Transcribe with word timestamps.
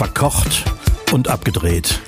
Verkocht 0.00 0.64
und 1.12 1.28
abgedreht. 1.28 2.00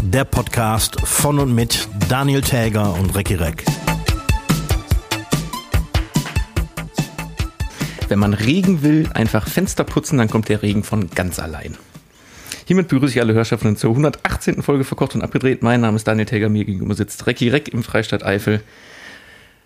Der 0.00 0.22
Podcast 0.22 1.00
von 1.00 1.40
und 1.40 1.52
mit 1.52 1.88
Daniel 2.08 2.40
Täger 2.40 2.94
und 2.94 3.16
Recki 3.16 3.34
Reck. 3.34 3.64
Wenn 8.06 8.20
man 8.20 8.32
Regen 8.32 8.84
will, 8.84 9.10
einfach 9.14 9.48
Fenster 9.48 9.82
putzen, 9.82 10.18
dann 10.18 10.30
kommt 10.30 10.50
der 10.50 10.62
Regen 10.62 10.84
von 10.84 11.10
ganz 11.10 11.40
allein. 11.40 11.76
Hiermit 12.66 12.86
begrüße 12.86 13.14
ich 13.14 13.20
alle 13.20 13.34
Hörschaften 13.34 13.76
zur 13.76 13.90
118. 13.90 14.62
Folge 14.62 14.84
Verkocht 14.84 15.16
und 15.16 15.22
abgedreht. 15.22 15.64
Mein 15.64 15.80
Name 15.80 15.96
ist 15.96 16.06
Daniel 16.06 16.26
Täger, 16.26 16.48
mir 16.48 16.64
gegenüber 16.64 16.94
sitzt 16.94 17.26
Recki 17.26 17.48
Reck 17.48 17.70
im 17.70 17.82
Freistaat 17.82 18.22
Eifel. 18.24 18.62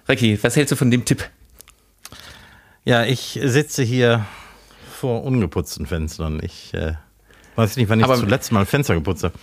Recki, 0.09 0.43
was 0.43 0.57
hältst 0.57 0.73
du 0.73 0.77
von 0.77 0.91
dem 0.91 1.05
Tipp? 1.05 1.29
Ja, 2.87 3.05
ich 3.05 3.39
sitze 3.43 3.83
hier 3.83 4.25
vor 4.99 5.25
ungeputzten 5.25 5.85
Fenstern. 5.85 6.41
Ich 6.43 6.73
äh, 6.73 6.95
weiß 7.57 7.77
nicht, 7.77 7.89
wann 7.89 7.99
ich 7.99 8.05
Aber- 8.05 8.17
zuletzt 8.17 8.53
mal 8.53 8.67
Fenster 8.67 8.95
geputzt 8.95 9.25
habe. 9.25 9.35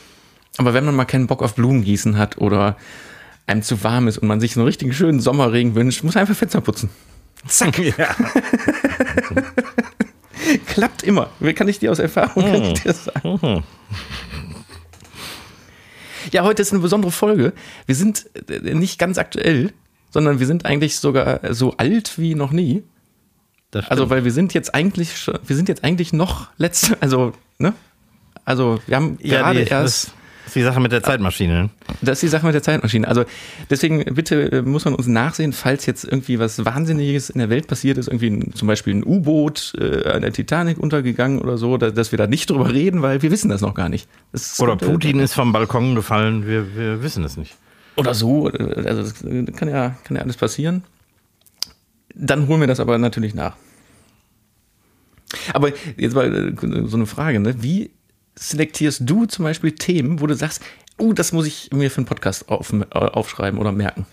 Aber 0.57 0.73
wenn 0.73 0.85
man 0.85 0.95
mal 0.95 1.05
keinen 1.05 1.27
Bock 1.27 1.41
auf 1.41 1.55
Blumengießen 1.55 2.17
hat 2.17 2.37
oder 2.37 2.77
einem 3.47 3.63
zu 3.63 3.83
warm 3.83 4.07
ist 4.07 4.17
und 4.19 4.27
man 4.27 4.39
sich 4.39 4.55
einen 4.55 4.65
richtigen 4.65 4.93
schönen 4.93 5.19
Sommerregen 5.19 5.75
wünscht, 5.75 6.03
muss 6.03 6.13
man 6.15 6.21
einfach 6.21 6.35
Fenster 6.35 6.61
putzen. 6.61 6.89
Zack, 7.47 7.77
Ja. 7.97 8.15
klappt 10.67 11.03
immer. 11.03 11.29
Wie 11.39 11.53
kann 11.53 11.67
ich 11.67 11.79
dir 11.79 11.91
aus 11.91 11.99
Erfahrung 11.99 12.43
kann 12.43 12.61
ich 12.73 12.81
dir 12.83 12.93
sagen? 12.93 13.63
Ja, 16.31 16.43
heute 16.43 16.61
ist 16.61 16.71
eine 16.71 16.81
besondere 16.81 17.11
Folge. 17.11 17.53
Wir 17.85 17.95
sind 17.95 18.25
äh, 18.49 18.73
nicht 18.73 18.97
ganz 18.97 19.17
aktuell, 19.17 19.73
sondern 20.11 20.39
wir 20.39 20.47
sind 20.47 20.65
eigentlich 20.65 20.97
sogar 20.97 21.53
so 21.53 21.75
alt 21.77 22.17
wie 22.17 22.35
noch 22.35 22.51
nie. 22.51 22.83
Das 23.71 23.89
Also, 23.89 24.09
weil 24.09 24.23
wir 24.23 24.31
sind 24.31 24.53
jetzt 24.53 24.73
eigentlich 24.73 25.27
wir 25.45 25.55
sind 25.55 25.67
jetzt 25.67 25.83
eigentlich 25.83 26.13
noch 26.13 26.47
letzte, 26.57 26.95
also, 27.01 27.33
ne? 27.57 27.73
Also, 28.45 28.79
wir 28.87 28.95
haben 28.97 29.17
ja, 29.21 29.41
gerade 29.41 29.63
die, 29.63 29.69
erst, 29.69 30.07
Das 30.43 30.47
ist 30.47 30.55
die 30.55 30.63
Sache 30.63 30.79
mit 30.79 30.91
der 30.91 31.01
Zeitmaschine. 31.01 31.63
ne? 31.63 31.69
das 32.01 32.17
ist 32.17 32.23
die 32.23 32.27
Sache 32.27 32.45
mit 32.45 32.53
der 32.53 32.63
Zeitmaschine. 32.63 33.07
Also, 33.07 33.23
deswegen 33.69 34.03
bitte 34.15 34.51
äh, 34.51 34.61
muss 34.61 34.85
man 34.85 34.95
uns 34.95 35.07
nachsehen, 35.07 35.53
falls 35.53 35.85
jetzt 35.85 36.03
irgendwie 36.03 36.39
was 36.39 36.63
Wahnsinniges 36.65 37.29
in 37.29 37.39
der 37.39 37.49
Welt 37.49 37.67
passiert 37.67 37.97
ist, 37.97 38.07
irgendwie 38.07 38.29
ein, 38.29 38.53
zum 38.53 38.67
Beispiel 38.67 38.95
ein 38.95 39.03
U-Boot 39.05 39.73
äh, 39.77 40.09
an 40.09 40.21
der 40.21 40.33
Titanic 40.33 40.77
untergegangang 40.77 41.39
oder 41.39 41.57
so, 41.57 41.77
da, 41.77 41.91
dass 41.91 42.11
wir 42.11 42.17
da 42.17 42.27
nicht 42.27 42.49
drüber 42.49 42.73
reden, 42.73 43.01
weil 43.01 43.21
wir 43.21 43.31
wissen 43.31 43.49
das 43.49 43.61
noch 43.61 43.73
gar 43.73 43.89
nicht. 43.89 44.07
Das 44.31 44.59
Oder 44.59 44.71
kommt, 44.71 44.83
äh, 44.83 44.85
Putin 44.87 45.19
ist 45.19 45.33
vom 45.33 45.53
Balkon 45.53 45.95
gefallen, 45.95 46.45
wir, 46.45 46.75
wir 46.75 47.01
wissen 47.01 47.23
es 47.23 47.37
nicht. 47.37 47.55
Oder 47.95 48.13
so, 48.13 48.49
äh, 48.49 48.87
also 48.87 49.03
das 49.03 49.23
äh, 49.23 49.45
kann 49.45 49.69
ja, 49.69 49.95
kann 50.03 50.17
ja 50.17 50.23
alles 50.23 50.37
passieren. 50.37 50.83
Dann 52.15 52.47
holen 52.47 52.59
wir 52.59 52.67
das 52.67 52.79
aber 52.79 52.97
natürlich 52.97 53.33
nach. 53.33 53.55
Aber 55.53 55.71
jetzt 55.97 56.15
mal 56.15 56.53
äh, 56.53 56.87
so 56.87 56.97
eine 56.97 57.05
Frage, 57.05 57.39
ne? 57.39 57.55
Wie 57.63 57.91
selektierst 58.35 59.01
du 59.05 59.25
zum 59.25 59.43
Beispiel 59.43 59.71
Themen, 59.73 60.19
wo 60.21 60.27
du 60.27 60.35
sagst, 60.35 60.61
oh, 60.97 61.13
das 61.13 61.31
muss 61.31 61.45
ich 61.45 61.69
mir 61.71 61.89
für 61.91 61.97
einen 61.97 62.05
Podcast 62.05 62.49
auf, 62.49 62.71
äh, 62.73 62.83
aufschreiben 62.93 63.59
oder 63.59 63.71
merken? 63.71 64.05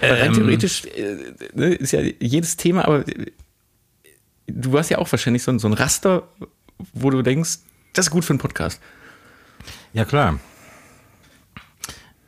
Weil 0.00 0.12
rein 0.14 0.26
Ähm, 0.28 0.34
theoretisch 0.34 0.84
äh, 0.86 1.16
ne, 1.54 1.74
ist 1.74 1.92
ja 1.92 2.00
jedes 2.00 2.56
Thema, 2.56 2.84
aber 2.86 3.06
äh, 3.08 3.32
du 4.46 4.76
hast 4.78 4.90
ja 4.90 4.98
auch 4.98 5.10
wahrscheinlich 5.10 5.42
so, 5.42 5.50
ein- 5.52 5.58
so 5.58 5.68
ein 5.68 5.74
Raster, 5.74 6.28
wo 6.92 7.10
du 7.10 7.22
denkst, 7.22 7.58
das 7.92 8.06
ist 8.06 8.10
gut 8.10 8.24
für 8.24 8.30
einen 8.32 8.38
Podcast. 8.40 8.80
Ja, 9.92 10.04
klar. 10.04 10.38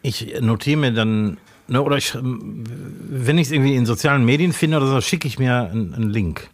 Ich 0.02 0.40
notiere 0.40 0.78
mir 0.78 0.92
dann, 0.92 1.36
ne, 1.66 1.82
oder 1.82 1.96
ich, 1.96 2.14
ähm, 2.14 2.64
wenn 3.10 3.36
ich 3.38 3.48
es 3.48 3.52
irgendwie 3.52 3.74
in 3.74 3.84
sozialen 3.86 4.24
Medien 4.24 4.52
finde 4.52 4.76
oder 4.78 4.86
so, 4.86 5.00
schicke 5.00 5.26
ich 5.28 5.38
mir 5.38 5.68
einen, 5.70 5.92
einen 5.94 6.10
Link 6.10 6.48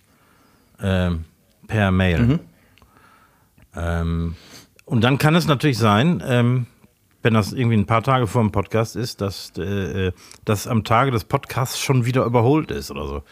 ähm, 0.80 1.24
per 1.68 1.90
Mail. 1.92 2.40
Ähm, 3.76 4.36
und 4.84 5.02
dann 5.02 5.18
kann 5.18 5.34
es 5.34 5.46
natürlich 5.46 5.78
sein, 5.78 6.22
ähm, 6.26 6.66
wenn 7.22 7.34
das 7.34 7.52
irgendwie 7.52 7.76
ein 7.76 7.86
paar 7.86 8.02
Tage 8.02 8.26
vor 8.26 8.42
dem 8.42 8.52
Podcast 8.52 8.96
ist, 8.96 9.20
dass 9.20 9.52
äh, 9.56 10.08
äh, 10.08 10.12
das 10.44 10.66
am 10.66 10.84
Tage 10.84 11.10
des 11.10 11.24
Podcasts 11.24 11.78
schon 11.80 12.04
wieder 12.04 12.24
überholt 12.24 12.70
ist 12.70 12.90
oder 12.90 13.06
so. 13.06 13.22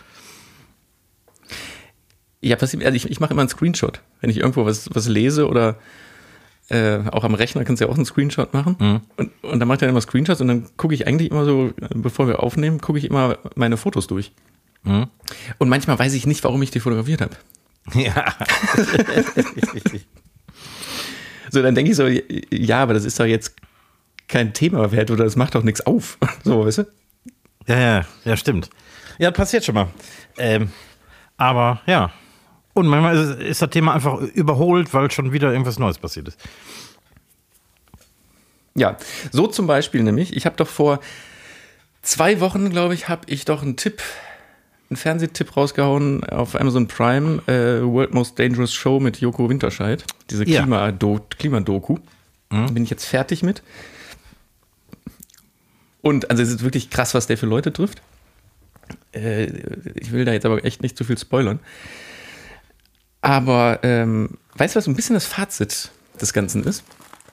Ja, 2.41 2.57
passiert, 2.57 2.85
also 2.85 2.97
ich, 2.97 3.11
ich 3.11 3.21
mache 3.21 3.33
immer 3.33 3.43
einen 3.43 3.51
Screenshot. 3.51 4.01
Wenn 4.21 4.31
ich 4.31 4.39
irgendwo 4.39 4.65
was, 4.65 4.89
was 4.95 5.09
lese 5.09 5.47
oder 5.47 5.77
äh, 6.71 7.01
auch 7.13 7.23
am 7.23 7.35
Rechner 7.35 7.65
kannst 7.65 7.81
du 7.81 7.85
ja 7.85 7.91
auch 7.91 7.97
einen 7.97 8.07
Screenshot 8.07 8.55
machen. 8.55 8.77
Und, 9.17 9.31
und 9.43 9.61
dann 9.61 9.69
mache 9.69 9.77
ich 9.77 9.81
dann 9.81 9.91
immer 9.91 10.01
Screenshots 10.01 10.41
und 10.41 10.49
dann 10.49 10.69
gucke 10.77 10.95
ich 10.95 11.07
eigentlich 11.07 11.31
immer 11.31 11.45
so, 11.45 11.73
bevor 11.95 12.27
wir 12.27 12.43
aufnehmen, 12.43 12.81
gucke 12.81 12.99
ich 12.99 13.05
immer 13.05 13.37
meine 13.55 13.77
Fotos 13.77 14.07
durch. 14.07 14.33
Und 15.59 15.69
manchmal 15.69 15.99
weiß 15.99 16.15
ich 16.15 16.27
nicht, 16.27 16.43
warum 16.45 16.63
ich 16.63 16.71
die 16.71 16.81
fotografiert 16.81 17.21
habe. 17.21 17.37
Ja. 17.95 18.25
So, 21.53 21.61
dann 21.61 21.75
denke 21.75 21.91
ich 21.91 21.97
so, 21.99 22.09
ja, 22.51 22.83
aber 22.83 22.95
das 22.95 23.05
ist 23.05 23.21
doch 23.21 23.27
jetzt 23.27 23.55
kein 24.27 24.55
Thema 24.55 24.91
wert 24.91 25.11
oder 25.11 25.25
das 25.25 25.37
macht 25.37 25.55
doch 25.55 25.63
nichts 25.63 25.83
auf. 25.83 26.17
So, 26.45 26.65
weißt 26.65 26.79
du? 26.79 26.85
Ja, 27.67 27.79
ja, 27.79 28.07
ja, 28.25 28.37
stimmt. 28.39 28.71
Ja, 29.19 29.31
passiert 29.31 29.63
schon 29.63 29.75
mal. 29.75 29.89
Ähm, 30.39 30.73
aber 31.37 31.83
ja. 31.87 32.11
Und 32.73 32.87
manchmal 32.87 33.17
ist, 33.17 33.39
ist 33.39 33.63
das 33.63 33.69
Thema 33.69 33.93
einfach 33.93 34.19
überholt, 34.19 34.95
weil 34.95 35.11
schon 35.11 35.33
wieder 35.33 35.53
irgendwas 35.53 35.79
Neues 35.79 35.99
passiert 35.99 36.29
ist. 36.29 36.41
Ja, 38.75 38.97
so 39.31 39.47
zum 39.47 39.67
Beispiel 39.67 40.03
nämlich, 40.03 40.35
ich 40.35 40.47
habe 40.47 40.57
doch 40.57 40.69
vor 40.69 41.01
zwei 42.01 42.41
Wochen, 42.41 42.71
glaube 42.71 42.95
ich, 42.95 43.11
habe 43.11 43.27
ich 43.27 43.45
doch 43.45 43.61
einen 43.61 43.77
Tipp, 43.77 44.03
einen 44.93 44.97
Fernsehtipp 44.97 45.57
rausgehauen 45.57 46.23
auf 46.25 46.55
Amazon 46.61 46.87
Prime, 46.87 47.43
äh, 47.47 47.83
World 47.83 48.13
Most 48.15 48.39
Dangerous 48.39 48.73
Show 48.75 49.01
mit 49.01 49.19
Joko 49.21 49.49
Winterscheid, 49.49 50.05
diese 50.31 50.47
Ja. 50.49 50.61
Klima-Do- 50.63 51.21
Klimadoku. 51.31 51.99
Bin 52.51 52.85
ich 52.85 52.91
jetzt 52.91 53.07
fertig 53.07 53.43
mit. 53.43 53.63
Und 56.03 56.31
also 56.31 56.43
es 56.43 56.51
ist 56.51 56.63
wirklich 56.63 56.91
krass, 56.91 57.15
was 57.15 57.27
der 57.27 57.39
für 57.39 57.47
Leute 57.47 57.73
trifft. 57.73 58.03
Äh, 59.15 59.45
ich 59.95 60.13
will 60.13 60.27
da 60.27 60.33
jetzt 60.33 60.45
aber 60.45 60.63
echt 60.65 60.83
nicht 60.83 60.99
zu 60.99 61.05
viel 61.05 61.17
spoilern. 61.17 61.61
Aber 63.23 63.81
ähm, 63.83 64.31
weißt 64.57 64.75
du, 64.75 64.79
was 64.79 64.85
so 64.85 64.91
ein 64.91 64.97
bisschen 64.97 65.15
das 65.15 65.25
Fazit 65.25 65.91
des 66.21 66.35
Ganzen 66.35 66.65
ist? 66.65 66.85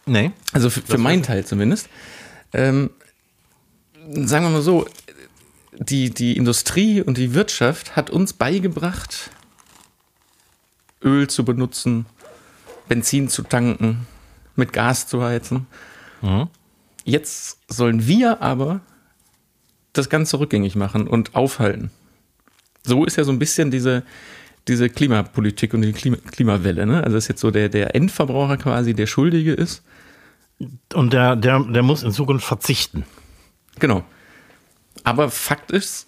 Nee. 0.06 0.32
Also 0.54 0.70
für, 0.70 0.82
für 0.82 0.98
meinen 0.98 1.24
Teil 1.24 1.44
zumindest. 1.46 1.90
Ähm, 2.54 2.92
sagen 4.14 4.46
wir 4.46 4.52
mal 4.52 4.62
so, 4.62 4.88
die, 5.80 6.10
die 6.10 6.36
Industrie 6.36 7.02
und 7.02 7.18
die 7.18 7.34
Wirtschaft 7.34 7.96
hat 7.96 8.10
uns 8.10 8.34
beigebracht, 8.34 9.32
Öl 11.02 11.28
zu 11.30 11.46
benutzen, 11.46 12.06
Benzin 12.90 13.30
zu 13.30 13.44
tanken, 13.44 14.06
mit 14.56 14.74
Gas 14.74 15.08
zu 15.08 15.24
heizen. 15.24 15.68
Jetzt 17.06 17.60
sollen 17.70 18.06
wir 18.08 18.42
aber 18.42 18.82
das 19.94 20.10
Ganze 20.10 20.40
rückgängig 20.40 20.76
machen 20.76 21.08
und 21.08 21.34
aufhalten. 21.34 21.92
So 22.84 23.06
ist 23.06 23.16
ja 23.16 23.24
so 23.24 23.32
ein 23.32 23.40
bisschen 23.40 23.72
diese, 23.72 24.04
diese 24.68 24.90
Klimapolitik 24.90 25.74
und 25.74 25.82
die 25.82 25.94
Klima, 25.94 26.18
Klimawelle. 26.18 26.86
Ne? 26.86 27.02
Also 27.02 27.16
dass 27.16 27.30
jetzt 27.30 27.40
so 27.40 27.52
der, 27.52 27.70
der 27.70 27.96
Endverbraucher 27.96 28.58
quasi 28.58 28.94
der 28.94 29.08
Schuldige 29.08 29.54
ist. 29.54 29.82
Und 30.94 31.14
der, 31.14 31.38
der, 31.38 31.60
der 31.64 31.84
muss 31.84 32.04
in 32.04 32.12
Zukunft 32.12 32.46
verzichten. 32.46 33.06
Genau. 33.80 34.04
Aber 35.10 35.32
Fakt 35.32 35.72
ist, 35.72 36.06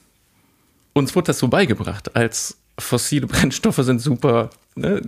uns 0.93 1.15
wurde 1.15 1.27
das 1.27 1.39
so 1.39 1.47
beigebracht, 1.47 2.15
als 2.15 2.57
fossile 2.77 3.25
Brennstoffe 3.25 3.77
sind 3.77 3.99
super. 3.99 4.51
Ne? 4.75 5.01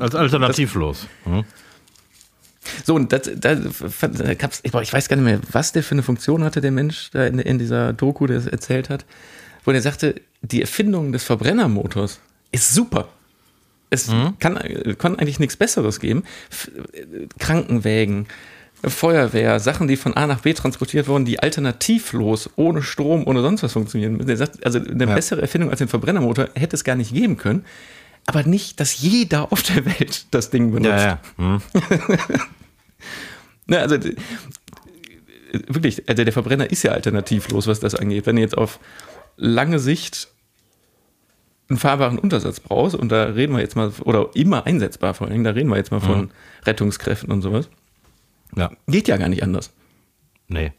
Als 0.00 0.16
alternativlos. 0.16 1.06
Mhm. 1.24 1.44
So, 2.84 2.94
und 2.96 3.12
das, 3.12 3.30
da, 3.36 3.54
da 3.54 4.34
gab's, 4.34 4.60
ich 4.64 4.72
weiß 4.72 5.08
gar 5.08 5.16
nicht 5.16 5.24
mehr, 5.24 5.40
was 5.52 5.70
der 5.70 5.84
für 5.84 5.92
eine 5.92 6.02
Funktion 6.02 6.42
hatte, 6.42 6.60
der 6.60 6.72
Mensch 6.72 7.10
da 7.12 7.24
in, 7.26 7.38
in 7.38 7.58
dieser 7.58 7.92
Doku, 7.92 8.26
der 8.26 8.38
es 8.38 8.46
erzählt 8.46 8.90
hat, 8.90 9.04
wo 9.64 9.70
der 9.70 9.82
sagte, 9.82 10.20
die 10.40 10.60
Erfindung 10.60 11.12
des 11.12 11.22
Verbrennermotors 11.22 12.18
ist 12.50 12.74
super. 12.74 13.08
Es 13.90 14.10
kann, 14.40 14.58
kann 14.98 15.16
eigentlich 15.16 15.38
nichts 15.38 15.56
Besseres 15.56 16.00
geben. 16.00 16.24
F 16.50 16.70
Krankenwägen, 17.38 18.26
Feuerwehr, 18.84 19.60
Sachen, 19.60 19.86
die 19.88 19.96
von 19.96 20.14
A 20.16 20.26
nach 20.26 20.40
B 20.40 20.52
transportiert 20.54 21.06
wurden, 21.08 21.24
die 21.24 21.38
alternativlos, 21.40 22.50
ohne 22.56 22.82
Strom, 22.82 23.26
ohne 23.26 23.40
sonst 23.42 23.62
was 23.62 23.72
funktionieren. 23.72 24.18
Der 24.26 24.36
sagt, 24.36 24.64
also 24.66 24.78
eine 24.80 25.04
Ja. 25.06 25.14
bessere 25.14 25.40
Erfindung 25.42 25.70
als 25.70 25.78
den 25.78 25.88
Verbrennermotor 25.88 26.48
hätte 26.54 26.74
es 26.76 26.82
gar 26.84 26.96
nicht 26.96 27.12
geben 27.14 27.36
können. 27.36 27.64
Aber 28.26 28.42
nicht, 28.44 28.80
dass 28.80 29.00
jeder 29.00 29.52
auf 29.52 29.62
der 29.62 29.84
Welt 29.84 30.26
das 30.32 30.50
Ding 30.50 30.72
benutzt. 30.72 30.90
Ja, 31.04 31.18
ja. 31.18 31.20
Mhm. 31.36 31.62
Ne, 33.66 33.78
also 33.78 33.96
wirklich, 35.68 36.08
also 36.08 36.24
der 36.24 36.32
Verbrenner 36.32 36.70
ist 36.70 36.82
ja 36.82 36.92
alternativlos, 36.92 37.66
was 37.66 37.80
das 37.80 37.94
angeht. 37.94 38.26
Wenn 38.26 38.36
du 38.36 38.42
jetzt 38.42 38.56
auf 38.56 38.80
lange 39.36 39.78
Sicht 39.78 40.28
einen 41.68 41.78
fahrbaren 41.78 42.18
Untersatz 42.18 42.60
brauchst, 42.60 42.94
und 42.96 43.10
da 43.10 43.24
reden 43.24 43.54
wir 43.54 43.60
jetzt 43.60 43.76
mal, 43.76 43.92
oder 44.04 44.30
immer 44.34 44.66
einsetzbar 44.66 45.14
vor 45.14 45.28
allem, 45.28 45.44
da 45.44 45.50
reden 45.50 45.68
wir 45.70 45.76
jetzt 45.76 45.90
mal 45.90 46.00
von 46.00 46.30
Rettungskräften 46.66 47.30
und 47.32 47.42
sowas, 47.42 47.68
ja. 48.56 48.70
geht 48.86 49.08
ja 49.08 49.16
gar 49.16 49.28
nicht 49.28 49.42
anders. 49.42 49.72
Nee. 50.48 50.72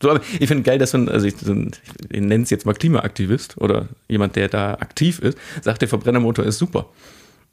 So, 0.00 0.10
aber 0.10 0.20
ich 0.38 0.46
finde 0.46 0.62
geil, 0.62 0.78
dass 0.78 0.92
so 0.92 0.98
ein, 0.98 1.08
also 1.08 1.26
ich, 1.26 1.36
so 1.36 1.52
ein, 1.52 1.72
ich 2.08 2.20
nenne 2.20 2.44
es 2.44 2.50
jetzt 2.50 2.66
mal 2.66 2.74
Klimaaktivist 2.74 3.58
oder 3.58 3.88
jemand, 4.08 4.36
der 4.36 4.48
da 4.48 4.74
aktiv 4.74 5.18
ist, 5.18 5.36
sagt, 5.62 5.82
der 5.82 5.88
Verbrennermotor 5.88 6.44
ist 6.44 6.58
super. 6.58 6.86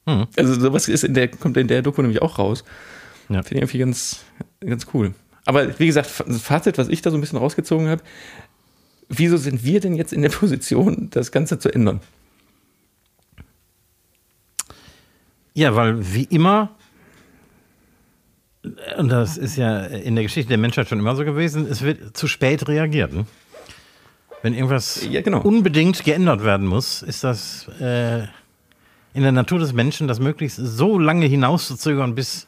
Mhm. 0.05 0.27
Also 0.37 0.59
sowas 0.59 0.87
ist 0.87 1.03
in 1.03 1.15
der, 1.15 1.27
kommt 1.27 1.57
in 1.57 1.67
der 1.67 1.81
Doku 1.81 2.01
nämlich 2.01 2.21
auch 2.21 2.37
raus. 2.37 2.63
Ja. 3.29 3.41
Finde 3.41 3.55
ich 3.55 3.61
irgendwie 3.61 3.79
ganz, 3.79 4.23
ganz 4.59 4.85
cool. 4.93 5.13
Aber 5.45 5.79
wie 5.79 5.87
gesagt, 5.87 6.23
das 6.27 6.41
Fazit, 6.41 6.77
was 6.77 6.89
ich 6.89 7.01
da 7.01 7.09
so 7.09 7.17
ein 7.17 7.21
bisschen 7.21 7.39
rausgezogen 7.39 7.87
habe, 7.87 8.03
wieso 9.09 9.37
sind 9.37 9.63
wir 9.63 9.79
denn 9.79 9.95
jetzt 9.95 10.13
in 10.13 10.21
der 10.21 10.29
Position, 10.39 11.09
das 11.11 11.31
Ganze 11.31 11.57
zu 11.57 11.73
ändern? 11.73 11.99
Ja, 15.53 15.75
weil 15.75 16.13
wie 16.13 16.25
immer, 16.25 16.75
und 18.97 19.09
das 19.09 19.37
ist 19.37 19.55
ja 19.55 19.85
in 19.85 20.15
der 20.15 20.23
Geschichte 20.23 20.49
der 20.49 20.57
Menschheit 20.57 20.87
schon 20.87 20.99
immer 20.99 21.15
so 21.15 21.25
gewesen, 21.25 21.67
es 21.69 21.81
wird 21.81 22.15
zu 22.15 22.27
spät 22.27 22.67
reagiert. 22.67 23.13
Ne? 23.13 23.25
Wenn 24.41 24.53
irgendwas 24.53 25.05
Ja, 25.09 25.21
genau. 25.21 25.41
unbedingt 25.41 26.03
geändert 26.03 26.43
werden 26.43 26.67
muss, 26.67 27.01
ist 27.01 27.23
das 27.23 27.67
äh, 27.79 28.23
in 29.13 29.21
der 29.23 29.31
Natur 29.31 29.59
des 29.59 29.73
Menschen, 29.73 30.07
das 30.07 30.19
möglichst 30.19 30.57
so 30.57 30.99
lange 30.99 31.25
hinauszuzögern, 31.25 32.15
bis, 32.15 32.47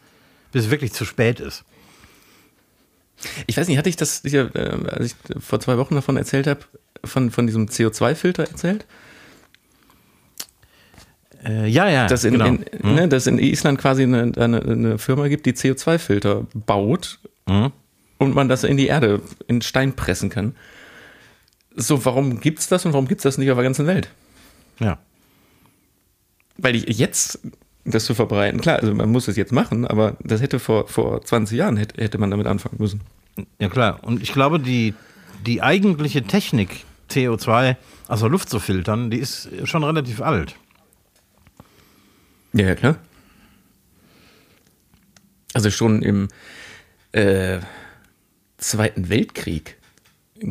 bis 0.51 0.65
es 0.65 0.71
wirklich 0.71 0.93
zu 0.93 1.05
spät 1.05 1.39
ist. 1.39 1.63
Ich 3.47 3.57
weiß 3.57 3.67
nicht, 3.67 3.77
hatte 3.77 3.89
ich 3.89 3.95
das, 3.95 4.23
äh, 4.25 4.49
als 4.89 5.05
ich 5.07 5.43
vor 5.43 5.59
zwei 5.59 5.77
Wochen 5.77 5.95
davon 5.95 6.17
erzählt 6.17 6.45
habe, 6.45 6.59
von, 7.03 7.31
von 7.31 7.47
diesem 7.47 7.67
CO2-Filter 7.67 8.43
erzählt? 8.43 8.85
Äh, 11.47 11.67
ja, 11.67 11.89
ja, 11.89 12.07
Dass 12.07 12.23
in, 12.23 12.33
genau. 12.33 12.45
in, 12.47 12.65
ne, 12.95 13.07
dass 13.07 13.25
in 13.27 13.39
Island 13.39 13.79
quasi 13.79 14.03
eine, 14.03 14.31
eine, 14.37 14.61
eine 14.61 14.97
Firma 14.97 15.27
gibt, 15.27 15.45
die 15.45 15.53
CO2-Filter 15.53 16.45
baut 16.53 17.19
Mhm. 17.47 17.71
und 18.17 18.35
man 18.35 18.49
das 18.49 18.65
in 18.65 18.75
die 18.75 18.87
Erde, 18.87 19.21
in 19.47 19.61
Stein 19.61 19.93
pressen 19.95 20.29
kann. 20.29 20.55
So, 21.75 22.03
warum 22.03 22.41
gibt's 22.41 22.67
das 22.67 22.85
und 22.85 22.91
warum 22.91 23.07
gibt's 23.07 23.23
das 23.23 23.37
nicht 23.37 23.49
auf 23.51 23.55
der 23.57 23.63
ganzen 23.63 23.87
Welt? 23.87 24.09
ja. 24.79 24.97
Weil 26.57 26.75
ich 26.75 26.85
jetzt 26.97 27.39
das 27.85 28.05
zu 28.05 28.15
verbreiten, 28.15 28.59
klar, 28.59 28.79
also 28.79 28.93
man 28.93 29.11
muss 29.11 29.27
es 29.27 29.37
jetzt 29.37 29.51
machen, 29.53 29.85
aber 29.85 30.17
das 30.23 30.41
hätte 30.41 30.57
vor, 30.59 30.87
vor 30.87 31.21
20 31.21 31.55
Jahren 31.57 31.77
hätte, 31.77 32.01
hätte 32.01 32.17
man 32.17 32.31
damit 32.31 32.47
anfangen 32.47 32.77
müssen. 32.79 33.01
Ja, 33.59 33.69
klar. 33.69 33.99
Und 34.03 34.21
ich 34.23 34.33
glaube, 34.33 34.59
die, 34.59 34.93
die 35.45 35.61
eigentliche 35.61 36.23
Technik, 36.23 36.83
CO2 37.11 37.75
aus 38.07 38.19
der 38.21 38.29
Luft 38.29 38.49
zu 38.49 38.59
filtern, 38.59 39.11
die 39.11 39.19
ist 39.19 39.49
schon 39.65 39.83
relativ 39.83 40.19
alt. 40.21 40.55
Ja, 42.57 42.65
ja, 42.67 42.75
klar. 42.75 42.97
Also 45.53 45.69
schon 45.71 46.01
im 46.01 46.27
äh, 47.11 47.59
Zweiten 48.57 49.09
Weltkrieg 49.09 49.77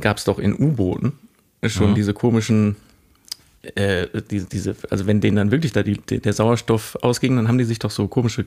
gab 0.00 0.19
es 0.19 0.25
doch 0.25 0.38
in 0.38 0.55
U-Booten 0.55 1.12
schon 1.67 1.94
diese 1.97 2.14
komischen, 2.14 2.76
äh, 3.75 4.06
diese, 4.31 4.47
diese, 4.47 4.76
also 4.91 5.06
wenn 5.06 5.20
denen 5.20 5.37
dann 5.37 5.50
wirklich 5.50 5.73
da 5.73 5.82
die, 5.82 5.94
der 5.99 6.32
Sauerstoff 6.32 6.97
ausging, 7.03 7.35
dann 7.37 7.49
haben 7.49 7.58
die 7.58 7.64
sich 7.64 7.81
doch 7.81 7.91
so 7.91 8.06
komische, 8.06 8.47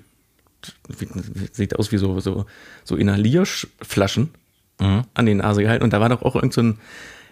sieht 1.52 1.78
aus 1.78 1.92
wie 1.92 1.98
so, 1.98 2.20
so, 2.22 2.46
so 2.86 2.96
Inhalierflaschen 2.96 4.30
an 5.14 5.26
die 5.26 5.34
Nase 5.34 5.62
gehalten 5.64 5.84
und 5.84 5.92
da 5.92 6.00
war 6.00 6.08
doch 6.08 6.22
auch 6.22 6.36
irgend 6.36 6.54
so 6.54 6.62
ein, 6.62 6.80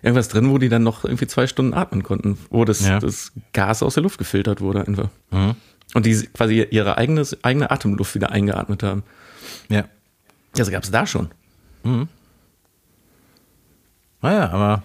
irgendwas 0.01 0.27
drin, 0.27 0.49
wo 0.49 0.57
die 0.57 0.67
dann 0.67 0.83
noch 0.83 1.05
irgendwie 1.05 1.27
zwei 1.27 1.47
Stunden 1.47 1.73
atmen 1.73 2.03
konnten, 2.03 2.37
wo 2.49 2.65
das, 2.65 2.85
Ja. 2.85 2.99
das 2.99 3.31
Gas 3.53 3.81
aus 3.83 3.93
der 3.93 4.03
Luft 4.03 4.17
gefiltert 4.17 4.59
wurde 4.59 4.85
einfach. 4.85 5.09
Mhm. 5.31 5.55
Und 5.97 6.05
die 6.05 6.15
quasi 6.27 6.61
ihre 6.69 6.99
eigenes, 6.99 7.43
eigene 7.43 7.71
Atemluft 7.71 8.13
wieder 8.13 8.29
eingeatmet 8.29 8.83
haben. 8.83 9.01
Ja. 9.67 9.85
Das 10.53 10.69
gab 10.69 10.83
es 10.83 10.91
da 10.91 11.07
schon. 11.07 11.31
Naja, 14.21 14.47
aber 14.51 14.83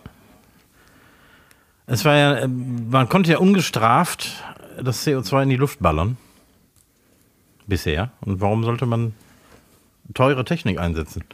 es 1.85 2.06
war 2.06 2.17
ja, 2.17 2.37
äh, 2.38 2.49
man 2.49 3.11
konnte 3.11 3.31
ja 3.31 3.37
ungestraft 3.37 4.43
das 4.82 5.06
CO2 5.06 5.43
in 5.43 5.49
die 5.50 5.56
Luft 5.56 5.81
ballern. 5.81 6.17
Bisher. 7.67 8.12
Und 8.23 8.41
warum 8.41 8.65
sollte 8.65 8.87
man 8.87 9.12
teure 10.15 10.47
Technik 10.47 10.81
einsetzen? 10.81 11.25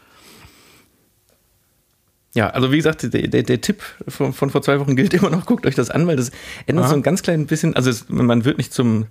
Ja, 2.35 2.51
also 2.51 2.73
wie 2.73 2.79
gesagt, 2.79 3.15
der, 3.15 3.29
der, 3.29 3.45
der 3.45 3.61
Tipp 3.61 3.85
von, 4.09 4.33
von 4.33 4.51
vor 4.51 4.61
zwei 4.63 4.81
Wochen 4.81 4.97
gilt 4.97 5.15
immer 5.23 5.31
noch. 5.31 5.47
Guckt 5.47 5.67
euch 5.67 5.77
das 5.77 5.89
an, 5.89 6.09
weil 6.09 6.17
das 6.17 6.33
ändert 6.67 6.87
Aha. 6.87 6.91
so 6.91 6.97
ein 6.97 7.05
ganz 7.05 7.23
klein 7.23 7.47
bisschen. 7.47 7.77
Also 7.77 7.91
es, 7.91 8.09
man 8.09 8.45
wird 8.45 8.59
nicht 8.59 8.73
zum 8.73 9.07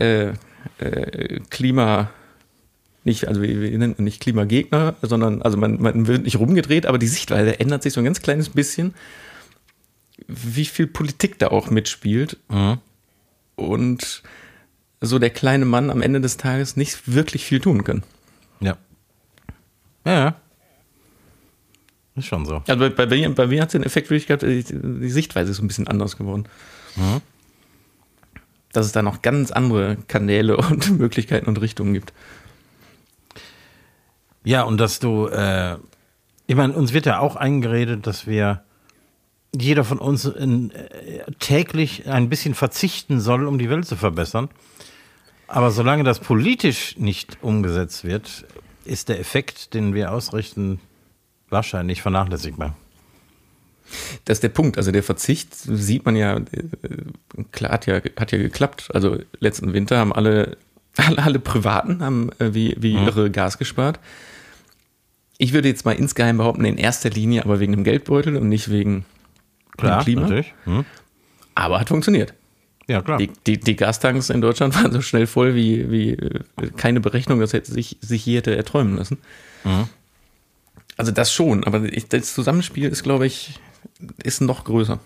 äh, 0.00 0.32
äh, 0.78 1.40
Klima, 1.50 2.10
nicht, 3.04 3.26
also 3.28 3.40
nennt 3.40 3.98
man 3.98 4.04
nicht 4.04 4.20
Klimagegner, 4.20 4.96
sondern 5.02 5.42
also 5.42 5.56
man, 5.56 5.80
man 5.80 6.06
wird 6.06 6.24
nicht 6.24 6.38
rumgedreht, 6.38 6.86
aber 6.86 6.98
die 6.98 7.06
Sichtweise 7.06 7.58
ändert 7.60 7.82
sich 7.82 7.92
so 7.92 8.00
ein 8.00 8.04
ganz 8.04 8.20
kleines 8.20 8.48
bisschen, 8.50 8.94
wie 10.26 10.64
viel 10.66 10.86
Politik 10.86 11.38
da 11.38 11.48
auch 11.48 11.70
mitspielt. 11.70 12.36
Und 13.56 14.22
so 15.00 15.18
der 15.18 15.30
kleine 15.30 15.64
Mann 15.64 15.90
am 15.90 16.02
Ende 16.02 16.20
des 16.20 16.36
Tages 16.36 16.76
nicht 16.76 17.12
wirklich 17.12 17.44
viel 17.44 17.60
tun 17.60 17.84
kann. 17.84 18.02
Ja. 18.60 18.76
Ja. 20.04 20.34
Ist 22.16 22.26
schon 22.26 22.44
so. 22.46 22.62
Also 22.66 22.90
bei, 22.90 23.06
bei, 23.06 23.06
mir- 23.06 23.30
bei 23.34 23.46
mir 23.46 23.62
hat 23.62 23.68
es 23.68 23.72
den 23.72 23.84
Effekt 23.84 24.10
wirklich 24.10 24.26
gehabt, 24.26 24.42
die, 24.42 24.64
die 24.64 25.08
Sichtweise 25.10 25.52
ist 25.52 25.58
so 25.58 25.62
ein 25.62 25.68
bisschen 25.68 25.86
anders 25.86 26.16
geworden. 26.16 26.44
Dass 28.78 28.86
es 28.86 28.92
da 28.92 29.02
noch 29.02 29.22
ganz 29.22 29.50
andere 29.50 29.96
Kanäle 30.06 30.56
und 30.68 31.00
Möglichkeiten 31.00 31.46
und 31.46 31.60
Richtungen 31.60 31.94
gibt. 31.94 32.12
Ja, 34.44 34.62
und 34.62 34.78
dass 34.78 35.00
du, 35.00 35.26
äh, 35.26 35.78
ich 36.46 36.54
meine, 36.54 36.74
uns 36.74 36.92
wird 36.92 37.04
ja 37.04 37.18
auch 37.18 37.34
eingeredet, 37.34 38.06
dass 38.06 38.28
wir 38.28 38.62
jeder 39.52 39.82
von 39.82 39.98
uns 39.98 40.26
in, 40.26 40.70
äh, 40.70 41.24
täglich 41.40 42.08
ein 42.08 42.28
bisschen 42.28 42.54
verzichten 42.54 43.18
soll, 43.18 43.48
um 43.48 43.58
die 43.58 43.68
Welt 43.68 43.84
zu 43.84 43.96
verbessern. 43.96 44.48
Aber 45.48 45.72
solange 45.72 46.04
das 46.04 46.20
politisch 46.20 46.96
nicht 46.98 47.38
umgesetzt 47.42 48.04
wird, 48.04 48.46
ist 48.84 49.08
der 49.08 49.18
Effekt, 49.18 49.74
den 49.74 49.92
wir 49.92 50.12
ausrichten, 50.12 50.78
wahrscheinlich 51.48 52.00
vernachlässigbar. 52.00 52.76
Das 54.24 54.38
ist 54.38 54.42
der 54.42 54.48
Punkt. 54.50 54.76
Also 54.76 54.90
der 54.92 55.02
Verzicht 55.02 55.54
sieht 55.54 56.04
man 56.04 56.16
ja, 56.16 56.36
äh, 56.36 56.42
klar, 57.52 57.72
hat 57.72 57.86
ja, 57.86 58.00
hat 58.18 58.32
ja 58.32 58.38
geklappt. 58.38 58.88
Also 58.92 59.18
letzten 59.40 59.72
Winter 59.72 59.98
haben 59.98 60.12
alle, 60.12 60.56
alle, 60.96 61.18
alle 61.18 61.38
Privaten 61.38 62.02
haben 62.02 62.30
äh, 62.38 62.54
wie, 62.54 62.76
wie 62.78 62.92
ihre 62.92 63.30
Gas 63.30 63.58
gespart. 63.58 63.98
Ich 65.38 65.52
würde 65.52 65.68
jetzt 65.68 65.84
mal 65.84 65.92
insgeheim 65.92 66.38
behaupten, 66.38 66.64
in 66.64 66.78
erster 66.78 67.10
Linie 67.10 67.44
aber 67.44 67.60
wegen 67.60 67.72
dem 67.72 67.84
Geldbeutel 67.84 68.36
und 68.36 68.48
nicht 68.48 68.70
wegen 68.70 69.04
dem 69.80 69.98
Klima. 70.00 70.22
natürlich. 70.22 70.54
Hm? 70.64 70.84
Aber 71.54 71.78
hat 71.80 71.88
funktioniert. 71.88 72.34
Ja, 72.88 73.02
klar. 73.02 73.18
Die, 73.18 73.30
die, 73.46 73.60
die 73.60 73.76
Gastanks 73.76 74.30
in 74.30 74.40
Deutschland 74.40 74.74
waren 74.82 74.92
so 74.92 75.00
schnell 75.00 75.26
voll 75.26 75.54
wie, 75.54 75.90
wie 75.90 76.10
äh, 76.10 76.40
keine 76.76 77.00
Berechnung, 77.00 77.38
das 77.40 77.52
hätte 77.52 77.70
sich, 77.70 77.98
sich 78.00 78.24
je 78.26 78.38
hätte 78.38 78.56
erträumen 78.56 78.96
lassen. 78.96 79.18
Also 80.96 81.12
das 81.12 81.32
schon, 81.32 81.64
aber 81.64 81.80
das 81.80 82.34
Zusammenspiel 82.34 82.88
ist, 82.88 83.02
glaube 83.02 83.26
ich, 83.26 83.60
ist 84.22 84.40
noch 84.40 84.64
größer. 84.64 84.98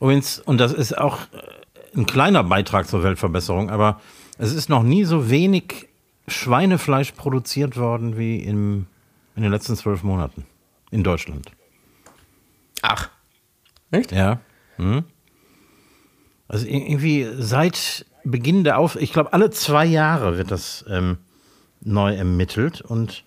Übrigens, 0.00 0.38
und 0.38 0.58
das 0.58 0.72
ist 0.72 0.96
auch 0.96 1.18
äh, 1.32 1.96
ein 1.98 2.06
kleiner 2.06 2.42
Beitrag 2.44 2.88
zur 2.88 3.02
Weltverbesserung, 3.02 3.70
aber 3.70 4.00
es 4.38 4.52
ist 4.52 4.68
noch 4.68 4.82
nie 4.82 5.04
so 5.04 5.30
wenig 5.30 5.88
Schweinefleisch 6.28 7.12
produziert 7.12 7.76
worden 7.76 8.16
wie 8.16 8.38
im, 8.38 8.86
in 9.36 9.42
den 9.42 9.52
letzten 9.52 9.76
zwölf 9.76 10.02
Monaten 10.02 10.44
in 10.90 11.04
Deutschland. 11.04 11.50
Ach. 12.82 13.10
Echt? 13.90 14.12
Ja. 14.12 14.40
Hm. 14.76 15.04
Also 16.48 16.66
ir- 16.66 16.86
irgendwie 16.88 17.28
seit 17.38 18.06
Beginn 18.24 18.64
der 18.64 18.78
Auf, 18.78 18.96
ich 18.96 19.12
glaube, 19.12 19.32
alle 19.32 19.50
zwei 19.50 19.84
Jahre 19.84 20.38
wird 20.38 20.50
das 20.50 20.84
ähm, 20.88 21.18
neu 21.80 22.14
ermittelt 22.14 22.80
und 22.80 23.24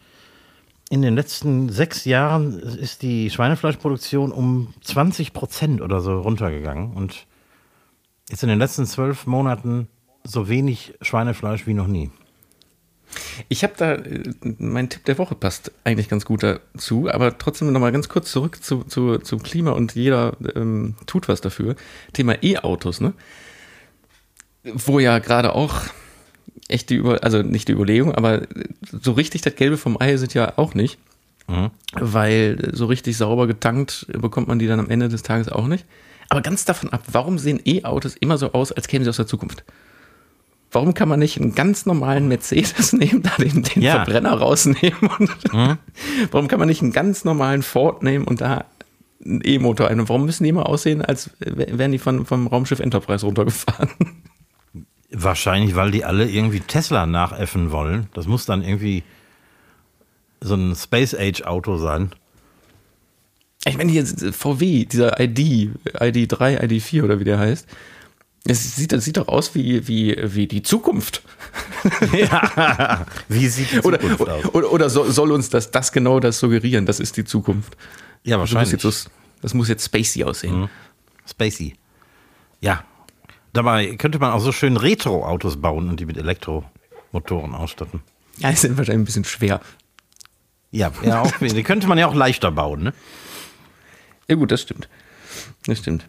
in 0.90 1.02
den 1.02 1.16
letzten 1.16 1.70
sechs 1.70 2.06
Jahren 2.06 2.60
ist 2.60 3.02
die 3.02 3.30
Schweinefleischproduktion 3.30 4.32
um 4.32 4.74
20 4.82 5.34
Prozent 5.34 5.82
oder 5.82 6.00
so 6.02 6.20
runtergegangen 6.20 6.94
und 6.94 7.26
ist 8.30 8.44
in 8.44 8.50
den 8.50 8.60
letzten 8.60 8.86
zwölf 8.86 9.26
Monaten 9.26 9.88
so 10.24 10.48
wenig 10.48 10.94
Schweinefleisch 11.02 11.68
wie 11.68 11.74
noch 11.74 11.88
nie. 11.88 12.12
Ich 13.50 13.64
habe 13.64 13.74
da, 13.78 13.94
äh, 13.94 14.24
mein 14.58 14.90
Tipp 14.90 15.06
der 15.06 15.18
Woche 15.18 15.36
passt 15.36 15.72
eigentlich 15.84 16.10
ganz 16.10 16.26
gut 16.26 16.44
dazu, 16.44 17.10
aber 17.10 17.38
trotzdem 17.38 17.72
nochmal 17.72 17.92
ganz 17.92 18.10
kurz 18.10 18.32
zurück 18.32 18.64
zu, 18.64 18.84
zu, 18.84 19.20
zum 19.20 19.44
Klima 19.44 19.72
und 19.72 19.96
jeder 19.96 20.36
ähm, 20.56 20.96
tut 21.06 21.28
was 21.28 21.42
dafür. 21.42 21.76
Thema 22.14 22.44
E-Autos, 22.44 23.02
ne? 23.02 23.14
Wo 24.64 25.00
ja 25.00 25.20
gerade 25.20 25.54
auch 25.54 25.84
echt 26.68 26.90
die 26.90 26.96
Über, 26.96 27.24
also 27.24 27.42
nicht 27.42 27.68
die 27.68 27.74
Überlegung, 27.74 28.14
aber 28.14 28.42
so 28.92 29.12
richtig 29.14 29.42
das 29.42 29.56
Gelbe 29.56 29.78
vom 29.78 29.98
Ei 30.00 30.18
sind 30.18 30.34
ja 30.34 30.54
auch 30.58 30.74
nicht. 30.74 30.98
Weil 31.94 32.72
so 32.74 32.88
richtig 32.88 33.18
sauber 33.18 33.46
getankt 33.46 34.08
bekommt 34.12 34.48
man 34.48 34.58
die 34.58 34.66
dann 34.66 34.80
am 34.80 34.90
Ende 34.90 35.10
des 35.10 35.22
Tages 35.22 35.48
auch 35.48 35.68
nicht. 35.68 35.86
Aber 36.30 36.42
ganz 36.42 36.66
davon 36.66 36.90
ab, 36.92 37.04
warum 37.12 37.38
sehen 37.38 37.60
E-Autos 37.64 38.16
immer 38.16 38.40
so 38.40 38.52
aus, 38.54 38.72
als 38.72 38.88
kämen 38.88 39.04
sie 39.04 39.10
aus 39.10 39.18
der 39.18 39.28
Zukunft? 39.28 39.64
Warum 40.72 40.96
kann 40.96 41.08
man 41.08 41.20
nicht 41.20 41.40
einen 41.40 41.54
ganz 41.54 41.86
normalen 41.86 42.28
Mercedes 42.28 42.94
nehmen, 42.94 43.22
da 43.22 43.32
den, 43.38 43.62
den 43.62 43.84
Ja. 43.84 43.98
Verbrenner 43.98 44.34
rausnehmen? 44.34 44.98
Und 45.20 45.30
Warum 46.32 46.48
kann 46.48 46.58
man 46.58 46.68
nicht 46.68 46.82
einen 46.82 46.92
ganz 46.92 47.26
normalen 47.26 47.62
Ford 47.62 48.02
nehmen 48.02 48.26
und 48.26 48.42
da 48.42 48.66
einen 49.24 49.42
E-Motor 49.44 49.88
ein. 49.88 50.00
Und 50.00 50.10
warum 50.10 50.26
müssen 50.26 50.44
die 50.44 50.50
immer 50.50 50.68
aussehen, 50.68 51.02
als 51.02 51.30
wären 51.40 51.92
die 51.92 52.00
von, 52.00 52.26
vom 52.26 52.48
Raumschiff 52.48 52.80
Enterprise 52.80 53.26
runtergefahren? 53.26 53.90
Wahrscheinlich, 55.18 55.76
weil 55.76 55.92
die 55.92 56.04
alle 56.04 56.30
irgendwie 56.30 56.60
Tesla 56.60 57.06
nachäffen 57.06 57.72
wollen. 57.72 58.10
Das 58.14 58.28
muss 58.28 58.46
dann 58.46 58.62
irgendwie 58.62 59.04
so 60.42 60.56
ein 60.56 60.76
Space 60.76 61.16
Age 61.16 61.44
Auto 61.44 61.78
sein. 61.78 62.12
Ich 63.66 63.78
meine, 63.78 63.92
hier 63.92 64.06
VW, 64.06 64.86
dieser 64.86 65.18
ID, 65.20 65.72
ID3, 65.86 66.62
ID4 66.62 67.04
oder 67.04 67.20
wie 67.20 67.24
der 67.24 67.40
heißt. 67.40 67.66
Es 68.46 68.76
sieht, 68.76 68.92
das 68.92 69.06
sieht 69.06 69.16
doch 69.16 69.30
aus 69.30 69.56
wie, 69.56 69.88
wie, 69.88 70.16
wie 70.22 70.48
die 70.48 70.64
Zukunft. 70.64 71.24
ja, 72.14 73.06
wie 73.30 73.48
sieht 73.48 73.72
die 73.72 73.82
Zukunft 73.82 74.20
oder, 74.20 74.36
aus? 74.36 74.46
Oder, 74.54 74.72
oder 74.72 74.90
soll, 74.90 75.12
soll, 75.12 75.32
uns 75.32 75.50
das, 75.50 75.72
das 75.72 75.94
genau 75.94 76.20
das 76.20 76.40
suggerieren? 76.40 76.86
Das 76.86 77.00
ist 77.00 77.16
die 77.16 77.24
Zukunft. 77.24 77.78
Ja, 78.24 78.38
wahrscheinlich. 78.38 78.72
Das 78.72 78.84
muss 78.84 79.04
jetzt, 79.06 79.12
das 79.42 79.54
muss 79.54 79.70
jetzt 79.70 79.86
spacey 79.86 80.26
aussehen. 80.26 80.62
Mhm. 80.62 80.70
Spacey. 81.26 81.76
Ja. 82.60 82.84
Dabei 83.56 83.96
könnte 83.96 84.20
man 84.20 84.34
auch 84.34 84.42
so 84.42 84.52
schön 84.52 84.76
Retro-Autos 84.76 85.62
bauen 85.62 85.88
und 85.88 86.02
die 86.02 86.06
mit 86.06 86.18
Elektromotoren 86.18 87.56
ausstatten. 87.56 88.02
Ja, 88.38 88.52
die 88.52 88.58
sind 88.58 88.78
wahrscheinlich 88.78 89.04
ein 89.04 89.06
bisschen 89.06 89.24
schwer. 89.24 89.62
Ja, 90.72 90.92
ja 91.04 91.22
auch, 91.22 91.32
die 91.40 91.64
könnte 91.64 91.88
man 91.88 91.98
ja 91.98 92.08
auch 92.08 92.14
leichter 92.14 92.52
bauen, 92.52 92.84
ne? 92.84 92.94
Ja, 94.28 94.36
gut, 94.36 94.52
das 94.52 94.62
stimmt. 94.62 94.90
Das 95.68 95.80
stimmt. 95.80 96.06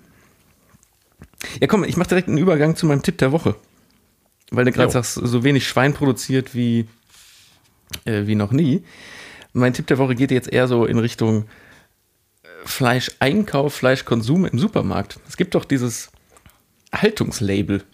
Ja, 1.61 1.69
komm, 1.69 1.85
ich 1.85 1.97
mache 1.97 2.09
direkt 2.09 2.27
einen 2.27 2.39
Übergang 2.39 2.75
zu 2.75 2.85
meinem 2.85 3.03
Tipp 3.03 3.19
der 3.19 3.31
Woche. 3.31 3.55
Weil 4.51 4.65
du 4.65 4.73
gerade 4.73 4.91
sagst, 4.91 5.15
so 5.15 5.45
wenig 5.45 5.69
Schwein 5.69 5.95
produziert 5.95 6.53
wie, 6.53 6.89
äh, 8.07 8.27
wie 8.27 8.35
noch 8.35 8.51
nie. 8.51 8.83
Mein 9.53 9.73
Tipp 9.73 9.87
der 9.87 9.99
Woche 9.99 10.17
geht 10.17 10.33
jetzt 10.33 10.53
eher 10.53 10.67
so 10.67 10.85
in 10.85 10.99
Richtung 10.99 11.45
äh, 12.43 12.49
Fleischeinkauf, 12.65 13.73
Fleischkonsum 13.73 14.47
im 14.47 14.59
Supermarkt. 14.59 15.21
Es 15.29 15.37
gibt 15.37 15.55
doch 15.55 15.65
dieses 15.65 16.11
Haltungslabel 16.93 17.85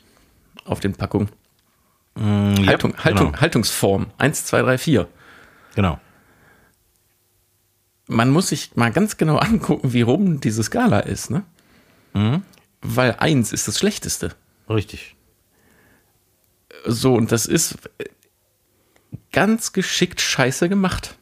auf 0.65 0.81
den 0.81 0.95
Packungen. 0.95 1.29
Mm, 2.15 2.67
Haltung, 2.67 2.93
ja, 2.93 3.05
Haltung, 3.05 3.27
genau. 3.29 3.41
Haltungsform 3.41 4.07
1, 4.19 4.47
2, 4.47 4.63
3, 4.63 4.79
4. 4.79 5.09
Genau. 5.75 5.99
Man 8.07 8.31
muss 8.31 8.49
sich 8.49 8.77
mal 8.77 8.93
ganz 8.93 9.17
genau 9.17 9.39
angucken, 9.39 9.93
wie 9.93 10.03
rum 10.03 10.41
diese 10.41 10.63
Skala 10.63 11.01
ist, 11.01 11.31
ne? 11.31 11.45
Mhm 12.13 12.43
weil 12.83 13.15
eins 13.19 13.53
ist 13.53 13.69
das 13.69 13.79
Schlechteste. 13.79 14.35
Richtig. 14.69 15.15
So, 16.85 17.15
und 17.15 17.33
das 17.33 17.47
ist 17.47 17.77
ganz 19.31 19.73
geschickt 19.73 20.21
scheiße 20.21 20.69
gemacht. 20.69 21.17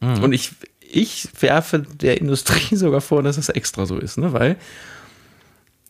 Mhm. 0.00 0.24
Und 0.24 0.32
ich, 0.32 0.52
ich 0.80 1.28
werfe 1.40 1.80
der 1.80 2.20
Industrie 2.20 2.76
sogar 2.76 3.00
vor, 3.00 3.22
dass 3.22 3.38
es 3.38 3.48
extra 3.48 3.86
so 3.86 3.98
ist, 3.98 4.18
ne? 4.18 4.32
Weil, 4.32 4.56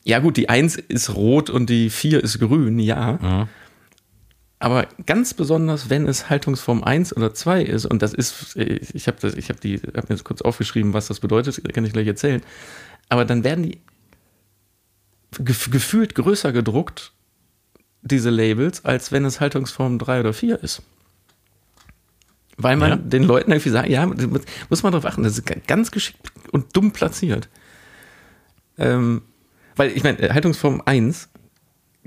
ja 0.05 0.19
gut, 0.19 0.37
die 0.37 0.49
eins 0.49 0.77
ist 0.77 1.15
rot 1.15 1.51
und 1.51 1.71
die 1.71 1.91
vier 1.91 2.23
ist 2.23 2.39
grün, 2.39 2.79
ja. 2.79 3.19
Mhm. 3.21 3.49
Aber 4.59 4.87
ganz 5.05 5.35
besonders, 5.35 5.91
wenn 5.91 6.07
es 6.07 6.31
Haltungsform 6.31 6.85
1 6.85 7.17
oder 7.17 7.35
2 7.35 7.63
ist, 7.63 7.85
und 7.85 8.01
das 8.01 8.15
ist, 8.15 8.57
ich 8.57 9.07
habe 9.09 9.29
ich 9.37 9.49
hab 9.51 9.57
hab 9.57 10.09
mir 10.09 10.15
das 10.15 10.25
kurz 10.25 10.41
aufgeschrieben, 10.43 10.95
was 10.95 11.09
das 11.09 11.21
bedeutet, 11.21 11.75
kann 11.75 11.85
ich 11.85 11.93
gleich 11.93 12.07
erzählen. 12.07 12.43
Aber 13.09 13.25
dann 13.25 13.45
werden 13.45 13.65
die 13.65 13.81
gefühlt 15.39 16.15
größer 16.15 16.53
gedruckt, 16.53 17.13
diese 18.03 18.31
Labels, 18.31 18.85
als 18.85 19.11
wenn 19.11 19.25
es 19.25 19.41
Haltungsform 19.41 19.99
3 19.99 20.21
oder 20.21 20.33
4 20.33 20.63
ist. 20.63 20.83
Weil 22.57 22.77
man 22.77 22.91
ja. 22.91 22.97
den 22.97 23.25
Leuten 23.25 23.51
irgendwie 23.51 23.71
sagt, 23.71 23.89
ja, 23.89 24.07
muss 24.07 24.83
man 24.83 24.93
darauf 24.93 25.07
achten, 25.07 25.25
das 25.25 25.39
ist 25.39 25.67
ganz 25.67 25.91
geschickt 25.91 26.33
und 26.53 26.77
dumm 26.77 26.93
platziert. 26.93 27.49
Ähm, 28.79 29.23
weil 29.77 29.91
ich 29.91 30.05
meine, 30.05 30.33
Haltungsform 30.33 30.83
1 30.85 31.29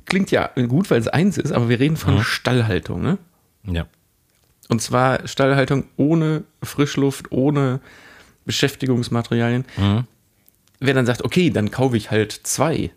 klingt 0.05 0.31
ja 0.31 0.49
gut, 0.67 0.89
weil 0.89 0.99
es 0.99 1.07
1 1.07 1.37
ist, 1.37 1.51
aber 1.51 1.69
wir 1.69 1.79
reden 1.79 1.97
von 1.97 2.15
mhm. 2.15 2.23
Stallhaltung, 2.23 3.01
ne? 3.01 3.17
Ja. 3.63 3.87
Und 4.69 4.81
zwar 4.81 5.27
Stallhaltung 5.27 5.85
ohne 5.95 6.43
Frischluft, 6.61 7.31
ohne 7.31 7.79
Beschäftigungsmaterialien. 8.45 9.65
Mhm. 9.77 10.03
Wer 10.79 10.93
dann 10.93 11.05
sagt, 11.05 11.23
okay, 11.23 11.49
dann 11.49 11.71
kaufe 11.71 11.97
ich 11.97 12.11
halt 12.11 12.31
zwei, 12.31 12.91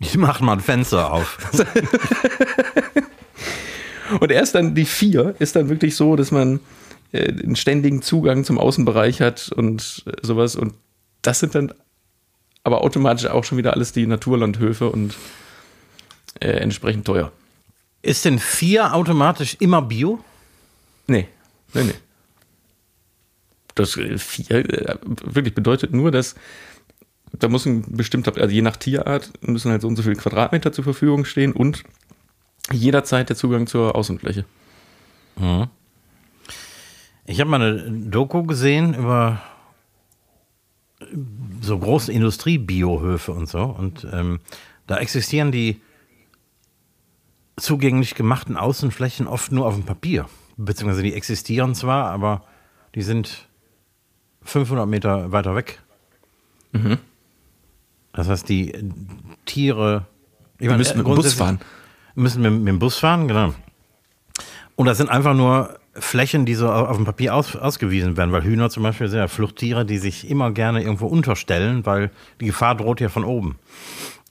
Ich 0.00 0.16
mache 0.16 0.42
mal 0.42 0.54
ein 0.54 0.60
Fenster 0.60 1.12
auf. 1.12 1.38
Und 4.18 4.32
erst 4.32 4.56
dann 4.56 4.74
die 4.74 4.86
vier 4.86 5.36
ist 5.38 5.54
dann 5.54 5.68
wirklich 5.68 5.94
so, 5.94 6.16
dass 6.16 6.32
man 6.32 6.58
einen 7.12 7.56
ständigen 7.56 8.02
Zugang 8.02 8.44
zum 8.44 8.58
Außenbereich 8.58 9.20
hat 9.20 9.50
und 9.50 10.04
äh, 10.06 10.12
sowas. 10.22 10.56
Und 10.56 10.74
das 11.22 11.40
sind 11.40 11.54
dann 11.54 11.72
aber 12.62 12.82
automatisch 12.82 13.26
auch 13.26 13.44
schon 13.44 13.58
wieder 13.58 13.72
alles 13.72 13.92
die 13.92 14.06
Naturlandhöfe 14.06 14.90
und 14.90 15.14
äh, 16.40 16.48
entsprechend 16.48 17.06
teuer. 17.06 17.32
Ist 18.02 18.24
denn 18.24 18.38
vier 18.38 18.94
automatisch 18.94 19.56
immer 19.60 19.82
Bio? 19.82 20.22
Nee. 21.06 21.28
Nee, 21.74 21.84
nee. 21.84 21.94
Das 23.74 23.96
äh, 23.96 24.18
vier, 24.18 24.50
äh, 24.50 24.98
wirklich 25.04 25.54
bedeutet 25.54 25.92
nur, 25.92 26.10
dass 26.10 26.34
da 27.32 27.48
muss 27.48 27.66
ein 27.66 27.84
bestimmter, 27.88 28.36
also 28.36 28.52
je 28.52 28.62
nach 28.62 28.76
Tierart 28.76 29.30
müssen 29.40 29.70
halt 29.70 29.82
so 29.82 29.88
und 29.88 29.96
so 29.96 30.02
viele 30.02 30.16
Quadratmeter 30.16 30.72
zur 30.72 30.84
Verfügung 30.84 31.24
stehen 31.24 31.52
und 31.52 31.84
jederzeit 32.72 33.28
der 33.28 33.36
Zugang 33.36 33.66
zur 33.66 33.94
Außenfläche. 33.94 34.44
Mhm. 35.36 35.68
Ich 37.30 37.40
habe 37.40 37.48
mal 37.48 37.62
eine 37.62 37.90
Doku 38.08 38.42
gesehen 38.42 38.94
über 38.94 39.40
so 41.60 41.78
große 41.78 42.12
Industrie-Biohöfe 42.12 43.32
und 43.32 43.48
so. 43.48 43.62
Und 43.62 44.06
ähm, 44.12 44.40
da 44.86 44.98
existieren 44.98 45.52
die 45.52 45.80
zugänglich 47.56 48.14
gemachten 48.14 48.56
Außenflächen 48.56 49.26
oft 49.26 49.52
nur 49.52 49.66
auf 49.66 49.74
dem 49.74 49.84
Papier 49.84 50.26
beziehungsweise 50.64 51.02
die 51.02 51.14
existieren 51.14 51.74
zwar, 51.74 52.10
aber 52.10 52.42
die 52.94 53.02
sind 53.02 53.48
500 54.42 54.86
Meter 54.88 55.32
weiter 55.32 55.54
weg. 55.54 55.80
Mhm. 56.72 56.98
Das 58.12 58.28
heißt, 58.28 58.48
die 58.48 58.72
Tiere 59.46 60.06
die 60.60 60.68
müssen 60.68 60.98
mit 60.98 61.06
dem 61.06 61.14
Bus 61.14 61.34
fahren. 61.34 61.60
Müssen 62.14 62.42
mit, 62.42 62.52
mit, 62.52 62.68
dem 62.68 62.78
Bus 62.78 62.98
fahren, 62.98 63.28
genau. 63.28 63.54
Und 64.76 64.86
das 64.86 64.98
sind 64.98 65.08
einfach 65.08 65.34
nur 65.34 65.79
Flächen, 65.94 66.46
die 66.46 66.54
so 66.54 66.70
auf 66.70 66.96
dem 66.96 67.04
Papier 67.04 67.34
aus, 67.34 67.56
ausgewiesen 67.56 68.16
werden, 68.16 68.32
weil 68.32 68.44
Hühner 68.44 68.70
zum 68.70 68.84
Beispiel 68.84 69.08
sind 69.08 69.18
ja 69.18 69.28
Fluchttiere, 69.28 69.84
die 69.84 69.98
sich 69.98 70.30
immer 70.30 70.52
gerne 70.52 70.82
irgendwo 70.82 71.06
unterstellen, 71.06 71.84
weil 71.84 72.10
die 72.40 72.46
Gefahr 72.46 72.76
droht 72.76 73.00
ja 73.00 73.08
von 73.08 73.24
oben. 73.24 73.56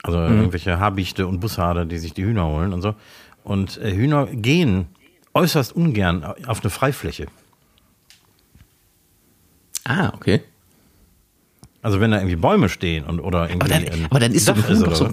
Also 0.03 0.19
mhm. 0.19 0.37
irgendwelche 0.37 0.79
Habichte 0.79 1.27
und 1.27 1.41
Bussarde, 1.41 1.85
die 1.85 1.97
sich 1.97 2.13
die 2.13 2.23
Hühner 2.23 2.47
holen 2.47 2.71
und 2.71 2.81
so. 2.81 2.95
Und 3.43 3.77
äh, 3.77 3.93
Hühner 3.93 4.27
gehen 4.27 4.87
äußerst 5.33 5.75
ungern 5.75 6.23
auf 6.23 6.61
eine 6.61 6.69
Freifläche. 6.69 7.27
Ah, 9.83 10.11
okay. 10.15 10.41
Also 11.81 11.99
wenn 12.01 12.11
da 12.11 12.17
irgendwie 12.17 12.35
Bäume 12.35 12.69
stehen 12.69 13.05
und 13.05 13.19
oder 13.19 13.49
irgendwie. 13.49 13.73
Aber 13.73 13.85
dann, 13.85 14.05
aber 14.05 14.19
dann 14.19 14.31
ist, 14.33 14.47
doch 14.47 14.55
ein 14.55 14.67
Huhn 14.67 14.95
so, 14.95 15.11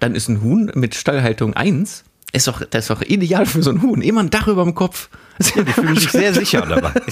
dann 0.00 0.14
ist 0.14 0.28
ein 0.28 0.42
Huhn 0.42 0.70
mit 0.74 0.94
Stallhaltung 0.94 1.54
1 1.54 2.04
ist 2.32 2.48
doch, 2.48 2.64
das 2.64 2.84
ist 2.84 2.90
doch 2.90 3.02
ideal 3.02 3.46
für 3.46 3.62
so 3.62 3.70
ein 3.70 3.82
Huhn. 3.82 4.00
Immer 4.00 4.22
ein 4.22 4.30
Dach 4.30 4.48
über 4.48 4.64
dem 4.64 4.74
Kopf. 4.74 5.10
Ja, 5.54 5.62
die 5.62 5.72
fühlen 5.72 5.96
sich 5.96 6.10
sehr 6.10 6.32
sicher 6.34 6.62
dabei. 6.62 6.92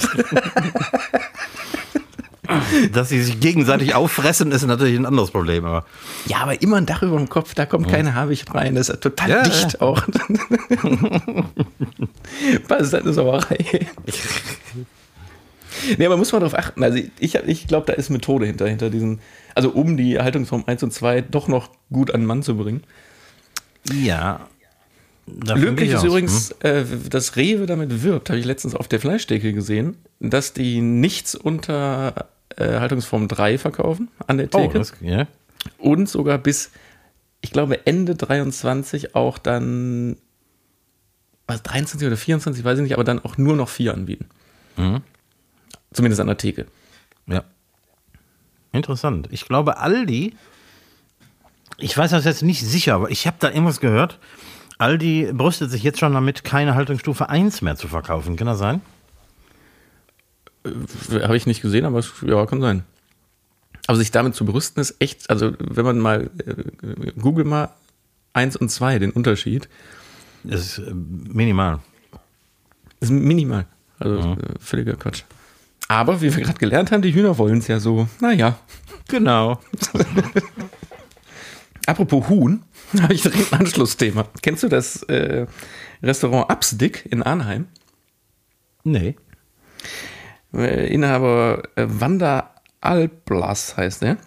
Dass 2.91 3.09
sie 3.09 3.21
sich 3.21 3.39
gegenseitig 3.39 3.95
auffressen, 3.95 4.51
ist 4.51 4.65
natürlich 4.65 4.97
ein 4.97 5.05
anderes 5.05 5.31
Problem. 5.31 5.63
Aber 5.65 5.85
ja, 6.25 6.37
aber 6.37 6.61
immer 6.61 6.77
ein 6.77 6.85
Dach 6.85 7.01
über 7.01 7.17
dem 7.17 7.29
Kopf, 7.29 7.53
da 7.53 7.65
kommt 7.65 7.87
keine 7.87 8.13
Habicht 8.15 8.53
rein. 8.53 8.75
Das 8.75 8.89
ist 8.89 9.01
total 9.01 9.29
ja, 9.29 9.43
dicht 9.43 9.73
ja. 9.73 9.81
auch. 9.81 10.01
Was 12.67 12.93
ist 12.93 13.13
Sauerei? 13.13 13.87
nee, 15.97 16.05
aber 16.05 16.17
muss 16.17 16.31
man 16.31 16.41
darauf 16.41 16.57
achten. 16.57 16.83
Also 16.83 16.99
ich, 17.19 17.35
ich 17.35 17.67
glaube, 17.67 17.85
da 17.85 17.93
ist 17.93 18.09
Methode 18.09 18.45
hinter, 18.45 18.67
hinter 18.67 18.89
diesen, 18.89 19.21
also 19.55 19.69
um 19.69 19.95
die 19.95 20.19
Haltungsform 20.19 20.63
1 20.65 20.83
und 20.83 20.91
2 20.93 21.21
doch 21.21 21.47
noch 21.47 21.69
gut 21.91 22.11
an 22.13 22.21
den 22.21 22.27
Mann 22.27 22.43
zu 22.43 22.57
bringen. 22.57 22.83
Ja. 23.93 24.47
Davon 25.27 25.61
Löblich 25.61 25.91
ist 25.91 26.03
übrigens, 26.03 26.55
hm? 26.61 26.69
äh, 26.69 27.09
dass 27.09 27.35
Rewe 27.35 27.65
damit 27.65 28.03
wirbt, 28.03 28.29
habe 28.29 28.39
ich 28.39 28.45
letztens 28.45 28.75
auf 28.75 28.87
der 28.87 28.99
Fleischdecke 28.99 29.53
gesehen, 29.53 29.95
dass 30.19 30.53
die 30.53 30.81
nichts 30.81 31.35
unter 31.35 32.27
äh, 32.57 32.79
Haltungsform 32.79 33.27
3 33.27 33.57
verkaufen 33.57 34.09
an 34.27 34.37
der 34.37 34.49
Theke. 34.49 34.75
Oh, 34.75 34.79
das, 34.79 34.93
yeah. 35.01 35.27
Und 35.77 36.09
sogar 36.09 36.37
bis, 36.37 36.71
ich 37.41 37.51
glaube, 37.51 37.85
Ende 37.85 38.15
23 38.15 39.15
auch 39.15 39.37
dann, 39.37 40.17
was, 41.47 41.61
23 41.63 42.07
oder 42.07 42.17
24, 42.17 42.63
weiß 42.63 42.79
ich 42.79 42.83
nicht, 42.83 42.93
aber 42.93 43.03
dann 43.03 43.19
auch 43.19 43.37
nur 43.37 43.55
noch 43.55 43.69
4 43.69 43.93
anbieten. 43.93 44.25
Mhm. 44.77 45.01
Zumindest 45.93 46.19
an 46.19 46.27
der 46.27 46.37
Theke. 46.37 46.65
Ja. 47.27 47.43
Interessant. 48.71 49.27
Ich 49.31 49.45
glaube, 49.45 49.77
Aldi, 49.77 50.33
ich 51.77 51.97
weiß 51.97 52.11
das 52.11 52.25
jetzt 52.25 52.43
nicht 52.43 52.65
sicher, 52.65 52.95
aber 52.95 53.11
ich 53.11 53.27
habe 53.27 53.37
da 53.39 53.49
irgendwas 53.49 53.79
gehört. 53.79 54.19
Aldi 54.81 55.31
brüstet 55.33 55.69
sich 55.69 55.83
jetzt 55.83 55.99
schon 55.99 56.13
damit, 56.13 56.43
keine 56.43 56.73
Haltungsstufe 56.73 57.29
1 57.29 57.61
mehr 57.61 57.75
zu 57.75 57.87
verkaufen. 57.87 58.35
Kann 58.35 58.47
das 58.47 58.57
sein? 58.57 58.81
Äh, 60.65 61.21
habe 61.21 61.37
ich 61.37 61.45
nicht 61.45 61.61
gesehen, 61.61 61.85
aber 61.85 62.03
ja, 62.25 62.45
kann 62.47 62.61
sein. 62.61 62.83
Aber 63.85 63.97
sich 63.97 64.09
damit 64.09 64.33
zu 64.33 64.43
brüsten 64.43 64.81
ist 64.81 64.95
echt, 64.99 65.29
also 65.29 65.53
wenn 65.59 65.85
man 65.85 65.99
mal, 65.99 66.31
äh, 66.45 67.11
google 67.19 67.45
mal 67.45 67.69
1 68.33 68.55
und 68.55 68.69
2, 68.69 68.97
den 68.97 69.11
Unterschied. 69.11 69.69
Das 70.43 70.61
ist 70.61 70.77
äh, 70.79 70.93
minimal. 70.93 71.79
Das 72.99 73.09
ist 73.09 73.15
minimal. 73.15 73.67
Also 73.99 74.15
ja. 74.17 74.33
Äh, 74.33 74.37
völliger 74.59 74.95
Quatsch. 74.95 75.23
Aber 75.89 76.21
wie 76.21 76.35
wir 76.35 76.43
gerade 76.43 76.57
gelernt 76.57 76.91
haben, 76.91 77.03
die 77.03 77.13
Hühner 77.13 77.37
wollen 77.37 77.59
es 77.59 77.67
ja 77.67 77.79
so. 77.79 78.07
Naja. 78.19 78.57
Genau. 79.09 79.59
Apropos 81.85 82.29
Huhn, 82.29 82.63
habe 83.01 83.13
ich 83.13 83.21
direkt 83.21 83.53
ein 83.53 83.59
Anschlussthema. 83.59 84.27
Kennst 84.41 84.63
du 84.63 84.67
das 84.67 85.03
äh, 85.03 85.45
Restaurant 86.03 86.49
Absdick 86.49 87.05
in 87.09 87.23
Arnheim? 87.23 87.67
Nee. 88.83 89.15
Äh, 90.53 90.93
Inhaber 90.93 91.63
äh, 91.75 91.85
Wanda 91.87 92.51
Alblas 92.81 93.77
heißt 93.77 94.03
er. 94.03 94.17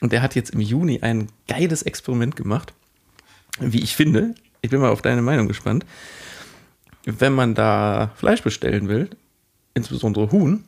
Und 0.00 0.12
der 0.12 0.22
hat 0.22 0.34
jetzt 0.34 0.50
im 0.50 0.60
Juni 0.60 1.00
ein 1.00 1.28
geiles 1.48 1.82
Experiment 1.82 2.36
gemacht. 2.36 2.74
Wie 3.58 3.82
ich 3.82 3.96
finde. 3.96 4.34
Ich 4.60 4.70
bin 4.70 4.80
mal 4.80 4.90
auf 4.90 5.02
deine 5.02 5.22
Meinung 5.22 5.48
gespannt. 5.48 5.86
Wenn 7.04 7.32
man 7.32 7.54
da 7.54 8.10
Fleisch 8.16 8.42
bestellen 8.42 8.88
will, 8.88 9.08
insbesondere 9.74 10.32
Huhn, 10.32 10.64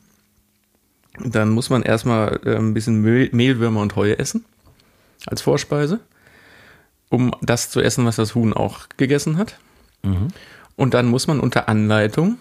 dann 1.18 1.50
muss 1.50 1.68
man 1.68 1.82
erstmal 1.82 2.40
äh, 2.44 2.56
ein 2.56 2.74
bisschen 2.74 3.02
Mehlwürmer 3.02 3.80
und 3.80 3.96
Heu 3.96 4.12
essen 4.12 4.44
als 5.26 5.42
Vorspeise, 5.42 6.00
um 7.08 7.32
das 7.40 7.70
zu 7.70 7.80
essen, 7.80 8.04
was 8.04 8.16
das 8.16 8.34
Huhn 8.34 8.52
auch 8.52 8.88
gegessen 8.96 9.38
hat. 9.38 9.58
Mhm. 10.02 10.28
Und 10.76 10.94
dann 10.94 11.06
muss 11.06 11.26
man 11.26 11.40
unter 11.40 11.68
Anleitung 11.68 12.38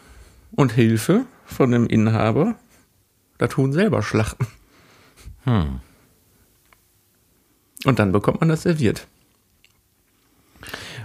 und 0.51 0.71
Hilfe 0.71 1.25
von 1.45 1.71
dem 1.71 1.87
Inhaber 1.87 2.55
das 3.37 3.55
Huhn 3.57 3.71
selber 3.73 4.03
schlachten. 4.03 4.47
Hm. 5.43 5.79
Und 7.85 7.99
dann 7.99 8.11
bekommt 8.11 8.41
man 8.41 8.49
das 8.49 8.63
serviert. 8.63 9.07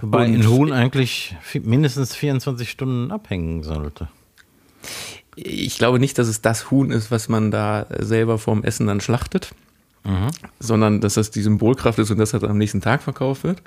Wobei 0.01 0.25
ein 0.25 0.47
Huhn 0.47 0.73
eigentlich 0.73 1.35
mindestens 1.61 2.13
24 2.13 2.69
Stunden 2.69 3.11
abhängen 3.11 3.63
sollte. 3.63 4.09
Ich 5.35 5.77
glaube 5.77 5.99
nicht, 5.99 6.17
dass 6.17 6.27
es 6.27 6.41
das 6.41 6.71
Huhn 6.71 6.91
ist, 6.91 7.09
was 7.09 7.29
man 7.29 7.51
da 7.51 7.87
selber 7.99 8.37
vorm 8.37 8.63
Essen 8.63 8.87
dann 8.87 9.01
schlachtet, 9.01 9.55
mhm. 10.03 10.27
sondern 10.59 11.01
dass 11.01 11.15
das 11.15 11.31
die 11.31 11.41
Symbolkraft 11.41 11.99
ist 11.99 12.11
und 12.11 12.17
dass 12.17 12.31
das 12.31 12.43
am 12.43 12.57
nächsten 12.57 12.81
Tag 12.81 13.01
verkauft 13.01 13.43
wird. 13.43 13.61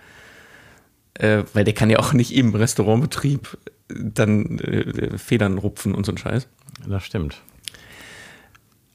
Äh, 1.14 1.44
weil 1.54 1.64
der 1.64 1.74
kann 1.74 1.90
ja 1.90 1.98
auch 1.98 2.12
nicht 2.12 2.34
im 2.34 2.54
Restaurantbetrieb 2.54 3.56
dann 3.88 4.58
äh, 4.58 5.16
Federn 5.16 5.58
rupfen 5.58 5.94
und 5.94 6.04
so 6.04 6.12
ein 6.12 6.18
Scheiß. 6.18 6.46
Das 6.86 7.04
stimmt. 7.04 7.40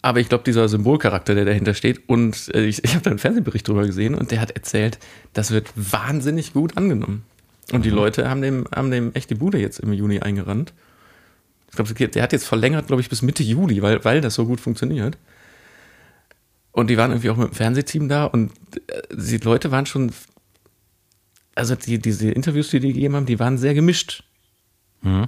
Aber 0.03 0.19
ich 0.19 0.29
glaube, 0.29 0.43
dieser 0.43 0.67
Symbolcharakter, 0.67 1.35
der 1.35 1.45
dahinter 1.45 1.73
steht, 1.73 2.09
und 2.09 2.53
äh, 2.53 2.65
ich, 2.65 2.83
ich 2.83 2.93
habe 2.93 3.03
da 3.03 3.11
einen 3.11 3.19
Fernsehbericht 3.19 3.67
drüber 3.67 3.85
gesehen 3.85 4.15
und 4.15 4.31
der 4.31 4.41
hat 4.41 4.51
erzählt, 4.51 4.99
das 5.33 5.51
wird 5.51 5.71
wahnsinnig 5.75 6.53
gut 6.53 6.77
angenommen. 6.77 7.23
Und 7.71 7.79
mhm. 7.79 7.83
die 7.83 7.89
Leute 7.89 8.29
haben 8.29 8.41
dem, 8.41 8.65
haben 8.73 8.91
dem 8.91 9.13
echt 9.13 9.29
die 9.29 9.35
Bude 9.35 9.59
jetzt 9.59 9.79
im 9.79 9.93
Juni 9.93 10.19
eingerannt. 10.19 10.73
Ich 11.69 11.75
glaube, 11.75 11.93
der 11.93 12.23
hat 12.23 12.33
jetzt 12.33 12.45
verlängert, 12.45 12.87
glaube 12.87 13.01
ich, 13.01 13.09
bis 13.09 13.21
Mitte 13.21 13.43
Juli, 13.43 13.81
weil, 13.81 14.03
weil 14.03 14.21
das 14.21 14.33
so 14.33 14.45
gut 14.45 14.59
funktioniert. 14.59 15.17
Und 16.71 16.89
die 16.89 16.97
waren 16.97 17.11
irgendwie 17.11 17.29
auch 17.29 17.37
mit 17.37 17.49
dem 17.49 17.53
Fernsehteam 17.53 18.07
da 18.07 18.25
und 18.25 18.51
äh, 18.87 19.01
die 19.11 19.37
Leute 19.37 19.71
waren 19.71 19.85
schon, 19.85 20.11
also 21.55 21.75
die, 21.75 21.99
diese 21.99 22.31
Interviews, 22.31 22.69
die 22.69 22.79
die 22.79 22.93
gegeben 22.93 23.15
haben, 23.15 23.25
die 23.25 23.39
waren 23.39 23.57
sehr 23.57 23.73
gemischt. 23.73 24.23
Mhm. 25.01 25.27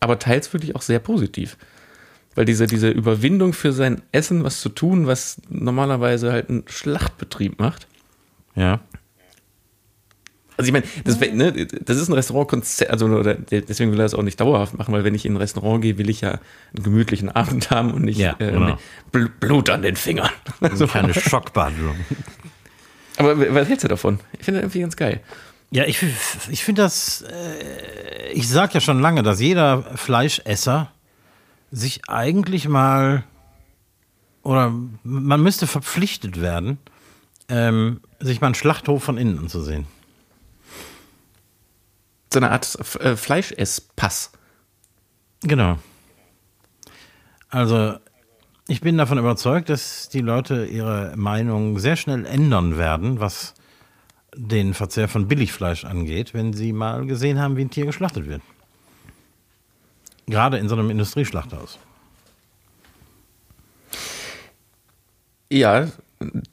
Aber 0.00 0.18
teils 0.18 0.52
wirklich 0.52 0.74
auch 0.74 0.82
sehr 0.82 0.98
positiv. 0.98 1.58
Weil 2.34 2.44
diese, 2.44 2.66
diese 2.66 2.88
Überwindung 2.88 3.52
für 3.52 3.72
sein 3.72 4.02
Essen, 4.12 4.44
was 4.44 4.60
zu 4.60 4.68
tun, 4.70 5.06
was 5.06 5.40
normalerweise 5.48 6.32
halt 6.32 6.48
ein 6.48 6.64
Schlachtbetrieb 6.66 7.58
macht. 7.58 7.86
Ja. 8.54 8.80
Also 10.60 10.68
ich 10.68 10.72
meine, 10.74 10.84
das, 11.04 11.18
ne, 11.18 11.66
das 11.66 11.96
ist 11.96 12.10
ein 12.10 12.12
Restaurantkonzept, 12.12 12.90
also 12.90 13.06
oder 13.06 13.34
deswegen 13.34 13.92
will 13.92 14.00
er 14.00 14.02
das 14.02 14.12
auch 14.12 14.22
nicht 14.22 14.38
dauerhaft 14.38 14.76
machen, 14.76 14.92
weil 14.92 15.04
wenn 15.04 15.14
ich 15.14 15.24
in 15.24 15.32
ein 15.32 15.36
Restaurant 15.38 15.80
gehe, 15.80 15.96
will 15.96 16.10
ich 16.10 16.20
ja 16.20 16.32
einen 16.32 16.84
gemütlichen 16.84 17.30
Abend 17.30 17.70
haben 17.70 17.94
und 17.94 18.02
nicht 18.02 18.18
ja, 18.18 18.36
äh, 18.38 18.52
genau. 18.52 18.78
Blut 19.10 19.70
an 19.70 19.80
den 19.80 19.96
Fingern. 19.96 20.28
Also 20.60 20.86
keine 20.86 21.14
Schockbehandlung. 21.14 21.96
Aber 23.16 23.54
was 23.54 23.68
hältst 23.68 23.84
du 23.84 23.88
davon? 23.88 24.20
Ich 24.38 24.44
finde 24.44 24.60
das 24.60 24.64
irgendwie 24.64 24.80
ganz 24.80 24.96
geil. 24.96 25.20
Ja, 25.70 25.84
ich, 25.86 26.04
ich 26.50 26.62
finde 26.62 26.82
das, 26.82 27.22
äh, 27.22 28.32
ich 28.34 28.46
sage 28.46 28.74
ja 28.74 28.80
schon 28.80 29.00
lange, 29.00 29.22
dass 29.22 29.40
jeder 29.40 29.82
Fleischesser 29.96 30.92
sich 31.70 32.02
eigentlich 32.06 32.68
mal, 32.68 33.24
oder 34.42 34.74
man 35.04 35.42
müsste 35.42 35.66
verpflichtet 35.66 36.42
werden, 36.42 36.76
ähm, 37.48 38.02
sich 38.18 38.42
mal 38.42 38.48
einen 38.48 38.54
Schlachthof 38.54 39.02
von 39.02 39.16
innen 39.16 39.38
anzusehen 39.38 39.86
so 42.32 42.38
eine 42.38 42.50
Art 42.50 42.78
äh, 43.00 43.16
Fleischesspass. 43.16 44.32
Genau. 45.42 45.78
Also, 47.48 47.96
ich 48.68 48.80
bin 48.80 48.96
davon 48.96 49.18
überzeugt, 49.18 49.68
dass 49.68 50.08
die 50.08 50.20
Leute 50.20 50.66
ihre 50.66 51.14
Meinung 51.16 51.78
sehr 51.78 51.96
schnell 51.96 52.24
ändern 52.26 52.78
werden, 52.78 53.18
was 53.18 53.54
den 54.36 54.74
Verzehr 54.74 55.08
von 55.08 55.26
Billigfleisch 55.26 55.84
angeht, 55.84 56.34
wenn 56.34 56.52
sie 56.52 56.72
mal 56.72 57.06
gesehen 57.06 57.40
haben, 57.40 57.56
wie 57.56 57.62
ein 57.62 57.70
Tier 57.70 57.86
geschlachtet 57.86 58.28
wird. 58.28 58.42
Gerade 60.26 60.58
in 60.58 60.68
so 60.68 60.76
einem 60.76 60.90
Industrieschlachthaus. 60.90 61.78
Ja, 65.50 65.88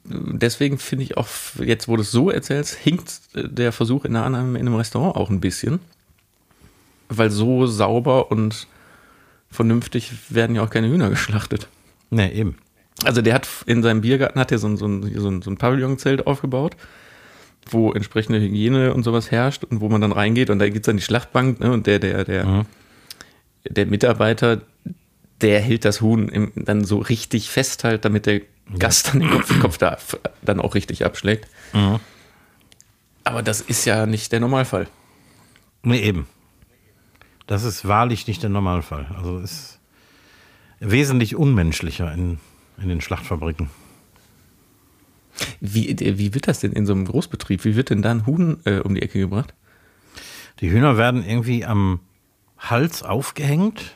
deswegen 0.04 0.78
finde 0.78 1.04
ich 1.04 1.16
auch, 1.16 1.28
jetzt 1.58 1.88
wo 1.88 1.96
du 1.96 2.02
es 2.02 2.10
so 2.10 2.30
erzählst, 2.30 2.74
hinkt 2.74 3.20
der 3.34 3.72
Versuch 3.72 4.04
in, 4.04 4.16
einer, 4.16 4.38
in 4.38 4.56
einem 4.56 4.74
Restaurant 4.74 5.16
auch 5.16 5.30
ein 5.30 5.40
bisschen. 5.40 5.80
Weil 7.08 7.30
so 7.30 7.66
sauber 7.66 8.30
und 8.30 8.66
vernünftig 9.50 10.12
werden 10.28 10.56
ja 10.56 10.62
auch 10.62 10.70
keine 10.70 10.88
Hühner 10.88 11.10
geschlachtet. 11.10 11.68
Nee, 12.10 12.30
eben. 12.32 12.56
Also 13.04 13.22
der 13.22 13.34
hat 13.34 13.48
in 13.66 13.82
seinem 13.82 14.00
Biergarten 14.00 14.40
hat 14.40 14.50
er 14.52 14.58
so 14.58 14.66
ein, 14.66 14.76
so 14.76 14.86
ein, 14.86 15.18
so 15.18 15.28
ein, 15.28 15.42
so 15.42 15.50
ein 15.50 15.56
Pavillonzelt 15.56 16.26
aufgebaut, 16.26 16.76
wo 17.70 17.92
entsprechende 17.92 18.40
Hygiene 18.40 18.92
und 18.92 19.04
sowas 19.04 19.30
herrscht 19.30 19.64
und 19.64 19.80
wo 19.80 19.88
man 19.88 20.00
dann 20.00 20.12
reingeht 20.12 20.50
und 20.50 20.58
da 20.58 20.66
gibt 20.66 20.78
es 20.78 20.86
dann 20.86 20.96
die 20.96 21.02
Schlachtbank 21.02 21.60
ne, 21.60 21.70
und 21.70 21.86
der, 21.86 21.98
der, 21.98 22.24
der, 22.24 22.44
mhm. 22.44 22.66
der 23.68 23.86
Mitarbeiter, 23.86 24.62
der 25.40 25.60
hält 25.60 25.84
das 25.84 26.00
Huhn 26.00 26.28
im, 26.28 26.52
dann 26.56 26.84
so 26.84 26.98
richtig 26.98 27.50
fest 27.50 27.84
halt, 27.84 28.04
damit 28.04 28.26
der 28.26 28.40
Gast 28.78 29.08
dann 29.08 29.20
den 29.20 29.30
Kopf, 29.30 29.60
Kopf 29.60 29.78
da 29.78 29.98
dann 30.42 30.60
auch 30.60 30.74
richtig 30.74 31.04
abschlägt. 31.04 31.48
Mhm. 31.72 32.00
Aber 33.24 33.42
das 33.42 33.60
ist 33.60 33.84
ja 33.84 34.06
nicht 34.06 34.32
der 34.32 34.40
Normalfall. 34.40 34.88
Nee, 35.82 36.00
eben. 36.00 36.26
Das 37.46 37.64
ist 37.64 37.88
wahrlich 37.88 38.26
nicht 38.26 38.42
der 38.42 38.50
Normalfall. 38.50 39.06
Also 39.16 39.38
ist 39.38 39.78
wesentlich 40.80 41.36
unmenschlicher 41.36 42.12
in, 42.12 42.38
in 42.80 42.88
den 42.88 43.00
Schlachtfabriken. 43.00 43.70
Wie, 45.60 45.96
wie 45.98 46.34
wird 46.34 46.48
das 46.48 46.60
denn 46.60 46.72
in 46.72 46.84
so 46.84 46.92
einem 46.92 47.06
Großbetrieb? 47.06 47.64
Wie 47.64 47.76
wird 47.76 47.90
denn 47.90 48.02
da 48.02 48.10
ein 48.10 48.26
Huhn 48.26 48.60
äh, 48.64 48.80
um 48.80 48.94
die 48.94 49.02
Ecke 49.02 49.18
gebracht? 49.18 49.54
Die 50.60 50.70
Hühner 50.70 50.96
werden 50.96 51.24
irgendwie 51.24 51.64
am 51.64 52.00
Hals 52.58 53.02
aufgehängt 53.02 53.94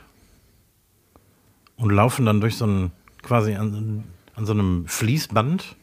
und 1.76 1.90
laufen 1.90 2.26
dann 2.26 2.40
durch 2.40 2.56
so 2.56 2.66
ein 2.66 2.92
quasi 3.22 3.54
an, 3.54 4.04
an 4.34 4.46
so 4.46 4.52
einem 4.52 4.86
Fließband. 4.86 5.76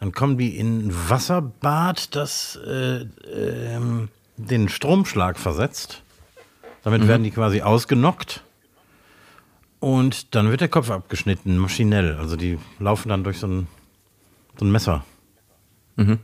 Dann 0.00 0.12
kommen 0.12 0.38
die 0.38 0.56
in 0.56 0.88
ein 0.88 1.10
Wasserbad, 1.10 2.14
das 2.14 2.56
äh, 2.64 3.02
äh, 3.02 4.08
den 4.36 4.68
Stromschlag 4.68 5.38
versetzt. 5.38 6.02
Damit 6.84 7.02
mhm. 7.02 7.08
werden 7.08 7.24
die 7.24 7.30
quasi 7.30 7.62
ausgenockt. 7.62 8.42
Und 9.80 10.34
dann 10.34 10.50
wird 10.50 10.60
der 10.60 10.68
Kopf 10.68 10.90
abgeschnitten, 10.90 11.56
maschinell. 11.56 12.16
Also 12.16 12.36
die 12.36 12.58
laufen 12.78 13.08
dann 13.08 13.24
durch 13.24 13.38
so 13.38 13.46
ein, 13.46 13.66
so 14.58 14.64
ein 14.64 14.72
Messer. 14.72 15.04
Mhm. 15.96 16.18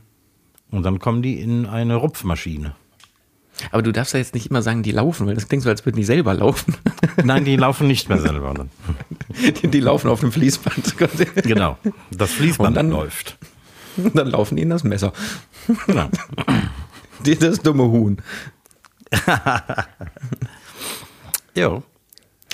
Und 0.71 0.83
dann 0.83 0.99
kommen 0.99 1.21
die 1.21 1.39
in 1.39 1.65
eine 1.65 1.95
Rupfmaschine. 1.95 2.75
Aber 3.71 3.81
du 3.81 3.91
darfst 3.93 4.13
ja 4.13 4.19
jetzt 4.19 4.33
nicht 4.33 4.47
immer 4.49 4.61
sagen, 4.61 4.83
die 4.83 4.91
laufen, 4.91 5.27
weil 5.27 5.35
das 5.35 5.47
klingt 5.47 5.63
so, 5.63 5.69
als 5.69 5.85
würden 5.85 5.95
die 5.95 6.03
selber 6.03 6.33
laufen. 6.33 6.75
Nein, 7.23 7.45
die 7.45 7.55
laufen 7.55 7.87
nicht 7.87 8.09
mehr 8.09 8.19
selber. 8.19 8.53
Die, 9.61 9.67
die 9.67 9.79
laufen 9.79 10.09
auf 10.09 10.19
dem 10.21 10.31
Fließband. 10.31 10.95
Genau, 11.43 11.77
das 12.11 12.31
Fließband 12.33 12.69
Und 12.69 12.75
dann- 12.75 12.89
läuft. 12.91 13.37
Und 13.97 14.15
dann 14.17 14.27
laufen 14.27 14.55
die 14.57 14.61
in 14.63 14.69
das 14.69 14.83
Messer. 14.83 15.13
Genau. 15.87 16.09
Die- 17.25 17.37
Das 17.37 17.59
dumme 17.59 17.83
Huhn. 17.85 18.17
Jo. 21.55 21.83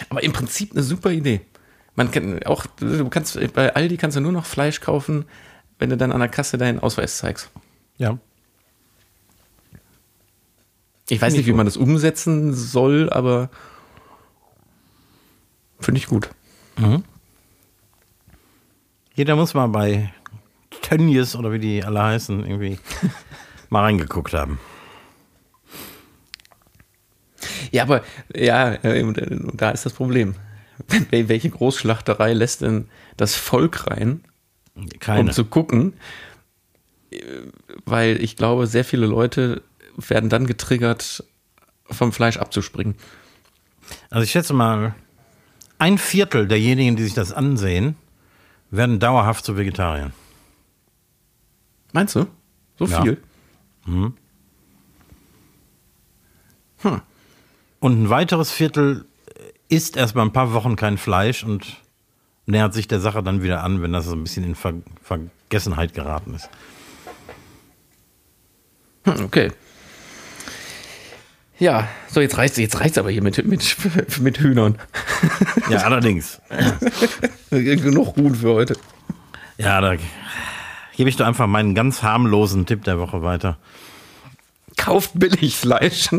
Aber 0.10 0.24
im 0.24 0.34
Prinzip 0.34 0.72
eine 0.72 0.84
super 0.84 1.12
Idee. 1.12 1.42
Man 1.96 2.12
kann 2.12 2.42
auch, 2.44 2.66
du 2.80 3.10
kannst, 3.10 3.38
bei 3.54 3.74
Aldi 3.76 3.98
kannst 3.98 4.18
du 4.18 4.22
nur 4.22 4.32
noch 4.32 4.46
Fleisch 4.46 4.80
kaufen, 4.82 5.26
wenn 5.80 5.90
du 5.90 5.98
dann 5.98 6.12
an 6.12 6.20
der 6.20 6.30
Kasse 6.30 6.58
deinen 6.58 6.80
Ausweis 6.80 7.18
zeigst. 7.18 7.50
Ja. 7.98 8.18
Ich 11.12 11.21
weiß 11.21 11.34
nicht, 11.34 11.45
wie 11.45 11.52
man 11.54 11.65
das 11.65 11.76
umsetzen 11.78 12.54
soll, 12.54 13.10
aber 13.10 13.50
finde 15.80 16.00
ich 16.00 16.08
gut. 16.08 16.30
Jeder 19.13 19.36
muss 19.36 19.54
mal 19.54 19.67
bei 19.67 20.13
Tönnies 20.82 21.36
oder 21.36 21.52
wie 21.52 21.60
die 21.60 21.84
alle 21.84 22.02
heißen, 22.02 22.45
irgendwie 22.45 22.80
mal 23.69 23.82
reingeguckt 23.82 24.34
haben. 24.34 24.58
Ja, 27.71 27.84
aber 27.84 28.04
ja, 28.34 28.78
da 28.78 29.71
ist 29.71 29.86
das 29.86 29.93
Problem. 29.93 30.36
Wel- 30.88 31.28
Welche 31.28 31.50
Großschlachterei 31.50 32.34
lässt 32.34 32.62
denn 32.62 32.88
das 33.17 33.36
Volk 33.36 33.88
rein, 33.88 34.24
Keine. 35.00 35.21
um 35.21 35.32
zu 35.32 35.45
gucken? 35.45 35.93
Äh, 37.12 37.19
Weil 37.86 38.21
ich 38.24 38.36
glaube, 38.36 38.67
sehr 38.67 38.84
viele 38.86 39.06
Leute 39.06 39.62
werden 40.10 40.30
dann 40.30 40.48
getriggert, 40.48 41.24
vom 41.90 42.12
Fleisch 42.14 42.38
abzuspringen. 42.38 42.96
Also 44.10 44.24
ich 44.24 44.32
schätze 44.32 44.54
mal, 44.54 44.96
ein 45.80 45.98
Viertel 45.98 46.48
derjenigen, 46.48 46.96
die 46.96 47.04
sich 47.04 47.14
das 47.14 47.34
ansehen, 47.34 47.96
werden 48.70 49.00
dauerhaft 49.00 49.44
zu 49.44 49.58
Vegetariern. 49.58 50.14
Meinst 51.92 52.16
du? 52.16 52.28
So 52.78 52.86
Ja. 52.86 53.02
viel? 53.02 53.22
Und 57.80 58.04
ein 58.04 58.10
weiteres 58.10 58.52
Viertel 58.52 59.06
isst 59.70 59.98
erst 59.98 60.16
mal 60.16 60.24
ein 60.24 60.34
paar 60.34 60.54
Wochen 60.54 60.76
kein 60.76 60.98
Fleisch 60.98 61.44
und 61.44 61.82
nähert 62.46 62.74
sich 62.74 62.88
der 62.88 63.00
Sache 63.00 63.24
dann 63.24 63.42
wieder 63.44 63.64
an, 63.64 63.82
wenn 63.82 63.94
das 63.94 64.06
so 64.06 64.14
ein 64.14 64.24
bisschen 64.24 64.44
in 64.44 64.56
Ver 64.56 64.74
Vergessenheit 65.02 65.94
geraten 65.94 66.34
ist. 66.34 66.50
Hm, 69.06 69.26
okay. 69.26 69.52
Ja, 71.62 71.88
so 72.08 72.21
jetzt 72.21 72.39
reicht's, 72.39 72.58
jetzt 72.58 72.80
reicht's 72.80 72.97
aber 72.97 73.12
hier 73.12 73.21
mit, 73.21 73.45
mit, 73.45 73.78
mit 74.19 74.39
Hühnern. 74.39 74.80
Ja, 75.69 75.82
allerdings. 75.82 76.41
Genug 77.52 78.15
Huhn 78.15 78.34
für 78.34 78.56
heute. 78.56 78.76
Ja, 79.60 79.80
da 79.80 79.93
gebe 80.97 81.08
ich 81.08 81.17
doch 81.17 81.28
einfach 81.28 81.45
meinen 81.45 81.76
ganz 81.76 82.02
harmlosen 82.02 82.65
Tipp 82.65 82.84
der 82.84 82.97
Woche 82.97 83.21
weiter. 83.21 83.60
Kauft 84.76 85.12
Billigfleisch. 85.13 86.10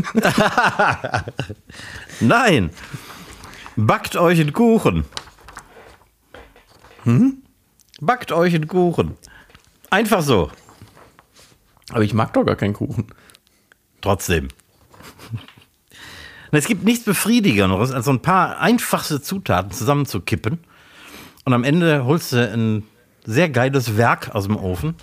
Nein! 2.20 2.70
Backt 3.74 4.14
euch 4.14 4.38
einen 4.38 4.52
Kuchen. 4.52 5.06
Hm? 7.02 7.42
Backt 8.00 8.30
euch 8.30 8.54
einen 8.54 8.68
Kuchen. 8.68 9.16
Einfach 9.90 10.22
so. 10.22 10.52
Aber 11.90 12.04
ich 12.04 12.14
mag 12.14 12.32
doch 12.32 12.44
gar 12.44 12.54
keinen 12.54 12.74
Kuchen. 12.74 13.08
Trotzdem. 14.00 14.46
Und 16.52 16.58
Es 16.58 16.66
gibt 16.66 16.84
nichts 16.84 17.04
Befriedigenderes, 17.04 17.92
als 17.92 18.04
so 18.04 18.12
ein 18.12 18.20
paar 18.20 18.60
einfachste 18.60 19.22
Zutaten 19.22 19.72
zusammenzukippen. 19.72 20.58
Und 21.44 21.54
am 21.54 21.64
Ende 21.64 22.04
holst 22.04 22.32
du 22.32 22.46
ein 22.46 22.84
sehr 23.24 23.48
geiles 23.48 23.96
Werk 23.96 24.34
aus 24.34 24.44
dem 24.44 24.56
Ofen, 24.56 24.94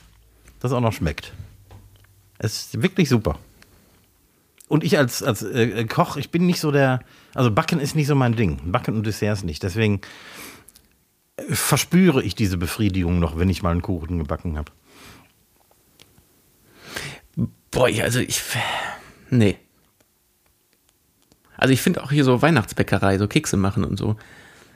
das 0.60 0.72
auch 0.72 0.80
noch 0.80 0.94
schmeckt. 0.94 1.34
Es 2.38 2.68
ist 2.68 2.82
wirklich 2.84 3.10
super. 3.10 3.40
Und 4.68 4.84
ich 4.84 5.00
als, 5.00 5.24
als 5.24 5.42
äh, 5.42 5.86
Koch, 5.86 6.18
ich 6.18 6.30
bin 6.30 6.46
nicht 6.46 6.60
so 6.60 6.72
der. 6.72 7.00
Also 7.34 7.50
Backen 7.50 7.80
ist 7.80 7.96
nicht 7.96 8.06
so 8.06 8.14
mein 8.14 8.36
Ding. 8.36 8.72
Backen 8.72 8.96
und 8.96 9.08
Desserts 9.08 9.44
nicht. 9.44 9.64
Deswegen 9.64 10.02
äh, 11.38 11.56
verspüre 11.56 12.22
ich 12.22 12.36
diese 12.36 12.58
Befriedigung 12.58 13.20
noch, 13.20 13.40
wenn 13.40 13.50
ich 13.50 13.64
mal 13.64 13.72
einen 13.72 13.82
Kuchen 13.82 14.20
gebacken 14.20 14.56
habe. 14.56 14.72
Boah, 17.72 17.90
also 18.04 18.20
ich. 18.20 18.40
Nee. 19.32 19.58
Also 21.60 21.74
ich 21.74 21.82
finde 21.82 22.04
auch 22.04 22.12
hier 22.12 22.24
so 22.24 22.42
Weihnachtsbäckerei, 22.42 23.18
so 23.18 23.28
Kekse 23.28 23.58
machen 23.58 23.84
und 23.84 23.98
so. 23.98 24.16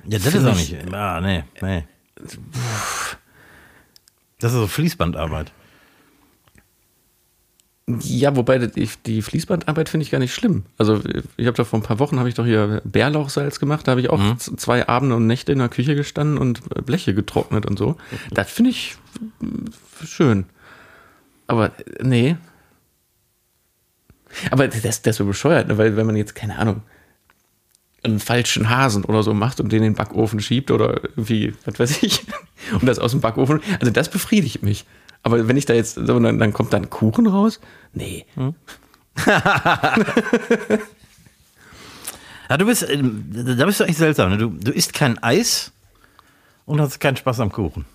Ja, 0.06 0.20
das 0.20 0.24
Find 0.30 0.36
ist 0.36 0.46
auch 0.46 0.60
ich- 0.60 0.72
nicht. 0.74 0.94
Ah, 0.94 1.22
nee, 1.22 1.44
nee. 1.62 1.86
Das 4.40 4.52
ist 4.52 4.58
so 4.60 4.68
Fließbandarbeit. 4.68 5.52
Ja, 7.88 8.34
wobei 8.38 8.60
die, 8.60 9.22
Fließbandarbeit 9.22 9.90
finde 9.90 10.06
ich 10.06 10.12
gar 10.12 10.20
nicht 10.20 10.34
schlimm. 10.34 10.64
Also 10.78 11.02
ich 11.36 11.48
habe 11.48 11.58
doch 11.58 11.68
vor 11.68 11.80
ein 11.80 11.84
paar 11.84 12.00
Wochen 12.00 12.18
habe 12.18 12.30
ich 12.30 12.36
doch 12.36 12.46
hier 12.46 12.82
Bärlauchsalz 12.86 13.60
gemacht. 13.60 13.86
Da 13.88 13.92
habe 13.92 14.00
ich 14.02 14.10
auch 14.10 14.38
z- 14.38 14.58
zwei 14.60 14.88
Abende 14.88 15.18
und 15.18 15.28
Nächte 15.28 15.52
in 15.52 15.60
der 15.60 15.68
Küche 15.68 15.94
gestanden 15.96 16.38
und 16.38 16.62
äh, 16.76 16.82
Bleche 16.82 17.14
getrocknet 17.14 17.66
und 17.66 17.78
so. 17.78 17.98
Das 18.32 18.50
finde 18.50 18.70
ich 18.72 18.96
äh, 19.42 20.06
schön. 20.06 20.46
Aber 21.48 21.78
äh, 21.78 22.04
nee. 22.04 22.38
Aber 24.52 24.68
das, 24.68 24.82
das 24.82 25.06
ist 25.06 25.18
so 25.18 25.26
bescheuert, 25.26 25.68
ne? 25.68 25.78
weil 25.78 25.96
wenn 25.96 26.06
man 26.06 26.16
jetzt, 26.16 26.36
keine 26.36 26.58
Ahnung, 26.58 26.82
einen 28.04 28.20
falschen 28.20 28.70
Hasen 28.70 29.06
oder 29.06 29.24
so 29.24 29.34
macht 29.34 29.60
und 29.60 29.72
den 29.72 29.78
in 29.78 29.94
den 29.94 29.96
Backofen 29.96 30.40
schiebt 30.42 30.72
oder 30.72 31.04
irgendwie, 31.04 31.54
was 31.66 31.80
weiß 31.80 32.04
ich, 32.04 32.26
und 32.74 32.86
das 32.86 33.00
aus 33.00 33.12
dem 33.12 33.22
Backofen, 33.22 33.62
also 33.80 33.92
das 33.92 34.10
befriedigt 34.10 34.64
mich. 34.64 34.86
Aber 35.22 35.48
wenn 35.48 35.56
ich 35.56 35.66
da 35.66 35.74
jetzt, 35.74 35.96
so, 35.96 36.20
dann, 36.20 36.38
dann 36.38 36.54
kommt 36.54 36.74
da 36.74 36.78
ein 36.78 36.90
Kuchen 36.90 37.28
raus? 37.28 37.60
Nee. 37.94 38.26
Ja, 42.50 42.58
du 42.58 42.66
bist, 42.66 42.88
ähm, 42.88 43.26
da 43.58 43.66
bist 43.66 43.80
du 43.80 43.84
echt 43.86 43.98
seltsam. 43.98 44.30
Ne? 44.30 44.38
Du, 44.38 44.50
du 44.50 44.72
isst 44.72 44.94
kein 44.94 45.18
Eis 45.24 45.72
und 46.66 46.80
hast 46.80 47.00
keinen 47.00 47.18
Spaß 47.18 47.40
am 47.40 47.52
Kuchen. 47.52 47.86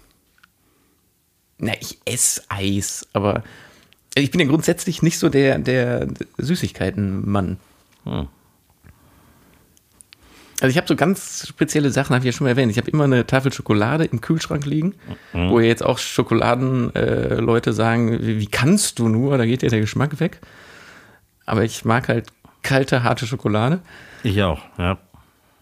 Na, 1.59 1.74
ich 1.81 1.98
esse 2.05 2.42
Eis, 2.48 3.07
aber 3.12 3.44
ich 4.18 4.31
bin 4.31 4.40
ja 4.40 4.46
grundsätzlich 4.46 5.02
nicht 5.02 5.18
so 5.18 5.28
der, 5.28 5.59
der 5.59 6.09
Süßigkeiten-Mann. 6.38 7.59
Hm. 8.04 8.28
Also 10.61 10.70
ich 10.70 10.76
habe 10.76 10.88
so 10.88 10.96
ganz 10.96 11.46
spezielle 11.46 11.90
Sachen, 11.90 12.14
habe 12.14 12.26
ich 12.26 12.35
ja 12.35 12.37
schon 12.37 12.46
mal 12.46 12.50
erwähnt. 12.50 12.72
Ich 12.72 12.78
habe 12.78 12.90
immer 12.90 13.04
eine 13.04 13.26
Tafel 13.26 13.52
Schokolade 13.52 14.04
im 14.07 14.20
Kühlschrank 14.20 14.66
liegen, 14.66 14.94
wo 15.33 15.61
jetzt 15.61 15.85
auch 15.85 15.98
Schokoladenleute 15.98 17.70
äh, 17.70 17.72
sagen, 17.72 18.20
wie, 18.20 18.40
wie 18.40 18.46
kannst 18.46 18.98
du 18.98 19.09
nur, 19.09 19.38
da 19.38 19.46
geht 19.46 19.62
dir 19.62 19.70
der 19.70 19.81
Geschmack 19.81 20.18
weg. 20.18 20.40
Aber 21.46 21.62
ich 21.62 21.85
mag 21.85 22.09
halt 22.09 22.26
kalte, 22.62 23.04
harte 23.04 23.26
Schokolade. 23.26 23.81
Ich 24.24 24.42
auch, 24.42 24.61
ja. 24.78 24.98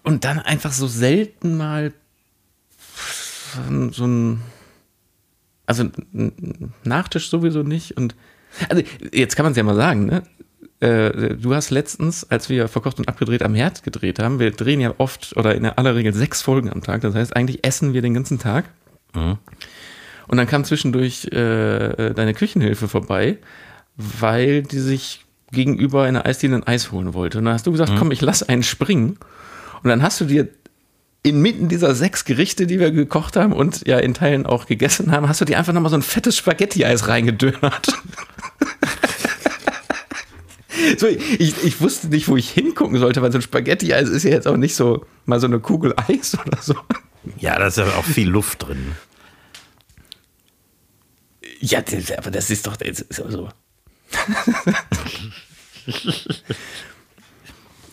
Und 0.03 0.25
dann 0.25 0.39
einfach 0.39 0.73
so 0.73 0.87
selten 0.87 1.57
mal 1.59 1.93
so 3.91 4.07
ein, 4.07 4.41
also 5.67 5.85
ein 6.15 6.73
Nachtisch 6.85 7.29
sowieso 7.29 7.63
nicht. 7.63 7.97
Und 7.97 8.15
also 8.69 8.83
jetzt 9.13 9.37
kann 9.37 9.45
man 9.45 9.53
es 9.53 9.57
ja 9.57 9.63
mal 9.63 9.75
sagen, 9.75 10.07
ne? 10.07 10.23
Äh, 10.81 11.35
Du 11.37 11.55
hast 11.55 11.71
letztens, 11.71 12.29
als 12.31 12.49
wir 12.49 12.69
verkocht 12.69 12.99
und 12.99 13.09
abgedreht 13.09 13.43
am 13.43 13.55
Herd 13.55 13.83
gedreht 13.83 14.19
haben, 14.19 14.39
wir 14.39 14.51
drehen 14.51 14.81
ja 14.81 14.95
oft 14.99 15.37
oder 15.37 15.55
in 15.55 15.65
aller 15.67 15.95
Regel 15.95 16.13
sechs 16.13 16.43
Folgen 16.43 16.71
am 16.71 16.83
Tag. 16.83 17.01
Das 17.01 17.15
heißt, 17.15 17.35
eigentlich 17.35 17.65
essen 17.67 17.95
wir 17.95 18.03
den 18.03 18.15
ganzen 18.15 18.39
Tag. 18.39 18.67
Und 20.29 20.37
dann 20.37 20.47
kam 20.47 20.65
zwischendurch 20.65 21.27
äh, 21.27 22.13
deine 22.13 22.35
Küchenhilfe 22.35 22.89
vorbei, 22.89 23.39
weil 23.97 24.63
die 24.63 24.81
sich 24.81 25.25
gegenüber 25.53 26.09
in 26.09 26.15
der 26.15 26.27
Eisdiele 26.27 26.57
ein 26.57 26.67
Eis 26.67 26.91
holen 26.93 27.15
wollte. 27.15 27.39
Und 27.39 27.45
dann 27.45 27.55
hast 27.55 27.67
du 27.67 27.73
gesagt, 27.73 27.93
komm, 27.99 28.11
ich 28.11 28.21
lass 28.21 28.43
einen 28.43 28.63
springen. 28.65 29.19
Und 29.83 29.89
dann 29.89 30.03
hast 30.03 30.21
du 30.21 30.25
dir 30.25 30.49
inmitten 31.27 31.69
dieser 31.69 31.95
sechs 31.95 32.25
Gerichte, 32.25 32.67
die 32.67 32.79
wir 32.79 32.93
gekocht 32.93 33.37
haben 33.37 33.53
und 33.53 33.87
ja 33.87 33.99
in 33.99 34.15
Teilen 34.15 34.47
auch 34.47 34.67
gegessen 34.67 35.11
haben, 35.11 35.29
hast 35.29 35.41
du 35.41 35.45
dir 35.45 35.59
einfach 35.59 35.73
nochmal 35.73 35.91
so 35.91 35.97
ein 35.97 36.03
fettes 36.03 36.37
Spaghetti-Eis 36.37 37.09
reingedönnert. 37.09 37.89
so, 40.99 41.09
ich, 41.09 41.65
ich 41.65 41.81
wusste 41.81 42.07
nicht, 42.09 42.29
wo 42.29 42.37
ich 42.37 42.51
hingucken 42.51 42.99
sollte, 42.99 43.23
weil 43.23 43.33
so 43.33 43.39
ein 43.39 43.43
Spaghetti-Eis 43.43 44.09
ist 44.09 44.23
ja 44.23 44.31
jetzt 44.31 44.47
auch 44.47 44.57
nicht 44.57 44.77
so 44.77 45.05
mal 45.25 45.41
so 45.41 45.49
eine 45.49 45.59
Kugel 45.59 45.95
Eis 45.97 46.39
oder 46.39 46.63
so. 46.63 46.77
Ja, 47.39 47.59
da 47.59 47.67
ist 47.67 47.79
ja 47.79 47.87
auch 47.87 48.05
viel 48.05 48.29
Luft 48.29 48.67
drin. 48.67 48.93
Ja, 51.59 51.81
das, 51.81 52.13
aber 52.13 52.31
das 52.31 52.51
ist 52.51 52.69
doch 52.69 52.77
so. 53.29 53.49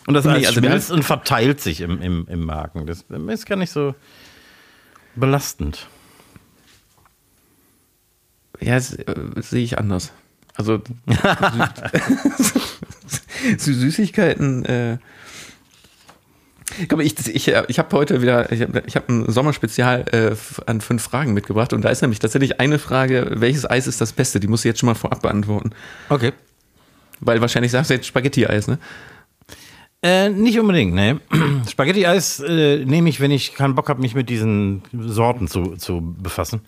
Und 0.06 0.14
das 0.14 0.26
Eis 0.26 0.46
also 0.46 0.60
schmilzt 0.60 0.90
und 0.90 1.02
verteilt 1.02 1.60
sich 1.60 1.80
im, 1.80 2.00
im, 2.02 2.26
im 2.28 2.44
Magen. 2.44 2.86
Das 2.86 3.04
ist 3.28 3.46
gar 3.46 3.56
nicht 3.56 3.70
so 3.70 3.94
belastend. 5.14 5.86
Ja, 8.60 8.74
das, 8.74 8.94
äh, 8.94 9.14
sehe 9.36 9.64
ich 9.64 9.78
anders. 9.78 10.12
Also 10.56 10.80
so 13.58 13.72
Süßigkeiten. 13.72 14.64
Äh 14.64 14.98
Komm, 16.88 17.00
ich, 17.00 17.14
ich, 17.28 17.48
ich 17.48 17.78
habe 17.78 17.96
heute 17.96 18.20
wieder, 18.20 18.50
ich 18.50 18.62
habe 18.62 18.82
ich 18.86 18.96
hab 18.96 19.08
ein 19.08 19.30
Sommerspezial 19.30 20.04
äh, 20.12 20.34
an 20.66 20.80
fünf 20.80 21.02
Fragen 21.02 21.32
mitgebracht 21.32 21.72
und 21.72 21.82
da 21.82 21.90
ist 21.90 22.02
nämlich 22.02 22.18
tatsächlich 22.18 22.58
eine 22.58 22.78
Frage, 22.78 23.30
welches 23.34 23.68
Eis 23.68 23.86
ist 23.86 24.00
das 24.00 24.12
Beste? 24.12 24.40
Die 24.40 24.48
musst 24.48 24.64
du 24.64 24.68
jetzt 24.68 24.80
schon 24.80 24.88
mal 24.88 24.94
vorab 24.94 25.22
beantworten. 25.22 25.70
Okay. 26.08 26.32
Weil 27.20 27.40
wahrscheinlich 27.40 27.70
sagst 27.70 27.90
du 27.90 27.94
jetzt 27.94 28.06
Spaghetti-Eis, 28.06 28.66
ne? 28.66 28.78
Äh, 30.04 30.28
nicht 30.28 30.60
unbedingt, 30.60 30.92
ne. 30.92 31.18
Spaghetti-Eis 31.66 32.40
äh, 32.40 32.84
nehme 32.84 33.08
ich, 33.08 33.20
wenn 33.20 33.30
ich 33.30 33.54
keinen 33.54 33.74
Bock 33.74 33.88
habe, 33.88 34.02
mich 34.02 34.14
mit 34.14 34.28
diesen 34.28 34.82
Sorten 34.92 35.48
zu, 35.48 35.76
zu 35.76 36.14
befassen. 36.18 36.60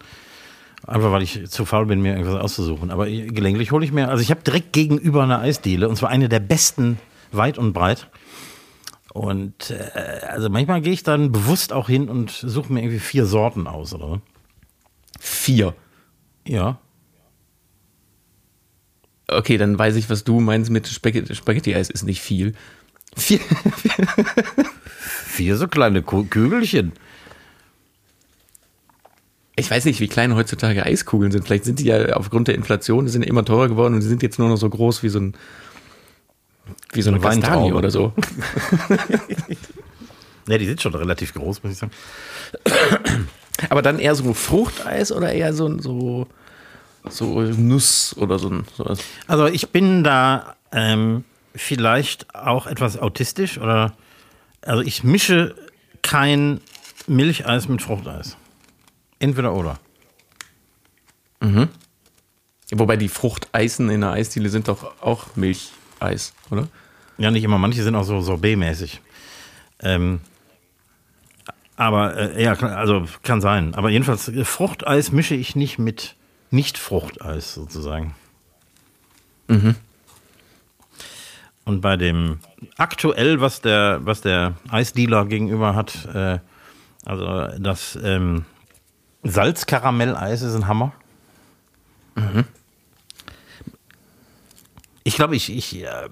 Einfach 0.86 1.12
weil 1.12 1.20
ich 1.20 1.46
zu 1.50 1.66
faul 1.66 1.84
bin, 1.84 2.00
mir 2.00 2.12
irgendwas 2.16 2.40
auszusuchen. 2.40 2.90
Aber 2.90 3.04
gelegentlich 3.04 3.72
hole 3.72 3.84
ich 3.84 3.92
mir, 3.92 4.08
also 4.08 4.22
ich 4.22 4.30
habe 4.30 4.40
direkt 4.40 4.72
gegenüber 4.72 5.22
eine 5.22 5.38
Eisdiele 5.38 5.86
und 5.86 5.96
zwar 5.96 6.08
eine 6.08 6.30
der 6.30 6.40
besten 6.40 6.98
weit 7.30 7.58
und 7.58 7.74
breit. 7.74 8.08
Und 9.12 9.70
äh, 9.70 10.26
also 10.28 10.48
manchmal 10.48 10.80
gehe 10.80 10.94
ich 10.94 11.02
dann 11.02 11.30
bewusst 11.30 11.74
auch 11.74 11.88
hin 11.88 12.08
und 12.08 12.30
suche 12.30 12.72
mir 12.72 12.80
irgendwie 12.80 13.00
vier 13.00 13.26
Sorten 13.26 13.66
aus, 13.66 13.92
oder? 13.92 14.22
Vier. 15.20 15.74
Ja. 16.48 16.78
Okay, 19.28 19.58
dann 19.58 19.78
weiß 19.78 19.96
ich, 19.96 20.08
was 20.08 20.24
du 20.24 20.40
meinst 20.40 20.70
mit 20.70 20.86
Spaghetti-Eis 20.88 21.90
ist 21.90 22.04
nicht 22.04 22.22
viel. 22.22 22.54
Vier, 23.16 23.40
vier 25.26 25.56
so 25.56 25.68
kleine 25.68 26.02
Kügelchen. 26.02 26.92
Ich 29.56 29.70
weiß 29.70 29.86
nicht, 29.86 30.00
wie 30.00 30.08
klein 30.08 30.34
heutzutage 30.34 30.84
Eiskugeln 30.84 31.32
sind. 31.32 31.44
Vielleicht 31.44 31.64
sind 31.64 31.78
die 31.78 31.86
ja 31.86 32.12
aufgrund 32.14 32.48
der 32.48 32.54
Inflation, 32.54 33.06
die 33.06 33.10
sind 33.10 33.22
immer 33.22 33.44
teurer 33.44 33.68
geworden 33.68 33.94
und 33.94 34.00
die 34.00 34.06
sind 34.06 34.22
jetzt 34.22 34.38
nur 34.38 34.50
noch 34.50 34.58
so 34.58 34.68
groß 34.68 35.02
wie 35.02 35.08
so 35.08 35.18
ein 35.18 35.34
wie 36.92 37.00
so 37.00 37.10
eine, 37.10 37.18
eine 37.20 37.40
Kastanie 37.40 37.72
oder 37.72 37.90
so. 37.90 38.12
ne, 40.46 40.58
die 40.58 40.66
sind 40.66 40.82
schon 40.82 40.94
relativ 40.94 41.32
groß, 41.32 41.62
muss 41.62 41.72
ich 41.72 41.78
sagen. 41.78 41.92
Aber 43.70 43.82
dann 43.82 43.98
eher 43.98 44.14
so 44.14 44.34
Fruchteis 44.34 45.10
oder 45.12 45.32
eher 45.32 45.54
so, 45.54 45.78
so, 45.80 46.26
so 47.08 47.40
Nuss 47.40 48.14
oder 48.18 48.38
so 48.38 48.50
sowas? 48.76 48.98
Also 49.26 49.46
ich 49.46 49.70
bin 49.70 50.04
da 50.04 50.56
ähm, 50.72 51.24
vielleicht 51.56 52.34
auch 52.34 52.66
etwas 52.66 52.98
autistisch 52.98 53.58
oder 53.58 53.94
also 54.62 54.82
ich 54.82 55.04
mische 55.04 55.54
kein 56.02 56.60
Milcheis 57.06 57.68
mit 57.68 57.82
Fruchteis. 57.82 58.36
Entweder 59.18 59.54
oder. 59.54 59.78
Mhm. 61.40 61.68
Wobei 62.72 62.96
die 62.96 63.08
Fruchteisen 63.08 63.90
in 63.90 64.00
der 64.00 64.10
Eisdiele 64.10 64.48
sind 64.48 64.68
doch 64.68 65.00
auch 65.00 65.36
Milcheis, 65.36 66.32
oder? 66.50 66.68
Ja, 67.18 67.30
nicht 67.30 67.44
immer. 67.44 67.58
Manche 67.58 67.82
sind 67.82 67.94
auch 67.94 68.02
so 68.02 68.20
sorbetmäßig. 68.20 69.00
Ähm, 69.80 70.20
aber 71.76 72.16
äh, 72.16 72.42
ja, 72.42 72.54
also 72.54 73.06
kann 73.22 73.40
sein. 73.40 73.74
Aber 73.74 73.90
jedenfalls, 73.90 74.28
äh, 74.28 74.44
Fruchteis 74.44 75.12
mische 75.12 75.34
ich 75.34 75.54
nicht 75.54 75.78
mit 75.78 76.16
Nicht-Fruchteis 76.50 77.54
sozusagen. 77.54 78.14
Mhm. 79.48 79.76
Und 81.66 81.80
bei 81.80 81.96
dem 81.96 82.38
aktuell, 82.78 83.40
was 83.40 83.60
der, 83.60 83.98
was 84.02 84.20
der 84.20 84.54
Eisdealer 84.70 85.26
gegenüber 85.26 85.74
hat, 85.74 86.06
äh, 86.14 86.38
also 87.04 87.48
das 87.58 87.98
ähm, 88.02 88.44
Salzkaramelleis 89.24 90.42
ist 90.42 90.54
ein 90.54 90.68
Hammer. 90.68 90.92
Mhm. 92.14 92.44
Ich 95.02 95.16
glaube, 95.16 95.34
ich, 95.34 95.54
ich 95.54 95.82
äh, 95.82 96.08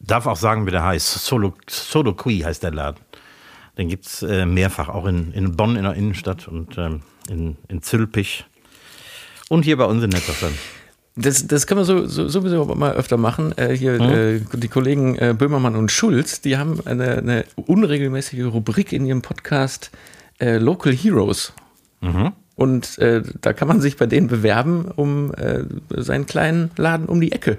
darf 0.00 0.26
auch 0.26 0.36
sagen, 0.36 0.66
wie 0.66 0.72
der 0.72 0.82
heißt. 0.82 1.24
Solo, 1.24 1.54
Solo 1.68 2.14
Qui 2.14 2.40
heißt 2.40 2.64
der 2.64 2.72
Laden. 2.72 3.00
Den 3.78 3.88
gibt 3.88 4.06
es 4.06 4.22
äh, 4.22 4.46
mehrfach, 4.46 4.88
auch 4.88 5.06
in, 5.06 5.32
in 5.32 5.56
Bonn 5.56 5.76
in 5.76 5.84
der 5.84 5.94
Innenstadt 5.94 6.48
und 6.48 6.76
ähm, 6.76 7.02
in, 7.28 7.56
in 7.68 7.82
Zülpich. 7.82 8.44
Und 9.48 9.62
hier 9.62 9.76
bei 9.76 9.84
uns 9.84 10.02
in 10.02 10.10
Netterstein. 10.10 10.58
Das, 11.18 11.46
das 11.46 11.66
können 11.66 11.80
wir 11.80 11.84
so, 11.86 12.06
so, 12.06 12.28
sowieso 12.28 12.66
mal 12.66 12.92
öfter 12.92 13.16
machen. 13.16 13.56
Äh, 13.56 13.74
hier 13.74 13.94
mhm. 13.94 14.52
äh, 14.52 14.58
die 14.58 14.68
Kollegen 14.68 15.16
äh, 15.16 15.34
Böhmermann 15.36 15.74
und 15.74 15.90
Schulz, 15.90 16.42
die 16.42 16.58
haben 16.58 16.80
eine, 16.84 17.16
eine 17.16 17.44
unregelmäßige 17.56 18.44
Rubrik 18.44 18.92
in 18.92 19.06
ihrem 19.06 19.22
Podcast 19.22 19.90
äh, 20.38 20.58
Local 20.58 20.92
Heroes. 20.92 21.54
Mhm. 22.02 22.32
Und 22.54 22.98
äh, 22.98 23.22
da 23.40 23.54
kann 23.54 23.66
man 23.66 23.80
sich 23.80 23.96
bei 23.96 24.04
denen 24.04 24.28
bewerben, 24.28 24.90
um 24.94 25.32
äh, 25.34 25.64
seinen 25.88 26.26
kleinen 26.26 26.70
Laden 26.76 27.06
um 27.06 27.18
die 27.18 27.32
Ecke 27.32 27.56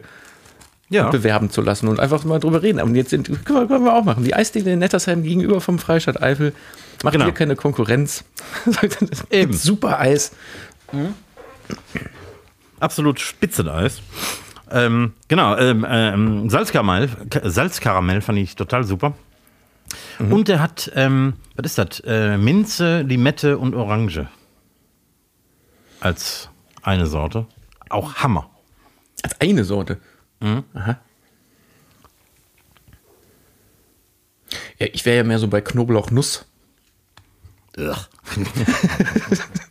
ja. 0.89 1.09
bewerben 1.09 1.49
zu 1.49 1.61
lassen 1.61 1.87
und 1.87 1.99
einfach 1.99 2.23
mal 2.25 2.39
drüber 2.39 2.61
reden. 2.61 2.79
Und 2.79 2.95
jetzt 2.95 3.09
sind, 3.09 3.27
können, 3.43 3.61
wir, 3.61 3.67
können 3.67 3.85
wir 3.85 3.95
auch 3.95 4.05
machen. 4.05 4.23
Die 4.23 4.35
Eisdiele 4.35 4.73
in 4.73 4.79
Nettersheim 4.79 5.23
gegenüber 5.23 5.61
vom 5.61 5.79
Freistaat 5.79 6.21
Eifel 6.21 6.53
macht 7.03 7.13
genau. 7.13 7.25
hier 7.25 7.33
keine 7.33 7.55
Konkurrenz. 7.55 8.23
Eben. 9.31 9.53
Super 9.53 9.99
Eis. 9.99 10.31
Mhm 10.91 11.15
absolut 12.79 13.19
Spitzeneis. 13.19 14.01
Ähm, 14.69 15.13
genau, 15.27 15.55
ähm, 15.57 15.85
ähm, 15.87 16.49
Salzkaramell, 16.49 17.09
Salzkaramell 17.43 18.21
fand 18.21 18.39
ich 18.39 18.55
total 18.55 18.83
super. 18.83 19.13
Mhm. 20.19 20.33
Und 20.33 20.47
der 20.47 20.59
hat, 20.59 20.91
ähm, 20.95 21.33
was 21.55 21.71
ist 21.71 21.77
das? 21.77 21.99
Äh, 22.01 22.37
Minze, 22.37 23.01
Limette 23.01 23.57
und 23.57 23.75
Orange. 23.75 24.27
Als 25.99 26.49
eine 26.83 27.07
Sorte. 27.07 27.47
Auch 27.89 28.15
Hammer. 28.15 28.49
Als 29.23 29.39
eine 29.39 29.63
Sorte? 29.63 29.99
Mhm. 30.39 30.63
Aha. 30.73 30.99
Ja, 34.79 34.87
ich 34.91 35.05
wäre 35.05 35.17
ja 35.17 35.23
mehr 35.23 35.39
so 35.39 35.47
bei 35.47 35.61
Knoblauch-Nuss. 35.61 36.45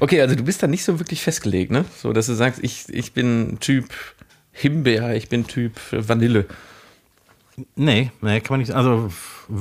Okay, 0.00 0.20
also 0.20 0.34
du 0.34 0.42
bist 0.42 0.62
da 0.62 0.66
nicht 0.66 0.84
so 0.84 0.98
wirklich 0.98 1.22
festgelegt, 1.22 1.70
ne? 1.70 1.84
So, 1.96 2.12
dass 2.12 2.26
du 2.26 2.34
sagst, 2.34 2.62
ich, 2.62 2.88
ich 2.88 3.12
bin 3.12 3.58
Typ 3.60 3.88
Himbeer, 4.52 5.14
ich 5.14 5.28
bin 5.28 5.46
Typ 5.46 5.78
Vanille. 5.90 6.46
Nee, 7.76 8.10
nee, 8.20 8.40
kann 8.40 8.54
man 8.54 8.60
nicht 8.60 8.72
Also 8.72 9.10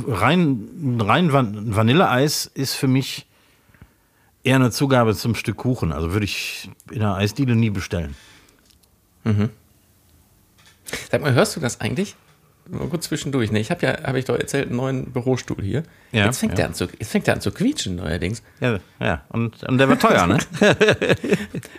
rein, 0.08 0.98
rein 1.02 1.34
Van 1.34 1.76
Vanilleeis 1.76 2.50
ist 2.54 2.76
für 2.76 2.88
mich 2.88 3.26
eher 4.44 4.56
eine 4.56 4.72
Zugabe 4.72 5.16
zum 5.16 5.36
Stück 5.36 5.58
Kuchen. 5.58 5.92
Also 5.92 6.14
würde 6.14 6.26
ich 6.26 6.70
in 6.90 7.02
einer 7.02 7.16
Eisdiele 7.16 7.56
nie 7.56 7.70
bestellen. 7.70 8.16
Mhm. 9.24 9.50
Sag 11.12 11.22
mal, 11.22 11.34
hörst 11.34 11.56
du 11.56 11.60
das 11.60 11.80
eigentlich? 11.80 12.16
Mal 12.72 12.88
kurz 12.88 13.06
zwischendurch. 13.06 13.52
Ne? 13.52 13.60
Ich 13.60 13.70
habe 13.70 13.86
ja, 13.86 14.04
habe 14.04 14.18
ich 14.18 14.26
doch 14.26 14.38
erzählt, 14.38 14.68
einen 14.68 14.78
neuen 14.78 15.12
Bürostuhl 15.12 15.62
hier. 15.62 15.84
Ja, 16.14 16.26
jetzt, 16.26 16.40
fängt 16.40 16.54
ja. 16.54 16.58
der 16.58 16.66
an 16.68 16.74
zu, 16.74 16.86
jetzt 16.86 17.12
fängt 17.12 17.28
der 17.28 17.34
an 17.34 17.42
zu 17.42 17.52
quietschen 17.52 17.98
neuerdings. 17.98 18.42
Ja, 18.62 18.80
ja. 19.00 19.26
Und, 19.30 19.62
und 19.64 19.78
der 19.78 19.90
war 19.90 20.00
teuer, 20.00 20.26
ne? 20.26 20.38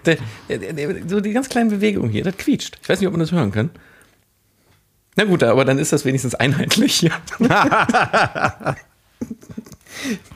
der, 0.04 0.18
der, 0.48 0.72
der, 0.74 1.08
so 1.08 1.20
die 1.20 1.32
ganz 1.32 1.48
kleinen 1.48 1.70
Bewegungen 1.70 2.10
hier, 2.10 2.24
das 2.24 2.36
quietscht. 2.36 2.78
Ich 2.82 2.88
weiß 2.88 3.00
nicht, 3.00 3.06
ob 3.06 3.14
man 3.14 3.20
das 3.20 3.32
hören 3.32 3.52
kann. 3.52 3.70
Na 5.16 5.24
gut, 5.24 5.42
aber 5.42 5.64
dann 5.64 5.78
ist 5.78 5.94
das 5.94 6.04
wenigstens 6.04 6.34
einheitlich 6.34 6.94
hier. 6.94 7.12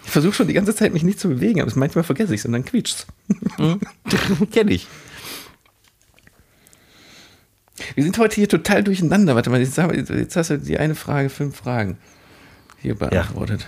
ich 0.05 0.11
versuche 0.11 0.33
schon 0.33 0.49
die 0.49 0.55
ganze 0.55 0.75
Zeit, 0.75 0.95
mich 0.95 1.03
nicht 1.03 1.21
zu 1.21 1.29
bewegen, 1.29 1.61
aber 1.61 1.71
manchmal 1.77 2.05
vergesse 2.05 2.35
ich 2.35 2.41
es 2.41 2.47
und 2.47 2.53
dann 2.53 2.65
quietscht 2.65 3.07
es. 3.29 3.59
Mhm. 3.59 3.81
Kenn 4.51 4.69
ich. 4.69 4.87
Wir 7.95 8.05
sind 8.05 8.19
heute 8.19 8.35
hier 8.37 8.49
total 8.49 8.83
durcheinander. 8.83 9.35
Warte 9.35 9.51
mal, 9.51 9.61
jetzt, 9.61 9.77
jetzt 9.79 10.37
hast 10.37 10.51
du 10.51 10.59
die 10.59 10.79
eine 10.79 10.95
Frage, 10.95 11.29
fünf 11.29 11.57
Fragen 11.57 11.99
hier 12.81 12.95
beantwortet. 12.95 13.61
Ja. 13.61 13.67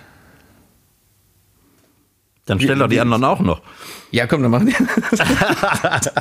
Dann 2.47 2.61
stell 2.61 2.79
doch 2.79 2.89
die 2.89 3.01
anderen 3.01 3.25
auch 3.25 3.41
noch. 3.41 3.61
Ja, 4.11 4.27
komm, 4.27 4.43
dann 4.43 4.51
machen 4.51 4.69
wir. 4.69 4.75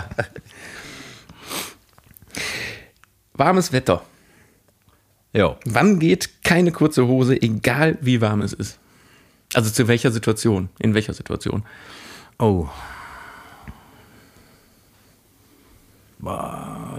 Warmes 3.34 3.72
Wetter. 3.72 4.04
Ja. 5.32 5.56
Wann 5.64 6.00
geht 6.00 6.44
keine 6.44 6.72
kurze 6.74 7.08
Hose, 7.08 7.42
egal 7.42 7.98
wie 8.02 8.20
warm 8.20 8.42
es 8.42 8.52
ist? 8.52 8.80
Also 9.54 9.70
zu 9.70 9.88
welcher 9.88 10.12
Situation? 10.12 10.70
In 10.80 10.94
welcher 10.94 11.14
Situation? 11.14 11.64
Oh. 12.40 12.68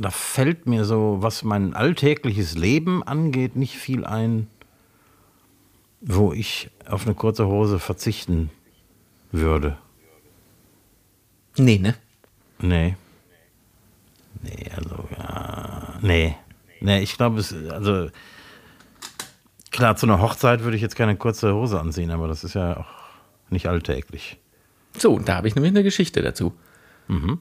Da 0.01 0.11
fällt 0.11 0.67
mir 0.67 0.85
so, 0.85 1.19
was 1.21 1.43
mein 1.43 1.75
alltägliches 1.75 2.57
Leben 2.57 3.03
angeht, 3.03 3.57
nicht 3.57 3.77
viel 3.77 4.05
ein, 4.05 4.49
wo 6.01 6.33
ich 6.33 6.71
auf 6.89 7.07
eine 7.07 7.15
kurze 7.15 7.47
Hose 7.47 7.79
verzichten 7.79 8.51
würde. 9.33 9.77
Nee, 11.57 11.79
ne? 11.79 11.95
Nee. 12.61 12.97
Nee, 14.43 14.71
also, 14.77 15.09
ja, 15.17 15.99
nee. 16.01 16.37
Nee, 16.81 17.01
ich 17.01 17.17
glaube, 17.17 17.41
es, 17.41 17.53
also, 17.53 18.09
klar, 19.73 19.97
zu 19.97 20.07
einer 20.07 20.21
Hochzeit 20.21 20.63
würde 20.63 20.77
ich 20.77 20.83
jetzt 20.83 20.95
keine 20.95 21.17
kurze 21.17 21.55
Hose 21.55 21.81
anziehen, 21.81 22.13
aber 22.13 22.29
das 22.29 22.45
ist 22.45 22.55
ja 22.55 22.77
auch 22.77 22.87
nicht 23.51 23.67
alltäglich. 23.69 24.39
So, 24.97 25.19
da 25.19 25.37
habe 25.37 25.49
ich 25.49 25.57
nämlich 25.57 25.73
eine 25.73 25.83
Geschichte 25.83 26.23
dazu. 26.23 26.53
Mhm. 27.09 27.41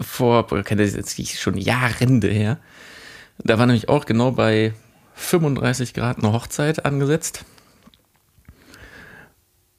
Vor, 0.00 0.46
boah, 0.46 0.62
das 0.62 0.94
jetzt 0.94 1.38
schon 1.38 1.56
Jahrende 1.56 2.28
her. 2.28 2.58
Da 3.38 3.58
war 3.58 3.66
nämlich 3.66 3.88
auch 3.88 4.06
genau 4.06 4.32
bei 4.32 4.72
35 5.14 5.94
Grad 5.94 6.18
eine 6.18 6.32
Hochzeit 6.32 6.84
angesetzt. 6.84 7.44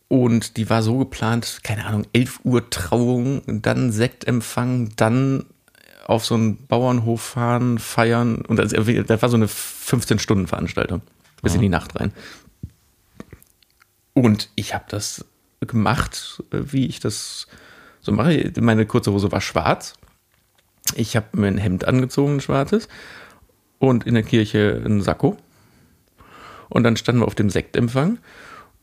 Und 0.08 0.58
die 0.58 0.70
war 0.70 0.84
so 0.84 0.98
geplant, 0.98 1.60
keine 1.64 1.86
Ahnung, 1.86 2.06
11 2.14 2.40
Uhr 2.44 2.70
Trauung, 2.70 3.42
dann 3.46 3.92
Sektempfang, 3.92 4.92
dann 4.96 5.46
auf 6.06 6.26
so 6.26 6.36
einen 6.36 6.66
Bauernhof 6.68 7.22
fahren, 7.22 7.78
feiern. 7.78 8.38
Und 8.46 8.58
das, 8.58 8.72
das 8.72 9.22
war 9.22 9.30
so 9.30 9.36
eine 9.36 9.48
15-Stunden-Veranstaltung. 9.48 11.02
Bis 11.42 11.54
in 11.54 11.62
die 11.62 11.70
Nacht 11.70 12.00
rein. 12.00 12.14
Und 14.14 14.50
ich 14.56 14.74
habe 14.74 14.86
das 14.90 15.26
gemacht, 15.60 16.44
wie 16.52 16.88
ich 16.88 17.00
das 17.00 17.48
so 18.02 18.12
mache. 18.12 18.52
Meine 18.60 18.86
kurze 18.86 19.12
Hose 19.12 19.32
war 19.32 19.42
schwarz. 19.42 19.94
Ich 20.96 21.16
habe 21.16 21.28
mir 21.34 21.48
ein 21.48 21.58
Hemd 21.58 21.86
angezogen, 21.86 22.36
ein 22.36 22.42
schwarzes. 22.42 22.88
Und 23.80 24.06
in 24.06 24.16
der 24.16 24.24
Kirche 24.24 24.82
ein 24.86 25.02
Sakko. 25.02 25.38
Und 26.70 26.84
dann 26.84 26.98
standen 26.98 27.22
wir 27.22 27.28
auf 27.28 27.36
dem 27.36 27.50
Sektempfang. 27.50 28.20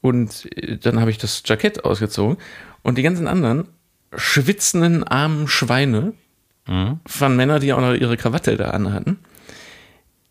Und 0.01 0.49
dann 0.85 1.01
habe 1.01 1.11
ich 1.11 1.19
das 1.19 1.43
Jackett 1.45 1.85
ausgezogen. 1.85 2.37
Und 2.83 2.99
die 2.99 3.03
ganzen 3.03 3.27
anderen 3.27 3.69
schwitzenden 4.15 5.03
armen 5.05 5.49
Schweine 5.49 6.15
mhm. 6.67 7.01
waren 7.19 7.37
Männer, 7.37 7.59
die 7.59 7.73
auch 7.73 7.81
noch 7.81 7.95
ihre 7.95 8.17
Krawatte 8.17 8.57
da 8.57 8.71
anhatten. 8.71 9.19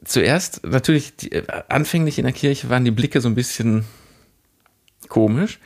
Zuerst 0.06 0.66
natürlich, 0.66 1.16
die, 1.16 1.32
anfänglich 1.70 2.20
in 2.20 2.26
der 2.26 2.34
Kirche 2.34 2.70
waren 2.70 2.86
die 2.86 2.92
Blicke 2.92 3.22
so 3.22 3.30
ein 3.30 3.36
bisschen 3.36 3.86
komisch. 5.08 5.60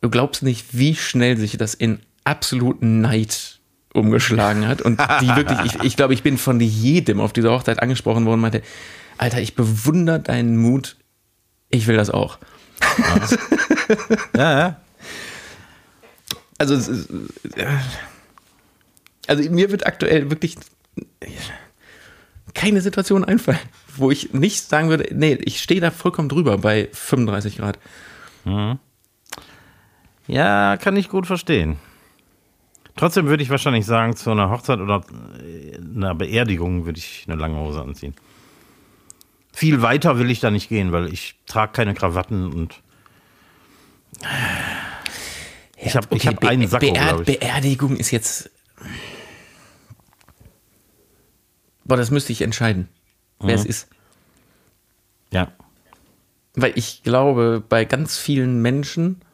Du 0.00 0.10
glaubst 0.10 0.42
nicht, 0.42 0.76
wie 0.76 0.94
schnell 0.94 1.36
sich 1.36 1.56
das 1.56 1.74
in 1.74 2.00
absoluten 2.24 3.00
Neid 3.00 3.57
umgeschlagen 3.94 4.66
hat. 4.66 4.82
Und 4.82 5.00
die 5.20 5.28
wirklich, 5.28 5.58
ich, 5.64 5.82
ich 5.82 5.96
glaube, 5.96 6.14
ich 6.14 6.22
bin 6.22 6.38
von 6.38 6.60
jedem 6.60 7.20
auf 7.20 7.32
dieser 7.32 7.50
Hochzeit 7.50 7.80
angesprochen 7.82 8.24
worden 8.24 8.34
und 8.34 8.40
meinte, 8.42 8.62
Alter, 9.16 9.40
ich 9.40 9.54
bewundere 9.54 10.20
deinen 10.20 10.56
Mut. 10.56 10.96
Ich 11.70 11.86
will 11.86 11.96
das 11.96 12.10
auch. 12.10 12.38
ja, 14.36 14.58
ja. 14.58 14.76
Also, 16.58 16.74
also 19.26 19.50
mir 19.50 19.70
wird 19.70 19.86
aktuell 19.86 20.30
wirklich 20.30 20.56
keine 22.54 22.80
Situation 22.80 23.24
einfallen, 23.24 23.58
wo 23.96 24.10
ich 24.10 24.32
nicht 24.32 24.68
sagen 24.68 24.88
würde, 24.88 25.14
nee, 25.14 25.34
ich 25.42 25.60
stehe 25.60 25.80
da 25.80 25.90
vollkommen 25.90 26.28
drüber 26.28 26.58
bei 26.58 26.88
35 26.92 27.58
Grad. 27.58 27.78
Mhm. 28.44 28.78
Ja, 30.26 30.76
kann 30.76 30.96
ich 30.96 31.08
gut 31.08 31.26
verstehen. 31.26 31.78
Trotzdem 32.98 33.26
würde 33.28 33.44
ich 33.44 33.48
wahrscheinlich 33.48 33.86
sagen, 33.86 34.16
zu 34.16 34.32
einer 34.32 34.50
Hochzeit 34.50 34.80
oder 34.80 35.04
einer 35.94 36.16
Beerdigung 36.16 36.84
würde 36.84 36.98
ich 36.98 37.26
eine 37.28 37.40
lange 37.40 37.56
Hose 37.56 37.80
anziehen. 37.80 38.12
Viel 39.52 39.82
weiter 39.82 40.18
will 40.18 40.28
ich 40.32 40.40
da 40.40 40.50
nicht 40.50 40.68
gehen, 40.68 40.90
weil 40.90 41.12
ich 41.12 41.36
trage 41.46 41.70
keine 41.70 41.94
Krawatten 41.94 42.52
und 42.52 42.82
ich 45.76 45.94
habe 45.94 46.08
okay, 46.10 46.26
hab 46.26 46.44
einen 46.44 46.66
Sakko, 46.66 46.90
Beer 46.90 47.18
Beerdigung 47.18 47.96
ist 47.96 48.10
jetzt 48.10 48.50
Boah, 51.84 51.96
das 51.96 52.10
müsste 52.10 52.32
ich 52.32 52.42
entscheiden, 52.42 52.88
wer 53.38 53.56
mhm. 53.56 53.62
es 53.62 53.64
ist. 53.64 53.88
Ja. 55.30 55.52
Weil 56.54 56.72
ich 56.74 57.04
glaube, 57.04 57.62
bei 57.66 57.84
ganz 57.84 58.18
vielen 58.18 58.60
Menschen 58.60 59.20
äh, 59.20 59.27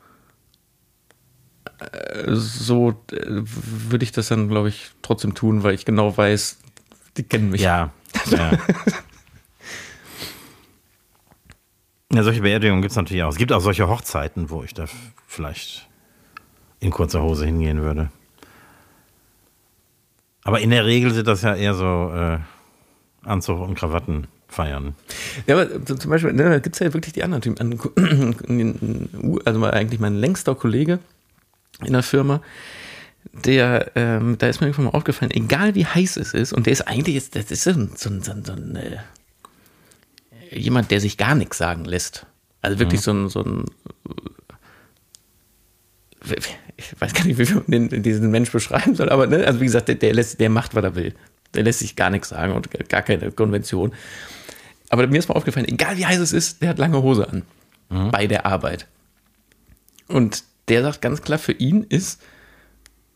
so 2.27 2.91
äh, 3.13 3.43
würde 3.43 4.05
ich 4.05 4.13
das 4.13 4.29
dann, 4.29 4.49
glaube 4.49 4.69
ich, 4.69 4.91
trotzdem 5.03 5.35
tun, 5.35 5.63
weil 5.63 5.75
ich 5.75 5.85
genau 5.85 6.17
weiß, 6.17 6.59
die 7.17 7.23
kennen 7.23 7.51
mich. 7.51 7.61
Ja. 7.61 7.93
Ja, 8.31 8.53
ja 12.13 12.23
solche 12.23 12.43
Beerdigungen 12.43 12.83
gibt 12.83 12.93
es 12.93 12.97
natürlich 12.97 13.23
auch. 13.23 13.31
Es 13.31 13.37
gibt 13.37 13.53
auch 13.53 13.61
solche 13.61 13.89
Hochzeiten, 13.89 14.51
wo 14.51 14.63
ich 14.63 14.75
da 14.75 14.87
vielleicht 15.27 15.89
in 16.81 16.91
kurzer 16.91 17.23
Hose 17.23 17.47
hingehen 17.47 17.83
würde. 17.83 18.11
Aber 20.45 20.61
in 20.61 20.71
der 20.71 20.85
Regel 20.85 21.13
sind 21.13 21.27
das 21.27 21.43
ja 21.43 21.55
eher 21.55 21.75
so 21.75 22.13
äh, 22.15 22.39
Anzug 23.25 23.61
und 23.61 23.75
Krawatten 23.75 24.27
feiern. 24.49 24.95
Ja, 25.47 25.57
aber 25.57 25.85
zum 25.85 26.11
Beispiel, 26.11 26.33
ne, 26.33 26.45
da 26.45 26.59
gibt 26.59 26.77
es 26.77 26.81
ja 26.81 26.93
wirklich 26.93 27.15
die 27.15 27.25
anderen 27.25 27.43
Typen. 27.43 27.81
Also 29.45 29.65
eigentlich 29.65 30.01
mein 30.01 30.15
längster 30.15 30.55
Kollege 30.55 31.01
in 31.85 31.93
der 31.93 32.03
Firma, 32.03 32.41
der, 33.33 33.93
ähm, 33.95 34.37
da 34.39 34.49
ist 34.49 34.61
mir 34.61 34.67
irgendwann 34.67 34.87
mal 34.87 34.91
aufgefallen, 34.93 35.31
egal 35.31 35.75
wie 35.75 35.87
heiß 35.87 36.17
es 36.17 36.35
ist, 36.35 36.53
und 36.53 36.67
der 36.67 36.73
ist 36.73 36.83
eigentlich, 36.83 37.15
jetzt, 37.15 37.35
das 37.35 37.51
ist 37.51 37.65
so 37.65 37.71
ein, 37.71 37.93
so 37.97 38.11
ein, 38.11 38.23
so 38.23 38.33
ein, 38.33 38.45
so 38.45 38.53
ein 38.53 38.77
äh, 38.77 38.99
jemand, 40.59 40.91
der 40.91 41.01
sich 41.01 41.17
gar 41.17 41.35
nichts 41.35 41.59
sagen 41.59 41.85
lässt. 41.85 42.27
Also 42.63 42.79
wirklich 42.79 43.01
mhm. 43.01 43.05
so 43.05 43.13
ein, 43.13 43.29
so 43.29 43.43
ein 43.43 43.65
ich 46.77 47.01
weiß 47.01 47.13
gar 47.13 47.25
nicht, 47.25 47.39
wie 47.39 47.79
man 47.79 48.03
diesen 48.03 48.31
Mensch 48.31 48.51
beschreiben 48.51 48.95
soll, 48.95 49.11
aber 49.11 49.27
ne, 49.27 49.47
also 49.47 49.61
wie 49.61 49.67
gesagt, 49.67 49.89
der, 49.89 49.97
der, 49.97 50.15
lässt, 50.15 50.41
der 50.41 50.51
macht, 50.51 50.75
was 50.75 50.85
er 50.85 50.95
will. 50.95 51.15
Der 51.53 51.63
lässt 51.63 51.81
sich 51.81 51.97
gar 51.97 52.11
nichts 52.11 52.31
sagen 52.31 52.53
und 52.53 52.71
gar 52.89 53.03
keine 53.03 53.31
Konvention. 53.31 53.93
Aber 54.89 55.07
mir 55.07 55.19
ist 55.19 55.29
mal 55.29 55.35
aufgefallen, 55.35 55.69
egal 55.69 55.97
wie 55.99 56.07
heiß 56.07 56.19
es 56.19 56.33
ist, 56.33 56.63
der 56.63 56.71
hat 56.71 56.79
lange 56.79 57.03
Hose 57.03 57.29
an. 57.29 57.43
Mhm. 57.91 58.11
Bei 58.11 58.27
der 58.27 58.47
Arbeit. 58.47 58.87
Und 60.09 60.45
der 60.69 60.83
sagt 60.83 61.03
ganz 61.03 61.23
klar, 61.23 61.39
für 61.39 61.53
ihn 61.53 61.85
ist, 61.89 62.21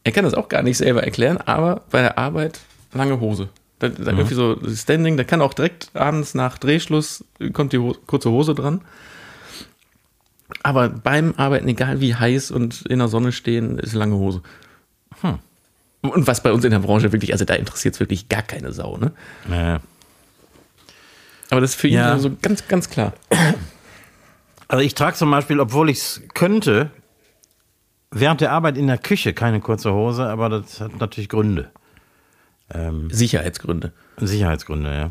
er 0.04 0.12
kann 0.12 0.24
das 0.24 0.34
auch 0.34 0.48
gar 0.48 0.62
nicht 0.62 0.78
selber 0.78 1.02
erklären, 1.02 1.38
aber 1.38 1.82
bei 1.90 2.00
der 2.00 2.18
Arbeit 2.18 2.60
lange 2.92 3.20
Hose. 3.20 3.48
Da, 3.78 3.88
da 3.88 4.12
mhm. 4.12 4.18
irgendwie 4.18 4.34
so 4.34 4.58
Standing, 4.74 5.16
der 5.16 5.26
kann 5.26 5.40
auch 5.40 5.54
direkt 5.54 5.90
abends 5.94 6.34
nach 6.34 6.58
Drehschluss, 6.58 7.24
kommt 7.52 7.72
die 7.72 7.78
Hose, 7.78 7.98
kurze 8.06 8.30
Hose 8.30 8.54
dran. 8.54 8.80
Aber 10.62 10.88
beim 10.88 11.34
Arbeiten, 11.36 11.68
egal 11.68 12.00
wie 12.00 12.14
heiß 12.14 12.50
und 12.50 12.82
in 12.86 12.98
der 12.98 13.08
Sonne 13.08 13.32
stehen, 13.32 13.78
ist 13.78 13.94
lange 13.94 14.16
Hose. 14.16 14.42
Hm. 15.20 15.38
Und 16.00 16.26
was 16.26 16.42
bei 16.42 16.52
uns 16.52 16.64
in 16.64 16.70
der 16.70 16.78
Branche 16.78 17.12
wirklich, 17.12 17.32
also 17.32 17.44
da 17.44 17.54
interessiert 17.54 17.94
es 17.94 18.00
wirklich 18.00 18.28
gar 18.28 18.42
keine 18.42 18.72
Sau, 18.72 18.96
ne? 18.96 19.12
Naja. 19.46 19.80
Aber 21.50 21.60
das 21.60 21.70
ist 21.70 21.80
für 21.80 21.88
ihn 21.88 21.94
ja. 21.94 22.18
so 22.18 22.30
ganz, 22.40 22.66
ganz 22.68 22.88
klar. 22.90 23.12
Also 24.68 24.84
ich 24.84 24.94
trage 24.94 25.16
zum 25.16 25.30
Beispiel, 25.30 25.60
obwohl 25.60 25.88
ich 25.88 25.98
es 25.98 26.22
könnte, 26.34 26.90
während 28.10 28.40
der 28.40 28.52
Arbeit 28.52 28.76
in 28.76 28.86
der 28.86 28.98
Küche 28.98 29.32
keine 29.34 29.60
kurze 29.60 29.92
Hose, 29.92 30.26
aber 30.26 30.48
das 30.48 30.80
hat 30.80 30.98
natürlich 30.98 31.28
Gründe. 31.28 31.70
Ähm, 32.72 33.08
Sicherheitsgründe. 33.10 33.92
Sicherheitsgründe, 34.16 34.94
ja. 34.94 35.10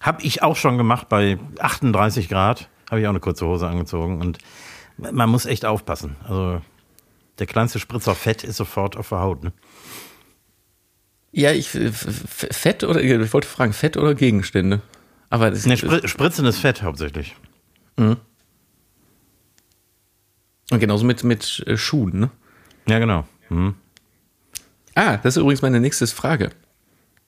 Habe 0.00 0.22
ich 0.22 0.42
auch 0.42 0.56
schon 0.56 0.76
gemacht 0.78 1.08
bei 1.08 1.38
38 1.58 2.28
Grad, 2.28 2.68
habe 2.90 3.00
ich 3.00 3.06
auch 3.06 3.10
eine 3.10 3.20
kurze 3.20 3.46
Hose 3.46 3.66
angezogen 3.66 4.20
und 4.20 4.38
man 4.96 5.28
muss 5.28 5.46
echt 5.46 5.64
aufpassen. 5.64 6.16
Also 6.24 6.60
der 7.38 7.46
kleinste 7.46 7.78
Spritzer 7.78 8.14
Fett 8.14 8.44
ist 8.44 8.56
sofort 8.56 8.96
auf 8.96 9.08
der 9.08 9.20
Haut. 9.20 9.42
Ne? 9.42 9.52
Ja, 11.32 11.50
ich 11.50 11.68
Fett 11.70 12.84
oder 12.84 13.02
ich 13.02 13.32
wollte 13.32 13.48
fragen, 13.48 13.72
Fett 13.72 13.96
oder 13.96 14.14
Gegenstände? 14.14 14.82
Aber 15.30 15.50
das 15.50 15.66
nee, 15.66 15.76
Spr 15.76 16.06
spritzendes 16.06 16.58
Fett 16.58 16.82
hauptsächlich. 16.82 17.34
Mhm. 17.96 18.18
Und 20.74 20.80
genauso 20.80 21.04
mit, 21.04 21.22
mit 21.22 21.62
äh, 21.68 21.76
Schuhen, 21.76 22.18
ne? 22.18 22.30
Ja, 22.88 22.98
genau. 22.98 23.28
Mhm. 23.48 23.76
Ah, 24.96 25.18
das 25.18 25.36
ist 25.36 25.40
übrigens 25.40 25.62
meine 25.62 25.78
nächste 25.78 26.04
Frage. 26.08 26.50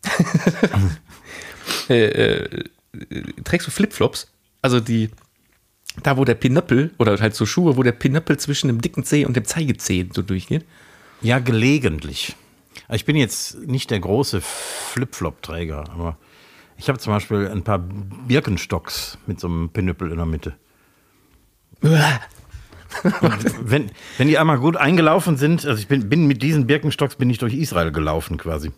äh, 1.89 2.07
äh, 2.07 2.65
trägst 3.45 3.69
du 3.69 3.71
Flipflops? 3.71 4.33
Also 4.63 4.81
die, 4.81 5.11
da 6.03 6.17
wo 6.17 6.25
der 6.25 6.35
Pinöppel, 6.35 6.93
oder 6.99 7.21
halt 7.21 7.37
so 7.37 7.47
Schuhe, 7.47 7.77
wo 7.77 7.85
der 7.85 7.93
Pinöppel 7.93 8.37
zwischen 8.37 8.67
dem 8.67 8.81
dicken 8.81 9.05
Zeh 9.05 9.25
und 9.25 9.37
dem 9.37 9.45
Zeigezeh 9.45 10.09
so 10.13 10.23
durchgeht? 10.23 10.65
Ja, 11.23 11.39
gelegentlich. 11.39 12.35
Ich 12.91 13.05
bin 13.05 13.15
jetzt 13.15 13.61
nicht 13.61 13.93
der 13.93 14.01
große 14.01 14.41
Flipflop-Träger, 14.41 15.89
aber 15.91 16.19
ich 16.79 16.89
habe 16.89 16.99
zum 16.99 17.13
Beispiel 17.13 17.47
ein 17.47 17.63
paar 17.63 17.79
Birkenstocks 17.79 19.19
mit 19.29 19.39
so 19.39 19.47
einem 19.47 19.71
Pinöppel 19.71 20.11
in 20.11 20.17
der 20.17 20.27
Mitte. 20.27 20.57
wenn, 23.63 23.91
wenn 24.19 24.29
die 24.29 24.39
einmal 24.39 24.59
gut 24.59 24.77
eingelaufen 24.77 25.37
sind, 25.37 25.65
also 25.65 25.79
ich 25.79 25.89
bin, 25.89 26.09
bin 26.09 26.27
mit 26.27 26.43
diesen 26.43 26.67
Birkenstocks 26.67 27.17
bin 27.17 27.31
ich 27.31 27.39
durch 27.39 27.55
Israel 27.55 27.93
gelaufen 27.93 28.37
quasi. 28.37 28.73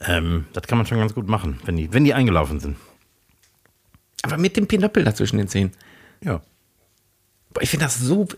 Ähm, 0.00 0.46
das 0.52 0.64
kann 0.64 0.78
man 0.78 0.86
schon 0.86 0.98
ganz 0.98 1.14
gut 1.14 1.28
machen, 1.28 1.60
wenn 1.64 1.76
die, 1.76 1.92
wenn 1.92 2.04
die 2.04 2.14
eingelaufen 2.14 2.60
sind. 2.60 2.76
Aber 4.22 4.36
mit 4.36 4.56
dem 4.56 4.66
Pinöppel 4.66 5.04
dazwischen 5.04 5.38
den 5.38 5.48
Zehen. 5.48 5.72
Ja. 6.22 6.40
Ich 7.60 7.68
finde 7.68 7.84
das 7.84 7.98
so. 7.98 8.28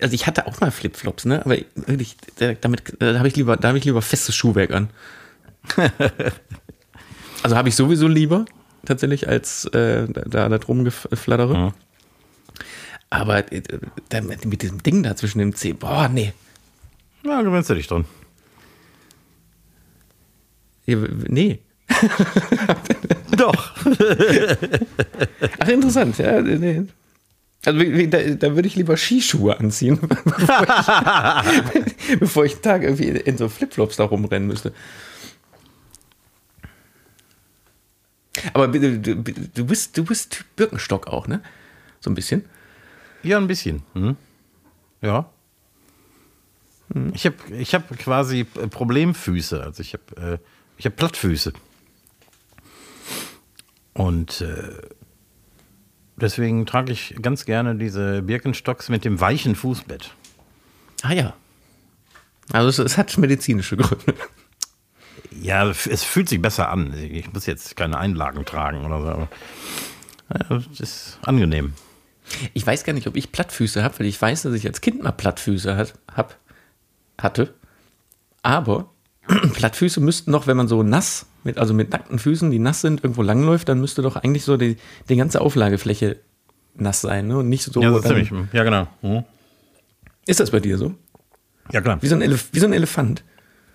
Also 0.00 0.14
ich 0.14 0.26
hatte 0.26 0.46
auch 0.46 0.60
mal 0.60 0.70
Flipflops, 0.70 1.24
ne? 1.24 1.44
Aber 1.44 1.56
wirklich, 1.74 2.16
damit 2.60 2.96
da 2.98 3.16
habe 3.18 3.28
ich 3.28 3.36
lieber, 3.36 3.56
da 3.56 3.68
habe 3.68 3.78
ich 3.78 3.84
lieber 3.84 4.02
festes 4.02 4.34
Schuhwerk 4.34 4.72
an. 4.72 4.90
also 7.42 7.56
habe 7.56 7.68
ich 7.68 7.76
sowieso 7.76 8.08
lieber 8.08 8.44
tatsächlich 8.84 9.28
als 9.28 9.66
äh, 9.66 10.08
da, 10.08 10.48
da 10.48 10.58
drum 10.58 10.84
geflattere. 10.84 11.56
Mhm. 11.56 11.74
Aber 13.10 13.50
äh, 13.52 13.62
mit 14.44 14.62
diesem 14.62 14.82
Ding 14.82 15.02
da 15.02 15.16
zwischen 15.16 15.38
dem 15.38 15.54
C, 15.54 15.72
boah, 15.72 16.08
nee. 16.08 16.32
Ja, 17.24 17.42
gewöhnst 17.42 17.70
du 17.70 17.74
dich 17.74 17.86
dran. 17.86 18.04
Nee. 20.86 21.60
Doch. 23.36 23.74
Ach, 25.58 25.68
interessant. 25.68 26.18
Ja, 26.18 26.40
nee. 26.40 26.86
Also 27.64 28.06
da, 28.06 28.22
da 28.22 28.54
würde 28.54 28.68
ich 28.68 28.76
lieber 28.76 28.96
Skischuhe 28.96 29.58
anziehen, 29.58 29.98
bevor 30.24 30.62
ich, 30.62 32.18
bevor 32.20 32.44
ich 32.44 32.52
einen 32.54 32.62
Tag 32.62 32.82
irgendwie 32.82 33.08
in 33.08 33.36
so 33.36 33.48
Flipflops 33.48 33.96
da 33.96 34.04
rumrennen 34.04 34.46
müsste. 34.46 34.72
Aber 38.54 38.68
du, 38.68 38.98
du, 39.00 39.16
du 39.16 39.66
bist, 39.66 39.98
du 39.98 40.04
bist 40.04 40.32
Typ 40.32 40.46
Birkenstock 40.54 41.08
auch, 41.08 41.26
ne? 41.26 41.42
So 42.00 42.10
ein 42.10 42.14
bisschen. 42.14 42.44
Ja, 43.22 43.38
ein 43.38 43.46
bisschen. 43.46 43.82
Hm. 43.94 44.16
Ja. 45.00 45.30
Ich 47.12 47.26
habe 47.26 47.36
ich 47.50 47.74
hab 47.74 47.96
quasi 47.98 48.44
Problemfüße. 48.44 49.62
Also 49.62 49.82
ich 49.82 49.94
habe 49.94 50.34
äh, 50.34 50.38
ich 50.78 50.86
hab 50.86 50.96
Plattfüße. 50.96 51.52
Und 53.92 54.40
äh, 54.40 54.80
deswegen 56.16 56.64
trage 56.66 56.92
ich 56.92 57.16
ganz 57.20 57.44
gerne 57.44 57.76
diese 57.76 58.22
Birkenstocks 58.22 58.88
mit 58.88 59.04
dem 59.04 59.20
weichen 59.20 59.54
Fußbett. 59.54 60.14
Ah 61.02 61.12
ja. 61.12 61.34
Also 62.52 62.68
es, 62.68 62.78
es 62.92 62.96
hat 62.96 63.18
medizinische 63.18 63.76
Gründe. 63.76 64.14
Ja, 65.30 65.68
es 65.68 66.04
fühlt 66.04 66.28
sich 66.28 66.40
besser 66.40 66.70
an. 66.70 66.94
Ich 66.94 67.32
muss 67.32 67.46
jetzt 67.46 67.76
keine 67.76 67.98
Einlagen 67.98 68.44
tragen 68.44 68.84
oder 68.86 69.02
so. 69.02 69.28
Ja, 70.34 70.58
das 70.58 70.80
ist 70.80 71.18
angenehm. 71.22 71.74
Ich 72.54 72.66
weiß 72.66 72.84
gar 72.84 72.92
nicht, 72.92 73.06
ob 73.06 73.16
ich 73.16 73.32
Plattfüße 73.32 73.82
habe, 73.82 73.98
weil 73.98 74.06
ich 74.06 74.20
weiß, 74.20 74.42
dass 74.42 74.54
ich 74.54 74.66
als 74.66 74.80
Kind 74.80 75.02
mal 75.02 75.12
Plattfüße 75.12 75.76
hat, 75.76 75.94
hab, 76.14 76.36
hatte. 77.20 77.54
Aber 78.42 78.90
Plattfüße 79.54 80.00
müssten 80.00 80.32
doch, 80.32 80.46
wenn 80.46 80.56
man 80.56 80.68
so 80.68 80.82
nass, 80.82 81.26
mit, 81.44 81.58
also 81.58 81.74
mit 81.74 81.90
nackten 81.90 82.18
Füßen, 82.18 82.50
die 82.50 82.58
nass 82.58 82.80
sind, 82.80 83.02
irgendwo 83.02 83.22
langläuft, 83.22 83.68
dann 83.68 83.80
müsste 83.80 84.02
doch 84.02 84.16
eigentlich 84.16 84.44
so 84.44 84.56
die, 84.56 84.76
die 85.08 85.16
ganze 85.16 85.40
Auflagefläche 85.40 86.18
nass 86.74 87.00
sein, 87.00 87.26
ne? 87.26 87.38
Und 87.38 87.48
nicht 87.48 87.64
so. 87.64 87.80
Ja, 87.80 87.90
dann, 87.90 88.02
ziemlich. 88.02 88.30
Ja, 88.52 88.64
genau. 88.64 88.86
Mhm. 89.02 89.24
Ist 90.26 90.40
das 90.40 90.50
bei 90.50 90.60
dir 90.60 90.78
so? 90.78 90.94
Ja, 91.72 91.80
klar. 91.80 92.00
Wie 92.02 92.06
so 92.06 92.14
ein, 92.14 92.22
Elef 92.22 92.48
wie 92.52 92.60
so 92.60 92.66
ein 92.66 92.72
Elefant. 92.72 93.24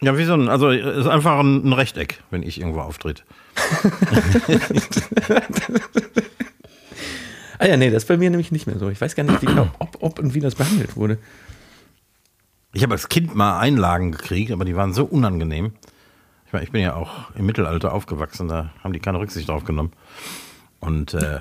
Ja, 0.01 0.17
wie 0.17 0.25
so 0.25 0.33
ein, 0.33 0.49
also 0.49 0.69
es 0.69 0.97
ist 0.97 1.07
einfach 1.07 1.39
ein, 1.39 1.67
ein 1.67 1.73
Rechteck, 1.73 2.21
wenn 2.29 2.43
ich 2.43 2.59
irgendwo 2.59 2.81
auftritt. 2.81 3.23
ah 7.63 7.67
ja, 7.67 7.77
nee, 7.77 7.89
das 7.89 8.03
ist 8.03 8.07
bei 8.07 8.17
mir 8.17 8.29
nämlich 8.29 8.51
nicht 8.51 8.67
mehr 8.67 8.77
so. 8.77 8.89
Ich 8.89 8.99
weiß 8.99 9.15
gar 9.15 9.23
nicht, 9.23 9.39
genau, 9.39 9.69
ob, 9.79 9.97
ob 10.01 10.19
und 10.19 10.33
wie 10.33 10.41
das 10.41 10.55
behandelt 10.55 10.97
wurde. 10.97 11.17
Ich 12.73 12.83
habe 12.83 12.93
als 12.93 13.07
Kind 13.07 13.35
mal 13.35 13.59
Einlagen 13.59 14.11
gekriegt, 14.11 14.51
aber 14.51 14.65
die 14.65 14.75
waren 14.75 14.93
so 14.93 15.05
unangenehm. 15.05 15.73
Ich, 16.45 16.53
meine, 16.53 16.65
ich 16.65 16.71
bin 16.71 16.81
ja 16.81 16.95
auch 16.95 17.33
im 17.35 17.45
Mittelalter 17.45 17.93
aufgewachsen, 17.93 18.47
da 18.47 18.73
haben 18.83 18.93
die 18.93 18.99
keine 18.99 19.19
Rücksicht 19.19 19.47
drauf 19.47 19.63
genommen. 19.63 19.93
Und 20.79 21.13
äh, 21.13 21.39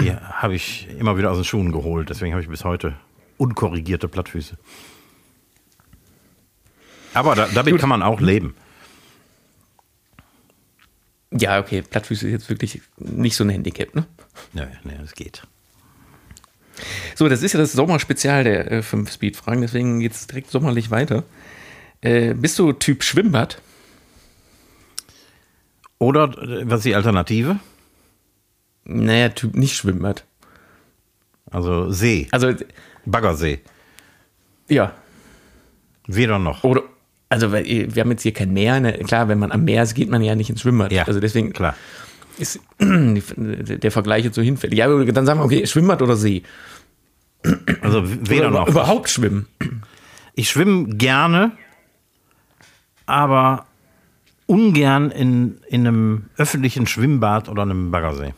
die 0.00 0.12
habe 0.12 0.54
ich 0.54 0.88
immer 0.98 1.16
wieder 1.16 1.30
aus 1.30 1.36
den 1.36 1.44
Schuhen 1.44 1.70
geholt. 1.70 2.10
Deswegen 2.10 2.32
habe 2.32 2.42
ich 2.42 2.48
bis 2.48 2.64
heute 2.64 2.94
unkorrigierte 3.38 4.08
Plattfüße. 4.08 4.58
Aber 7.14 7.36
da, 7.36 7.46
damit 7.54 7.74
Gut. 7.74 7.80
kann 7.80 7.88
man 7.88 8.02
auch 8.02 8.20
leben. 8.20 8.56
Ja, 11.32 11.60
okay, 11.60 11.82
Plattfüße 11.82 12.26
ist 12.26 12.32
jetzt 12.32 12.48
wirklich 12.48 12.82
nicht 12.98 13.36
so 13.36 13.44
ein 13.44 13.50
Handicap, 13.50 13.94
ne? 13.94 14.06
Nee, 14.52 14.66
nee, 14.82 14.96
das 15.00 15.14
geht. 15.14 15.44
So, 17.14 17.28
das 17.28 17.42
ist 17.42 17.52
ja 17.52 17.60
das 17.60 17.72
Sommerspezial 17.72 18.44
der 18.44 18.70
äh, 18.70 18.82
fünf 18.82 19.12
Speed-Fragen, 19.12 19.60
deswegen 19.60 20.00
geht 20.00 20.12
es 20.12 20.26
direkt 20.26 20.50
sommerlich 20.50 20.90
weiter. 20.90 21.24
Äh, 22.00 22.34
bist 22.34 22.58
du 22.58 22.72
Typ 22.72 23.02
Schwimmbad? 23.02 23.60
Oder 25.98 26.24
äh, 26.42 26.68
was 26.68 26.78
ist 26.78 26.86
die 26.86 26.94
Alternative? 26.94 27.58
Naja, 28.84 29.28
Typ 29.28 29.54
nicht 29.54 29.76
Schwimmbad. 29.76 30.24
Also 31.50 31.90
See. 31.90 32.28
Also 32.30 32.54
Baggersee. 33.04 33.60
Ja. 34.68 34.94
Weder 36.06 36.38
noch. 36.38 36.64
Oder, 36.64 36.82
also 37.28 37.52
wir 37.52 38.00
haben 38.00 38.10
jetzt 38.10 38.22
hier 38.22 38.32
kein 38.32 38.52
Meer. 38.52 38.80
Ne? 38.80 38.92
Klar, 38.94 39.28
wenn 39.28 39.38
man 39.38 39.52
am 39.52 39.64
Meer 39.64 39.82
ist, 39.82 39.94
geht 39.94 40.08
man 40.08 40.22
ja 40.22 40.34
nicht 40.34 40.50
ins 40.50 40.62
Schwimmbad. 40.62 40.92
Ja, 40.92 41.04
also 41.04 41.20
deswegen 41.20 41.52
klar. 41.52 41.76
Ist 42.38 42.60
der 42.78 43.90
Vergleich 43.90 44.24
jetzt 44.24 44.34
so 44.34 44.42
hinfällig. 44.42 44.78
Ja, 44.78 44.86
dann 45.04 45.26
sagen 45.26 45.40
wir, 45.40 45.44
okay, 45.44 45.66
Schwimmbad 45.66 46.02
oder 46.02 46.16
See. 46.16 46.42
Also 47.80 48.02
weder 48.04 48.48
oder 48.48 48.60
noch. 48.60 48.68
Überhaupt 48.68 49.08
schwimmen. 49.08 49.46
Ich 50.34 50.50
schwimme 50.50 50.88
gerne, 50.96 51.52
aber 53.06 53.66
ungern 54.46 55.10
in, 55.10 55.58
in 55.68 55.86
einem 55.86 56.24
öffentlichen 56.36 56.86
Schwimmbad 56.86 57.48
oder 57.48 57.62
einem 57.62 57.90
Baggersee. 57.90 58.34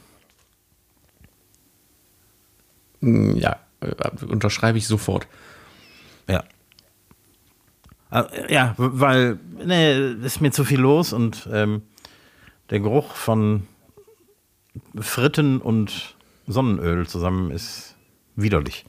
Ja, 3.00 3.56
unterschreibe 4.28 4.78
ich 4.78 4.86
sofort. 4.86 5.26
Ja. 6.28 6.44
Äh, 8.10 8.52
ja, 8.52 8.74
weil 8.76 9.38
ne, 9.64 10.18
ist 10.22 10.40
mir 10.40 10.52
zu 10.52 10.64
viel 10.64 10.80
los 10.80 11.12
und 11.12 11.48
ähm, 11.50 11.82
der 12.70 12.80
Geruch 12.80 13.14
von 13.14 13.66
Fritten 14.98 15.60
und 15.60 16.16
Sonnenöl 16.46 17.06
zusammen 17.06 17.50
ist 17.50 17.96
widerlich. 18.36 18.84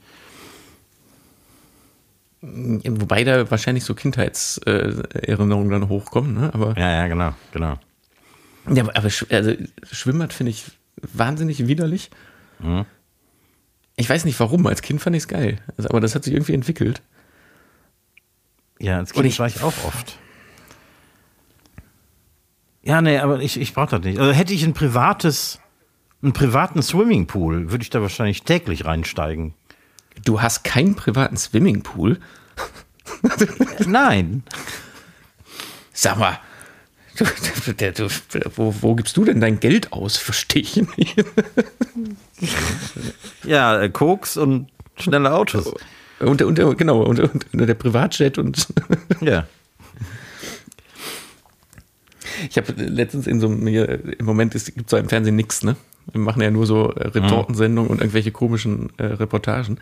Wobei 2.40 3.24
da 3.24 3.50
wahrscheinlich 3.50 3.84
so 3.84 3.94
Kindheitserinnerungen 3.94 5.70
dann 5.70 5.88
hochkommen, 5.88 6.34
ne? 6.34 6.52
Aber, 6.52 6.76
ja, 6.78 6.90
ja, 6.90 7.06
genau, 7.06 7.34
genau. 7.52 7.78
Ja, 8.70 8.82
aber 8.82 9.10
also, 9.30 9.54
Schwimmbad 9.90 10.32
finde 10.32 10.50
ich 10.50 10.64
wahnsinnig 11.12 11.66
widerlich. 11.66 12.10
Mhm. 12.58 12.84
Ich 13.96 14.10
weiß 14.10 14.24
nicht 14.24 14.38
warum, 14.40 14.66
als 14.66 14.82
Kind 14.82 15.00
fand 15.00 15.16
ich 15.16 15.22
es 15.22 15.28
geil. 15.28 15.58
Also, 15.76 15.88
aber 15.90 16.00
das 16.00 16.14
hat 16.14 16.24
sich 16.24 16.34
irgendwie 16.34 16.54
entwickelt. 16.54 17.02
Ja, 18.78 18.98
als 18.98 19.12
Kind 19.12 19.26
ich, 19.26 19.38
war 19.38 19.46
ich 19.46 19.62
auch 19.62 19.84
oft. 19.86 20.18
Ja, 22.82 23.00
nee, 23.00 23.18
aber 23.18 23.40
ich, 23.40 23.58
ich 23.58 23.72
brauche 23.72 23.90
das 23.90 24.02
nicht. 24.02 24.18
Also 24.18 24.32
hätte 24.32 24.52
ich 24.52 24.64
ein 24.64 24.74
privates, 24.74 25.60
einen 26.24 26.32
privaten 26.32 26.82
Swimmingpool, 26.82 27.70
würde 27.70 27.82
ich 27.82 27.90
da 27.90 28.00
wahrscheinlich 28.02 28.42
täglich 28.42 28.84
reinsteigen. 28.84 29.54
Du 30.24 30.40
hast 30.40 30.64
keinen 30.64 30.94
privaten 30.94 31.36
Swimmingpool? 31.36 32.18
Nein. 33.86 34.42
Sag 35.92 36.18
mal, 36.18 36.40
du, 37.16 37.24
du, 37.66 37.92
du, 37.92 38.08
wo, 38.56 38.74
wo, 38.80 38.94
gibst 38.94 39.16
du 39.16 39.24
denn 39.24 39.40
dein 39.40 39.60
Geld 39.60 39.92
aus? 39.92 40.16
Verstehe 40.16 40.62
ich 40.62 40.76
nicht. 40.96 41.24
ja, 43.44 43.80
äh, 43.80 43.90
Koks 43.90 44.36
und 44.36 44.68
schnelle 44.96 45.32
Autos. 45.32 45.74
Und, 46.20 46.40
und, 46.40 46.78
genau, 46.78 47.02
und, 47.02 47.20
und 47.20 47.46
der 47.52 47.74
Privatjet 47.74 48.38
und. 48.38 48.66
ja. 49.20 49.46
Ich 52.48 52.56
habe 52.56 52.72
letztens 52.72 53.26
in 53.26 53.40
so 53.40 53.46
einem, 53.46 53.66
im 53.66 54.24
Moment 54.24 54.52
gibt 54.52 54.86
es 54.86 54.90
so 54.90 54.96
im 54.96 55.08
Fernsehen 55.08 55.36
nichts, 55.36 55.62
ne? 55.62 55.76
Wir 56.12 56.20
machen 56.20 56.42
ja 56.42 56.50
nur 56.50 56.66
so 56.66 56.90
äh, 56.92 57.08
Retortensendungen 57.08 57.90
und 57.90 58.00
irgendwelche 58.00 58.30
komischen 58.30 58.90
äh, 58.98 59.04
Reportagen. 59.04 59.78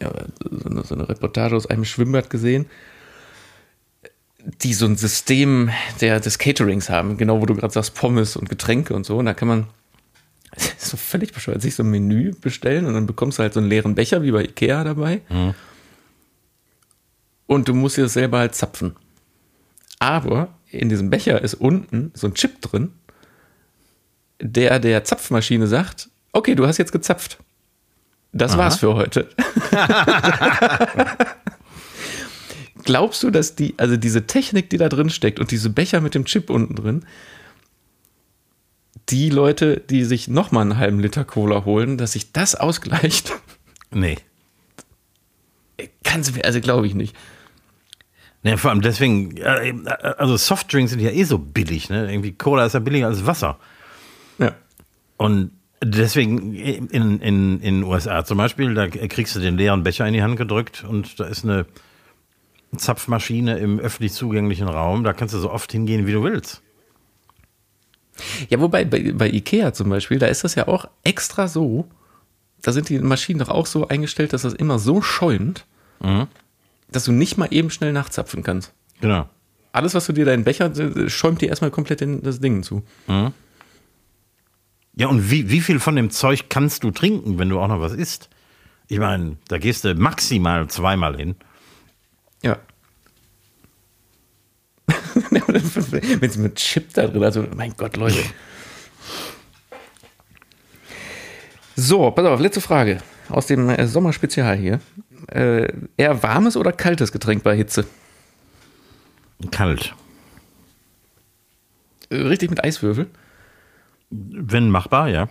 Ja, 0.00 0.12
so, 0.50 0.68
eine, 0.68 0.84
so 0.84 0.94
eine 0.94 1.08
Reportage 1.08 1.56
aus 1.56 1.66
einem 1.66 1.84
Schwimmbad 1.84 2.30
gesehen, 2.30 2.66
die 4.62 4.74
so 4.74 4.86
ein 4.86 4.96
System 4.96 5.70
der, 6.00 6.20
des 6.20 6.38
Caterings 6.38 6.90
haben, 6.90 7.16
genau 7.16 7.40
wo 7.40 7.46
du 7.46 7.54
gerade 7.54 7.72
sagst, 7.72 7.94
Pommes 7.94 8.36
und 8.36 8.48
Getränke 8.48 8.94
und 8.94 9.06
so. 9.06 9.18
Und 9.18 9.26
da 9.26 9.34
kann 9.34 9.48
man 9.48 9.66
so 10.78 10.96
völlig 10.96 11.32
bescheuert, 11.32 11.62
sich 11.62 11.74
so 11.74 11.82
ein 11.82 11.90
Menü 11.90 12.32
bestellen 12.40 12.86
und 12.86 12.94
dann 12.94 13.06
bekommst 13.06 13.38
du 13.38 13.42
halt 13.42 13.54
so 13.54 13.60
einen 13.60 13.68
leeren 13.68 13.94
Becher 13.94 14.22
wie 14.22 14.32
bei 14.32 14.44
Ikea 14.44 14.84
dabei. 14.84 15.22
Mhm. 15.28 15.54
Und 17.46 17.68
du 17.68 17.74
musst 17.74 17.96
dir 17.96 18.02
das 18.02 18.14
selber 18.14 18.38
halt 18.38 18.54
zapfen. 18.54 18.96
Aber 19.98 20.48
in 20.70 20.88
diesem 20.88 21.10
Becher 21.10 21.40
ist 21.42 21.54
unten 21.54 22.10
so 22.14 22.26
ein 22.26 22.34
Chip 22.34 22.60
drin, 22.60 22.92
der 24.40 24.78
der 24.78 25.04
Zapfmaschine 25.04 25.66
sagt, 25.66 26.08
okay, 26.32 26.54
du 26.54 26.66
hast 26.66 26.78
jetzt 26.78 26.92
gezapft. 26.92 27.38
Das 28.32 28.52
Aha. 28.52 28.58
war's 28.58 28.76
für 28.76 28.94
heute. 28.94 29.28
Glaubst 32.84 33.22
du, 33.22 33.30
dass 33.30 33.54
die, 33.54 33.74
also 33.78 33.96
diese 33.96 34.26
Technik, 34.26 34.68
die 34.70 34.76
da 34.76 34.88
drin 34.88 35.08
steckt 35.08 35.38
und 35.40 35.50
diese 35.50 35.70
Becher 35.70 36.00
mit 36.00 36.14
dem 36.14 36.24
Chip 36.26 36.50
unten 36.50 36.74
drin, 36.74 37.06
die 39.08 39.30
Leute, 39.30 39.78
die 39.78 40.04
sich 40.04 40.28
nochmal 40.28 40.62
einen 40.62 40.76
halben 40.76 41.00
Liter 41.00 41.24
Cola 41.24 41.64
holen, 41.64 41.96
dass 41.96 42.12
sich 42.12 42.32
das 42.32 42.54
ausgleicht? 42.54 43.32
Nee. 43.90 44.16
Kannst 46.02 46.36
du, 46.36 46.44
also 46.44 46.60
glaube 46.60 46.86
ich 46.86 46.94
nicht. 46.94 47.14
Nee, 48.42 48.56
vor 48.56 48.70
allem 48.70 48.82
deswegen, 48.82 49.42
also 49.42 50.36
Softdrinks 50.36 50.90
sind 50.90 51.00
ja 51.00 51.10
eh 51.10 51.24
so 51.24 51.38
billig, 51.38 51.88
ne? 51.88 52.10
Irgendwie 52.10 52.32
Cola 52.32 52.66
ist 52.66 52.74
ja 52.74 52.80
billiger 52.80 53.06
als 53.06 53.24
Wasser. 53.24 53.58
Ja. 54.38 54.54
Und 55.16 55.50
deswegen 55.82 56.54
in, 56.54 56.88
in, 56.88 57.20
in 57.20 57.60
den 57.60 57.82
USA 57.84 58.24
zum 58.24 58.38
Beispiel, 58.38 58.74
da 58.74 58.88
kriegst 58.88 59.36
du 59.36 59.40
den 59.40 59.56
leeren 59.56 59.82
Becher 59.82 60.06
in 60.06 60.14
die 60.14 60.22
Hand 60.22 60.36
gedrückt 60.36 60.84
und 60.88 61.20
da 61.20 61.24
ist 61.24 61.44
eine 61.44 61.66
Zapfmaschine 62.76 63.58
im 63.58 63.78
öffentlich 63.78 64.12
zugänglichen 64.12 64.68
Raum. 64.68 65.04
Da 65.04 65.12
kannst 65.12 65.34
du 65.34 65.38
so 65.38 65.50
oft 65.50 65.70
hingehen, 65.72 66.06
wie 66.06 66.12
du 66.12 66.22
willst. 66.24 66.62
Ja, 68.48 68.60
wobei 68.60 68.84
bei, 68.84 69.12
bei 69.12 69.28
Ikea 69.28 69.72
zum 69.72 69.90
Beispiel, 69.90 70.18
da 70.18 70.26
ist 70.26 70.44
das 70.44 70.54
ja 70.54 70.68
auch 70.68 70.86
extra 71.02 71.48
so, 71.48 71.88
da 72.62 72.72
sind 72.72 72.88
die 72.88 72.98
Maschinen 73.00 73.40
doch 73.40 73.48
auch 73.48 73.66
so 73.66 73.88
eingestellt, 73.88 74.32
dass 74.32 74.42
das 74.42 74.54
immer 74.54 74.78
so 74.78 75.02
schäumt, 75.02 75.66
Mhm. 76.00 76.26
dass 76.90 77.04
du 77.04 77.12
nicht 77.12 77.38
mal 77.38 77.48
eben 77.50 77.70
schnell 77.70 77.92
nachzapfen 77.92 78.42
kannst. 78.42 78.72
Genau. 79.00 79.28
Alles, 79.72 79.94
was 79.94 80.06
du 80.06 80.12
dir 80.12 80.24
deinen 80.24 80.44
Becher, 80.44 80.66
äh, 80.76 81.08
schäumt 81.08 81.40
dir 81.40 81.48
erstmal 81.48 81.70
komplett 81.70 82.02
in 82.02 82.22
das 82.22 82.40
Ding 82.40 82.62
zu. 82.62 82.82
Ja, 84.96 85.08
und 85.08 85.30
wie, 85.30 85.50
wie 85.50 85.60
viel 85.60 85.80
von 85.80 85.96
dem 85.96 86.10
Zeug 86.10 86.48
kannst 86.48 86.84
du 86.84 86.90
trinken, 86.90 87.38
wenn 87.38 87.48
du 87.48 87.58
auch 87.58 87.68
noch 87.68 87.80
was 87.80 87.92
isst? 87.92 88.28
Ich 88.86 88.98
meine, 88.98 89.36
da 89.48 89.58
gehst 89.58 89.84
du 89.84 89.94
maximal 89.94 90.68
zweimal 90.68 91.16
hin. 91.16 91.34
Ja. 92.42 92.58
Wenn 95.30 96.30
sie 96.30 96.38
mit 96.40 96.56
Chip 96.56 96.92
da 96.92 97.06
drin, 97.06 97.24
also 97.24 97.46
mein 97.56 97.74
Gott, 97.76 97.96
Leute. 97.96 98.22
So, 101.76 102.10
pass 102.10 102.26
auf, 102.26 102.40
letzte 102.40 102.60
Frage 102.60 103.02
aus 103.30 103.46
dem 103.46 103.68
äh, 103.70 103.86
Sommerspezial 103.86 104.56
hier. 104.56 104.80
Äh, 105.28 105.72
eher 105.96 106.22
warmes 106.22 106.56
oder 106.56 106.72
kaltes 106.72 107.10
Getränk 107.10 107.42
bei 107.42 107.56
Hitze? 107.56 107.86
Kalt. 109.50 109.94
Äh, 112.10 112.16
Richtig 112.16 112.50
mit 112.50 112.62
Eiswürfel? 112.62 113.06
Wenn 114.10 114.70
machbar, 114.70 115.08
ja. 115.08 115.28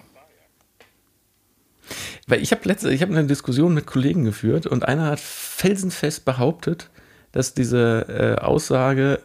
Weil 2.27 2.41
ich 2.41 2.51
habe 2.51 2.67
letzte, 2.67 2.91
ich 2.93 3.01
habe 3.01 3.11
eine 3.13 3.27
Diskussion 3.27 3.73
mit 3.73 3.85
Kollegen 3.85 4.23
geführt 4.23 4.65
und 4.65 4.87
einer 4.87 5.05
hat 5.05 5.19
felsenfest 5.19 6.25
behauptet, 6.25 6.89
dass 7.31 7.53
diese 7.53 8.37
äh, 8.39 8.41
Aussage 8.41 9.19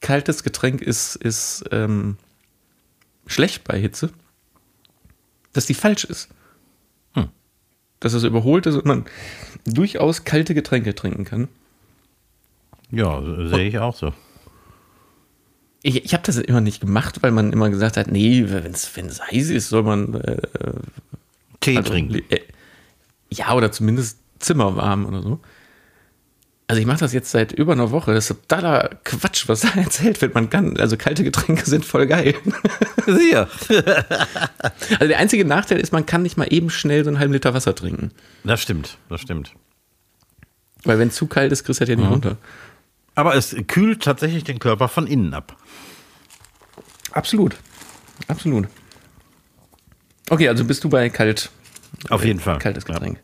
kaltes 0.00 0.42
Getränk 0.42 0.80
ist, 0.80 1.16
ist 1.16 1.64
ähm, 1.72 2.16
schlecht 3.26 3.64
bei 3.64 3.78
Hitze, 3.78 4.10
dass 5.52 5.66
die 5.66 5.74
falsch 5.74 6.04
ist. 6.04 6.28
Hm. 7.14 7.28
Dass 7.98 8.12
es 8.12 8.24
überholt 8.24 8.66
ist 8.66 8.76
und 8.76 8.86
man 8.86 9.04
durchaus 9.64 10.24
kalte 10.24 10.54
Getränke 10.54 10.94
trinken 10.94 11.24
kann. 11.24 11.48
Ja, 12.90 13.22
sehe 13.48 13.68
ich 13.68 13.78
auch 13.78 13.94
so. 13.94 14.12
Ich, 15.82 16.04
ich 16.04 16.12
habe 16.12 16.22
das 16.24 16.36
immer 16.36 16.60
nicht 16.60 16.80
gemacht, 16.80 17.22
weil 17.22 17.30
man 17.30 17.52
immer 17.52 17.70
gesagt 17.70 17.96
hat, 17.96 18.10
nee, 18.10 18.44
wenn 18.48 18.72
es 18.72 18.90
heiß 18.96 19.48
ist, 19.50 19.68
soll 19.70 19.82
man 19.82 20.14
äh, 20.14 20.36
Tee 21.60 21.76
Also, 21.78 21.90
trinken. 21.90 22.22
äh, 22.30 22.40
Ja, 23.30 23.54
oder 23.54 23.72
zumindest 23.72 24.18
zimmerwarm 24.38 25.06
oder 25.06 25.22
so. 25.22 25.40
Also 26.66 26.80
ich 26.80 26.86
mache 26.86 27.00
das 27.00 27.12
jetzt 27.12 27.32
seit 27.32 27.50
über 27.52 27.72
einer 27.72 27.90
Woche. 27.90 28.14
Das 28.14 28.30
ist 28.30 28.36
totaler 28.48 28.90
Quatsch, 29.04 29.48
was 29.48 29.60
da 29.62 29.68
erzählt 29.76 30.20
wird. 30.22 30.34
Man 30.34 30.50
kann, 30.50 30.76
also 30.76 30.96
kalte 30.96 31.24
Getränke 31.24 31.64
sind 31.68 31.84
voll 31.84 32.06
geil. 32.06 32.34
Sicher. 33.06 33.48
Also 34.92 35.06
der 35.08 35.18
einzige 35.18 35.44
Nachteil 35.44 35.78
ist, 35.80 35.92
man 35.92 36.04
kann 36.06 36.22
nicht 36.22 36.36
mal 36.36 36.44
eben 36.52 36.70
schnell 36.70 37.02
so 37.04 37.08
einen 37.10 37.18
halben 37.18 37.32
Liter 37.32 37.54
Wasser 37.54 37.74
trinken. 37.74 38.10
Das 38.44 38.60
stimmt, 38.62 38.98
das 39.08 39.20
stimmt. 39.20 39.52
Weil 40.84 40.98
wenn 40.98 41.08
es 41.08 41.14
zu 41.14 41.26
kalt 41.26 41.52
ist, 41.52 41.64
kriegst 41.64 41.80
du 41.80 41.84
das 41.84 41.88
ja 41.90 41.96
nicht 41.96 42.08
runter. 42.10 42.36
Aber 43.20 43.34
es 43.34 43.54
kühlt 43.66 44.02
tatsächlich 44.02 44.44
den 44.44 44.58
Körper 44.58 44.88
von 44.88 45.06
innen 45.06 45.34
ab. 45.34 45.54
Absolut. 47.12 47.58
Absolut. 48.28 48.66
Okay, 50.30 50.48
also 50.48 50.64
bist 50.64 50.82
du 50.84 50.88
bei 50.88 51.10
kalt. 51.10 51.50
Auf 52.08 52.24
jeden 52.24 52.40
Fall. 52.40 52.58
Kaltes 52.58 52.86
Getränk. 52.86 53.20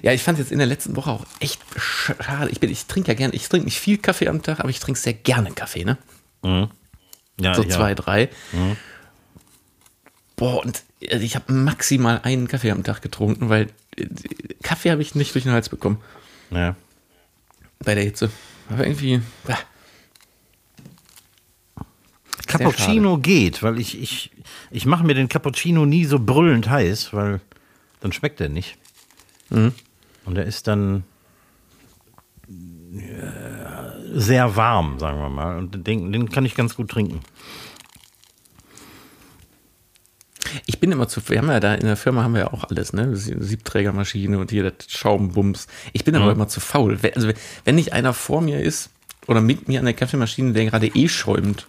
Ja, 0.00 0.12
ich 0.12 0.22
fand 0.22 0.38
es 0.38 0.46
jetzt 0.46 0.52
in 0.52 0.58
der 0.58 0.66
letzten 0.66 0.96
Woche 0.96 1.10
auch 1.10 1.26
echt 1.40 1.60
schade. 1.76 2.50
Ich, 2.50 2.60
bin- 2.60 2.70
ich 2.70 2.86
trinke 2.86 3.08
ja 3.08 3.14
gerne, 3.14 3.34
ich 3.34 3.46
trinke 3.46 3.66
nicht 3.66 3.78
viel 3.78 3.98
Kaffee 3.98 4.28
am 4.28 4.40
Tag, 4.42 4.60
aber 4.60 4.70
ich 4.70 4.80
trinke 4.80 4.98
sehr 4.98 5.12
gerne 5.12 5.50
Kaffee, 5.52 5.84
ne? 5.84 5.98
Ja, 7.38 7.54
so 7.54 7.62
ja. 7.62 7.68
zwei, 7.68 7.94
drei. 7.94 8.30
Boah, 10.36 10.64
und 10.64 10.82
also 11.10 11.22
ich 11.24 11.34
habe 11.36 11.52
maximal 11.52 12.20
einen 12.22 12.48
Kaffee 12.48 12.70
am 12.70 12.84
Tag 12.84 13.02
getrunken, 13.02 13.50
weil 13.50 13.68
äh, 13.96 14.06
Kaffee 14.62 14.90
habe 14.90 15.02
ich 15.02 15.14
nicht 15.14 15.34
durch 15.34 15.44
den 15.44 15.52
Hals 15.52 15.68
bekommen 15.68 16.00
Ja. 16.50 16.74
Bei 17.84 17.94
der 17.94 18.04
Hitze. 18.04 18.30
Aber 18.68 18.86
irgendwie, 18.86 19.20
ah, 19.48 19.58
Cappuccino 22.46 23.18
geht, 23.18 23.62
weil 23.62 23.78
ich, 23.78 24.00
ich, 24.00 24.30
ich 24.70 24.86
mache 24.86 25.04
mir 25.04 25.14
den 25.14 25.28
Cappuccino 25.28 25.86
nie 25.86 26.04
so 26.04 26.18
brüllend 26.18 26.68
heiß, 26.68 27.12
weil 27.12 27.40
dann 28.00 28.12
schmeckt 28.12 28.40
er 28.40 28.48
nicht. 28.48 28.76
Mhm. 29.50 29.72
Und 30.24 30.38
er 30.38 30.44
ist 30.44 30.66
dann 30.66 31.04
äh, 32.92 32.98
sehr 34.14 34.56
warm, 34.56 34.98
sagen 34.98 35.18
wir 35.18 35.28
mal. 35.28 35.58
Und 35.58 35.86
den, 35.86 36.12
den 36.12 36.30
kann 36.30 36.44
ich 36.44 36.54
ganz 36.54 36.76
gut 36.76 36.90
trinken. 36.90 37.20
Ich 40.66 40.78
bin 40.80 40.92
immer 40.92 41.08
zu, 41.08 41.20
wir 41.28 41.38
haben 41.38 41.48
ja 41.50 41.60
da 41.60 41.74
in 41.74 41.86
der 41.86 41.96
Firma 41.96 42.22
haben 42.22 42.34
wir 42.34 42.40
ja 42.42 42.52
auch 42.52 42.64
alles, 42.64 42.92
ne? 42.92 43.14
Siebträgermaschine 43.16 44.38
und 44.38 44.50
hier 44.50 44.62
das 44.70 44.90
Schaumbums. 44.90 45.66
Ich 45.92 46.04
bin 46.04 46.14
aber 46.14 46.26
immer 46.32 46.48
zu 46.48 46.60
faul. 46.60 47.02
Wenn- 47.02 47.14
Also 47.14 47.28
wenn 47.64 47.74
nicht 47.74 47.92
einer 47.92 48.12
vor 48.14 48.40
mir 48.40 48.60
ist 48.60 48.90
oder 49.26 49.40
mit 49.40 49.68
mir 49.68 49.78
an 49.80 49.84
der 49.86 49.94
Kaffeemaschine, 49.94 50.52
der 50.52 50.64
gerade 50.66 50.86
eh 50.88 51.08
schäumt, 51.08 51.66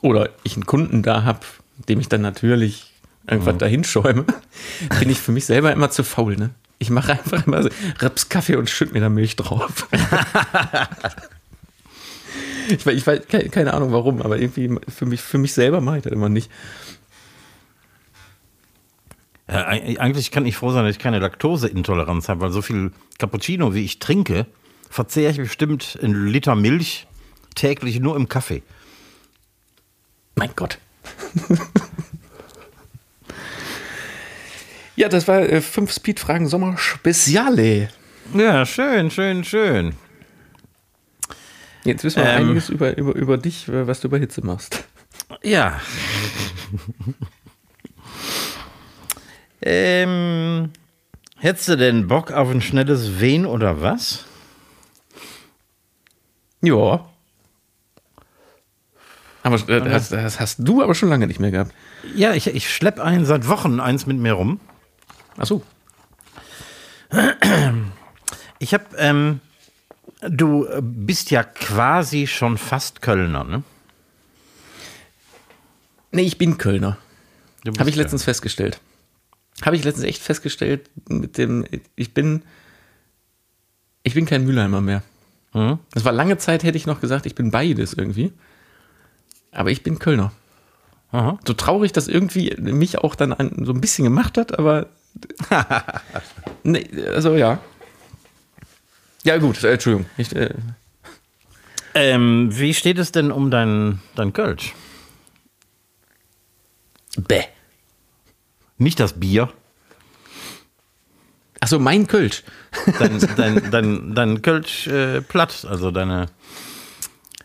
oder 0.00 0.30
ich 0.42 0.54
einen 0.54 0.66
Kunden 0.66 1.02
da 1.02 1.24
habe, 1.24 1.40
dem 1.88 2.00
ich 2.00 2.08
dann 2.08 2.20
natürlich 2.22 2.92
irgendwas 3.28 3.58
dahin 3.58 3.84
schäume, 3.84 4.24
bin 5.00 5.10
ich 5.10 5.18
für 5.18 5.32
mich 5.32 5.44
selber 5.46 5.72
immer 5.72 5.90
zu 5.90 6.02
faul, 6.04 6.36
ne? 6.36 6.50
Ich 6.78 6.90
mache 6.90 7.12
einfach 7.12 7.46
immer 7.46 7.62
so 7.62 7.68
Raps 8.00 8.28
Kaffee 8.28 8.56
und 8.56 8.68
schütt 8.68 8.92
mir 8.92 9.00
da 9.00 9.08
Milch 9.08 9.36
drauf. 9.36 9.86
ich, 12.68 12.82
weiß- 12.84 12.90
ich 12.92 13.06
weiß 13.06 13.20
keine, 13.28 13.48
keine 13.50 13.74
Ahnung 13.74 13.92
warum, 13.92 14.22
aber 14.22 14.38
irgendwie 14.38 14.70
für 14.88 15.06
mich, 15.06 15.20
für 15.20 15.38
mich 15.38 15.52
selber 15.52 15.80
mache 15.80 15.98
ich 15.98 16.02
das 16.02 16.12
immer 16.12 16.28
nicht. 16.28 16.50
Ja, 19.48 19.68
eig- 19.68 19.98
eigentlich 19.98 20.30
kann 20.30 20.46
ich 20.46 20.56
froh 20.56 20.70
sein, 20.72 20.84
dass 20.84 20.94
ich 20.96 21.02
keine 21.02 21.18
Laktoseintoleranz 21.18 22.28
habe, 22.28 22.40
weil 22.40 22.50
so 22.52 22.62
viel 22.62 22.92
Cappuccino, 23.18 23.74
wie 23.74 23.84
ich 23.84 23.98
trinke, 23.98 24.46
verzehre 24.88 25.32
ich 25.32 25.38
bestimmt 25.38 25.98
einen 26.02 26.26
Liter 26.26 26.54
Milch 26.54 27.06
täglich 27.54 28.00
nur 28.00 28.16
im 28.16 28.28
Kaffee. 28.28 28.62
Mein 30.36 30.50
Gott. 30.56 30.78
ja, 34.96 35.08
das 35.08 35.26
war 35.28 35.40
äh, 35.40 35.60
fünf 35.60 35.92
Speedfragen 35.92 36.46
Sommer 36.48 36.76
Speziale. 36.78 37.88
Ja, 38.34 38.64
schön, 38.66 39.10
schön, 39.10 39.44
schön. 39.44 39.94
Jetzt 41.84 42.04
wissen 42.04 42.22
wir 42.22 42.28
Ähm. 42.30 42.44
einiges 42.46 42.68
über, 42.68 42.96
über, 42.96 43.14
über 43.14 43.36
dich, 43.38 43.68
äh, 43.68 43.86
was 43.86 44.00
du 44.00 44.08
bei 44.08 44.18
Hitze 44.18 44.44
machst. 44.44 44.84
Ja. 45.42 45.80
ähm, 49.62 50.70
hättest 51.38 51.68
du 51.68 51.76
denn 51.76 52.08
Bock 52.08 52.32
auf 52.32 52.50
ein 52.50 52.60
schnelles 52.60 53.20
Wen 53.20 53.46
oder 53.46 53.80
was? 53.80 54.24
Ja. 56.60 57.04
Aber 59.42 59.56
äh, 59.68 59.80
das, 59.80 60.10
das 60.10 60.38
hast 60.38 60.58
du 60.60 60.82
aber 60.82 60.94
schon 60.94 61.08
lange 61.08 61.26
nicht 61.26 61.40
mehr 61.40 61.50
gehabt. 61.50 61.72
Ja, 62.14 62.34
ich, 62.34 62.46
ich 62.46 62.72
schlepp 62.72 63.00
einen 63.00 63.24
seit 63.24 63.48
Wochen 63.48 63.80
eins 63.80 64.06
mit 64.06 64.18
mir 64.18 64.32
rum. 64.32 64.60
Ach 65.36 65.46
so. 65.46 65.62
Ich 68.58 68.72
hab, 68.72 68.98
ähm, 68.98 69.40
du 70.20 70.66
bist 70.80 71.30
ja 71.30 71.42
quasi 71.42 72.26
schon 72.26 72.58
fast 72.58 73.02
Kölner, 73.02 73.44
ne? 73.44 73.62
Nee, 76.12 76.22
ich 76.22 76.38
bin 76.38 76.58
Kölner. 76.58 76.98
Habe 77.66 77.70
ich 77.70 77.76
Kölner. 77.76 77.96
letztens 77.96 78.24
festgestellt. 78.24 78.80
Habe 79.60 79.76
ich 79.76 79.84
letztens 79.84 80.06
echt 80.06 80.22
festgestellt 80.22 80.88
mit 81.08 81.38
dem, 81.38 81.64
ich 81.94 82.14
bin, 82.14 82.42
ich 84.02 84.14
bin 84.14 84.26
kein 84.26 84.44
Mülheimer 84.44 84.80
mehr. 84.80 85.02
Mhm. 85.52 85.78
Das 85.92 86.04
war 86.04 86.12
lange 86.12 86.38
Zeit, 86.38 86.64
hätte 86.64 86.78
ich 86.78 86.86
noch 86.86 87.00
gesagt, 87.00 87.26
ich 87.26 87.34
bin 87.34 87.50
beides 87.50 87.92
irgendwie. 87.92 88.32
Aber 89.52 89.70
ich 89.70 89.82
bin 89.82 89.98
Kölner. 89.98 90.32
Aha. 91.12 91.38
So 91.46 91.52
traurig, 91.52 91.92
dass 91.92 92.08
irgendwie 92.08 92.56
mich 92.58 92.98
auch 92.98 93.14
dann 93.14 93.32
ein, 93.34 93.64
so 93.66 93.72
ein 93.72 93.80
bisschen 93.80 94.04
gemacht 94.04 94.38
hat, 94.38 94.58
aber. 94.58 94.86
nee, 96.62 96.88
also 97.14 97.34
ja. 97.36 97.60
Ja, 99.24 99.36
gut, 99.36 99.62
äh, 99.62 99.74
Entschuldigung. 99.74 100.08
Ich, 100.16 100.34
äh, 100.34 100.54
Ähm, 101.94 102.48
wie 102.52 102.72
steht 102.72 102.98
es 102.98 103.12
denn 103.12 103.30
um 103.30 103.50
dein, 103.50 104.00
dein 104.14 104.32
Kölsch? 104.32 104.74
bäh. 107.18 107.44
Nicht 108.82 109.00
das 109.00 109.14
Bier, 109.14 109.48
Achso, 111.62 111.78
mein 111.78 112.08
Kölsch. 112.08 112.42
dein, 112.98 113.20
dein, 113.36 113.70
dein, 113.70 114.14
dein 114.16 114.42
Kölsch 114.42 114.88
äh, 114.88 115.20
platt, 115.20 115.64
also 115.70 115.92
deine. 115.92 116.26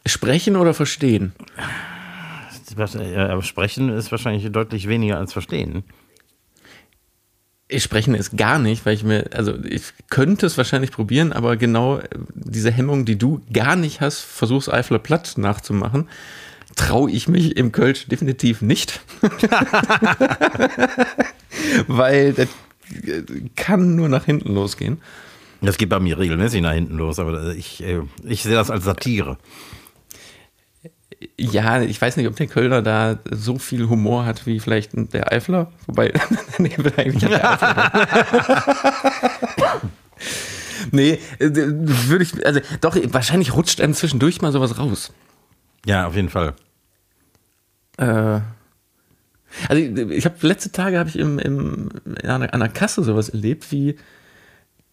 Sprechen 0.08 0.56
oder 0.56 0.74
verstehen? 0.74 1.34
Äh, 2.76 3.16
aber 3.16 3.44
sprechen 3.44 3.90
ist 3.90 4.12
wahrscheinlich 4.12 4.52
deutlich 4.52 4.88
weniger 4.88 5.20
als 5.20 5.34
verstehen. 5.34 5.84
ich 7.68 7.84
spreche 7.84 8.16
es 8.16 8.36
gar 8.36 8.58
nicht, 8.58 8.88
weil 8.88 8.96
ich 8.96 9.04
mir, 9.04 9.30
also 9.34 9.54
ich 9.64 9.84
könnte 10.10 10.48
es 10.48 10.58
wahrscheinlich 10.58 10.92
probieren, 10.92 11.32
aber 11.32 11.56
genau 11.56 11.98
äh, 11.98 12.08
diese 12.34 12.72
Hemmung, 12.72 13.06
die 13.06 13.20
du 13.20 13.42
gar 13.54 13.76
nicht 13.76 14.02
hast, 14.02 14.22
versuch's 14.22 14.68
Eifler 14.68 15.00
platt 15.00 15.34
nachzumachen, 15.38 16.10
traue 16.78 17.12
ich 17.12 17.28
mich 17.28 17.58
im 17.58 17.74
Kölsch 17.74 18.08
definitiv 18.08 18.62
nicht. 18.62 19.02
weil 21.88 22.34
das 22.34 22.48
äh, 23.06 23.24
kann 23.56 23.96
nur 23.96 24.10
nach 24.10 24.26
hinten 24.26 24.54
losgehen. 24.54 25.02
Das 25.62 25.78
geht 25.78 25.90
bei 25.90 26.00
mir 26.00 26.20
regelmäßig 26.20 26.62
nach 26.62 26.74
hinten 26.74 26.98
los, 26.98 27.20
aber 27.20 27.56
ich, 27.56 27.84
äh, 27.84 28.02
ich 28.24 28.44
sehe 28.44 28.54
das 28.54 28.70
als 28.70 28.86
Satire. 28.86 29.38
Ja, 31.40 31.82
ich 31.82 32.00
weiß 32.00 32.16
nicht, 32.18 32.28
ob 32.28 32.36
der 32.36 32.46
Kölner 32.46 32.84
da 32.84 33.18
so 33.32 33.58
viel 33.58 33.90
Humor 33.90 34.26
hat 34.26 34.46
wie 34.46 34.60
vielleicht 34.60 34.92
der 35.14 35.32
Eifler. 35.32 35.72
Wobei, 35.88 36.14
nee, 36.60 36.76
eigentlich 36.96 37.26
hat 37.26 37.32
der 37.32 37.52
Eifler. 37.52 38.72
nee, 40.92 41.20
äh, 41.40 41.50
würde 41.50 42.24
ich, 42.24 42.46
also 42.46 42.60
doch, 42.82 42.96
wahrscheinlich 43.06 43.56
rutscht 43.56 43.82
einem 43.82 43.96
zwischendurch 43.96 44.42
mal 44.42 44.52
sowas 44.52 44.78
raus. 44.78 45.12
Ja, 45.86 46.06
auf 46.06 46.16
jeden 46.16 46.30
Fall. 46.30 46.54
Äh, 47.98 48.40
also 49.68 49.82
ich 50.12 50.26
habe 50.26 50.36
letzte 50.48 50.72
Tage 50.72 51.00
habe 51.00 51.10
ich 51.10 51.18
im, 51.18 51.40
im, 51.40 51.90
an 52.24 52.44
einer 52.44 52.70
Kasse 52.70 53.04
sowas 53.04 53.30
erlebt, 53.30 53.72
wie 53.72 53.98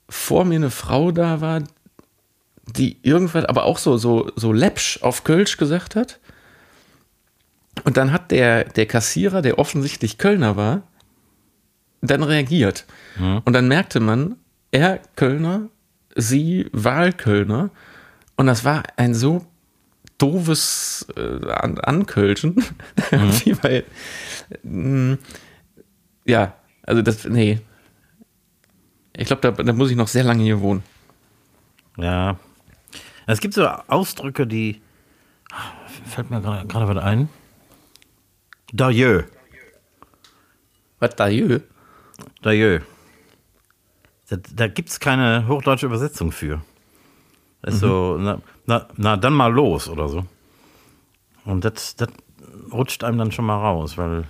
vor 0.08 0.44
mir 0.44 0.56
eine 0.56 0.70
Frau 0.70 1.10
da 1.12 1.40
war, 1.40 1.62
die 2.66 2.98
irgendwas, 3.02 3.44
aber 3.44 3.64
auch 3.64 3.78
so, 3.78 3.96
so, 3.96 4.30
so 4.36 4.52
läppsch 4.52 5.02
auf 5.02 5.24
Kölsch 5.24 5.56
gesagt 5.56 5.96
hat. 5.96 6.18
Und 7.82 7.96
dann 7.96 8.12
hat 8.12 8.30
der, 8.30 8.64
der 8.64 8.86
Kassierer, 8.86 9.42
der 9.42 9.58
offensichtlich 9.58 10.18
Kölner 10.18 10.56
war, 10.56 10.82
dann 12.00 12.22
reagiert. 12.22 12.86
Mhm. 13.18 13.42
Und 13.44 13.52
dann 13.52 13.68
merkte 13.68 14.00
man, 14.00 14.36
er 14.70 15.00
Kölner, 15.16 15.68
sie 16.14 16.68
Wahlkölner. 16.72 17.70
Und 18.36 18.46
das 18.46 18.64
war 18.64 18.84
ein 18.96 19.14
so 19.14 19.44
doofes 20.18 21.06
äh, 21.16 21.50
An 21.50 21.78
Ankölschen. 21.80 22.56
Mhm. 23.10 23.58
weil, 23.62 23.84
mh, 24.62 25.12
mm, 25.14 25.18
ja, 26.24 26.54
also 26.82 27.02
das, 27.02 27.24
nee. 27.24 27.60
Ich 29.16 29.26
glaube, 29.26 29.42
da, 29.42 29.50
da 29.50 29.72
muss 29.72 29.90
ich 29.90 29.96
noch 29.96 30.08
sehr 30.08 30.24
lange 30.24 30.42
hier 30.42 30.60
wohnen. 30.60 30.82
Ja. 31.96 32.38
Es 33.26 33.40
gibt 33.40 33.54
so 33.54 33.66
Ausdrücke, 33.66 34.46
die. 34.46 34.80
Fällt 36.06 36.30
mir 36.30 36.40
gerade 36.40 36.88
was 36.88 37.02
ein. 37.02 37.28
D'ailleurs. 38.72 39.24
Was 40.98 41.14
d'ailleurs? 41.16 41.62
D'ailleurs. 42.42 42.82
Da, 44.28 44.36
da 44.36 44.68
gibt 44.68 44.88
es 44.88 45.00
keine 45.00 45.46
hochdeutsche 45.46 45.86
Übersetzung 45.86 46.32
für. 46.32 46.62
Das 47.64 47.76
ist 47.76 47.82
mhm. 47.82 47.86
so, 47.86 48.16
na, 48.18 48.40
na, 48.66 48.88
na, 48.96 49.16
dann 49.16 49.32
mal 49.32 49.50
los 49.50 49.88
oder 49.88 50.08
so. 50.08 50.26
Und 51.46 51.64
das, 51.64 51.96
das 51.96 52.08
rutscht 52.70 53.02
einem 53.04 53.16
dann 53.16 53.32
schon 53.32 53.46
mal 53.46 53.56
raus, 53.56 53.96
weil 53.96 54.24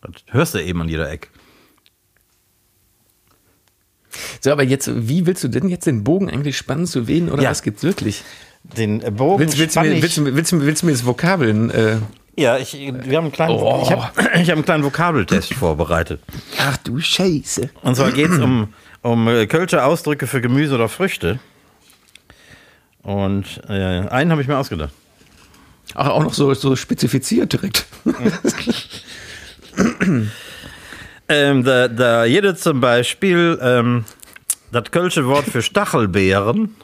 das 0.00 0.10
hörst 0.26 0.54
du 0.54 0.62
eben 0.62 0.82
an 0.82 0.88
jeder 0.88 1.08
Ecke. 1.08 1.28
So, 4.40 4.50
aber 4.50 4.64
jetzt, 4.64 4.90
wie 5.08 5.26
willst 5.26 5.44
du 5.44 5.48
denn 5.48 5.68
jetzt 5.68 5.86
den 5.86 6.02
Bogen 6.02 6.28
eigentlich 6.28 6.56
spannen 6.56 6.86
zu 6.86 7.06
wen 7.06 7.30
oder 7.30 7.44
ja. 7.44 7.50
was 7.50 7.62
gibt's 7.62 7.84
wirklich? 7.84 8.24
Den 8.64 8.98
Bogen 9.14 9.38
willst, 9.38 9.56
willst, 9.56 9.76
mir, 9.76 10.02
willst, 10.02 10.24
willst, 10.24 10.52
willst, 10.52 10.82
du 10.82 10.86
mir 10.86 10.92
jetzt 10.92 11.06
Vokabeln? 11.06 11.70
Äh 11.70 11.98
ja, 12.36 12.58
ich, 12.58 12.72
wir 12.74 13.16
haben 13.16 13.26
einen 13.26 13.32
kleinen, 13.32 13.54
oh. 13.54 13.80
ich 13.84 13.92
habe 13.92 14.02
hab 14.16 14.34
einen 14.34 14.64
kleinen 14.64 14.82
Vokabeltest 14.82 15.54
vorbereitet. 15.54 16.20
Ach 16.58 16.76
du 16.78 16.98
Scheiße. 16.98 17.70
Und 17.82 17.94
zwar 17.94 18.10
geht 18.10 18.30
es 18.30 18.40
um, 18.40 18.74
um 19.02 19.28
äh, 19.28 19.46
Kölsche 19.46 19.84
Ausdrücke 19.84 20.26
für 20.26 20.40
Gemüse 20.40 20.74
oder 20.74 20.88
Früchte. 20.88 21.38
Und 23.06 23.60
äh, 23.68 23.72
einen 24.08 24.32
habe 24.32 24.42
ich 24.42 24.48
mir 24.48 24.58
ausgedacht. 24.58 24.90
Ach, 25.94 26.08
auch 26.08 26.24
noch 26.24 26.34
so, 26.34 26.52
so 26.54 26.74
spezifiziert 26.74 27.52
direkt. 27.52 27.86
ähm, 31.28 31.62
da, 31.62 31.86
da 31.86 32.24
jede 32.24 32.56
zum 32.56 32.80
Beispiel 32.80 33.60
ähm, 33.62 34.04
das 34.72 34.90
kölsche 34.90 35.24
Wort 35.26 35.44
für 35.44 35.62
Stachelbeeren. 35.62 36.74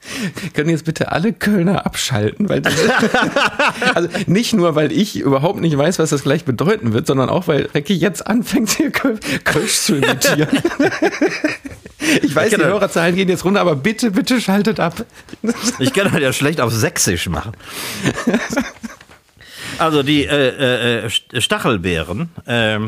Können 0.54 0.70
jetzt 0.70 0.84
bitte 0.84 1.12
alle 1.12 1.32
Kölner 1.32 1.84
abschalten, 1.86 2.48
weil 2.48 2.62
also 3.94 4.08
nicht 4.26 4.54
nur, 4.54 4.74
weil 4.74 4.92
ich 4.92 5.18
überhaupt 5.18 5.60
nicht 5.60 5.76
weiß, 5.76 5.98
was 5.98 6.10
das 6.10 6.22
gleich 6.22 6.44
bedeuten 6.44 6.92
wird, 6.92 7.06
sondern 7.06 7.28
auch, 7.28 7.48
weil 7.48 7.66
Recki 7.74 7.94
jetzt 7.94 8.26
anfängt, 8.26 8.70
hier 8.70 8.90
Kölsch 8.90 9.80
zu 9.80 9.96
imitieren. 9.96 10.48
Ich 12.22 12.34
weiß, 12.34 12.52
ich 12.52 12.58
die 12.58 12.64
Hörerzahlen 12.64 13.16
gehen 13.16 13.28
jetzt 13.28 13.44
runter, 13.44 13.60
aber 13.60 13.74
bitte, 13.74 14.12
bitte 14.12 14.40
schaltet 14.40 14.80
ab. 14.80 15.04
Ich 15.78 15.92
kann 15.92 16.10
halt 16.10 16.22
ja 16.22 16.32
schlecht 16.32 16.60
auf 16.60 16.72
Sächsisch 16.72 17.28
machen. 17.28 17.52
Also 19.78 20.02
die 20.02 20.24
äh, 20.24 21.06
äh, 21.06 21.10
Stachelbeeren, 21.40 22.30
äh, 22.46 22.78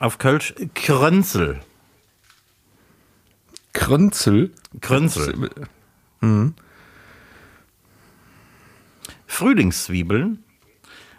auf 0.00 0.18
Kölsch 0.18 0.54
Krönzel. 0.74 1.60
Krönzel? 3.72 4.50
Krönzel. 4.80 5.50
Mhm. 6.20 6.54
Frühlingszwiebeln, 9.26 10.44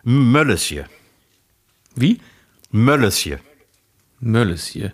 Möllesje. 0.04 0.90
Wie? 1.96 2.20
Möllesje. 2.72 3.40
Möllesje. 4.20 4.94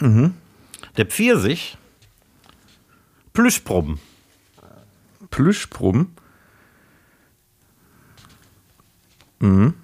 Mhm. 0.00 0.34
Der 0.96 1.06
Pfirsich, 1.06 1.76
Plüschproben. 3.32 4.00
Plüschproben? 5.30 6.16
Mhm. 9.38 9.74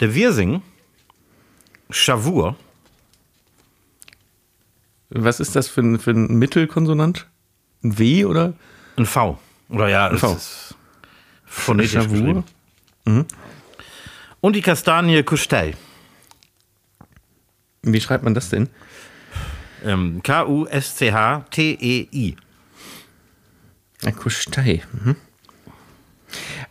Der 0.00 0.14
Wirsing, 0.14 0.62
Chavur. 1.90 2.56
Was 5.10 5.40
ist 5.40 5.56
das 5.56 5.68
für 5.68 5.80
ein, 5.80 5.98
für 5.98 6.10
ein 6.10 6.38
Mittelkonsonant? 6.38 7.26
Ein 7.82 7.98
W 7.98 8.24
oder? 8.24 8.52
Ein 8.96 9.06
V. 9.06 9.38
Oder 9.68 9.88
ja, 9.88 10.08
ein 10.08 10.18
V. 10.18 10.34
Ist 10.34 10.74
phonetisch 11.44 11.92
Chavur. 11.92 12.44
Mhm. 13.04 13.26
Und 14.40 14.54
die 14.54 14.62
Kastanie 14.62 15.22
Kustei. 15.22 15.74
Wie 17.82 18.00
schreibt 18.00 18.24
man 18.24 18.34
das 18.34 18.50
denn? 18.50 18.68
Ähm, 19.84 20.22
K-U-S-C-H-T-E-I. 20.22 20.76
Kustei. 24.16 24.82
Mhm. 24.92 25.16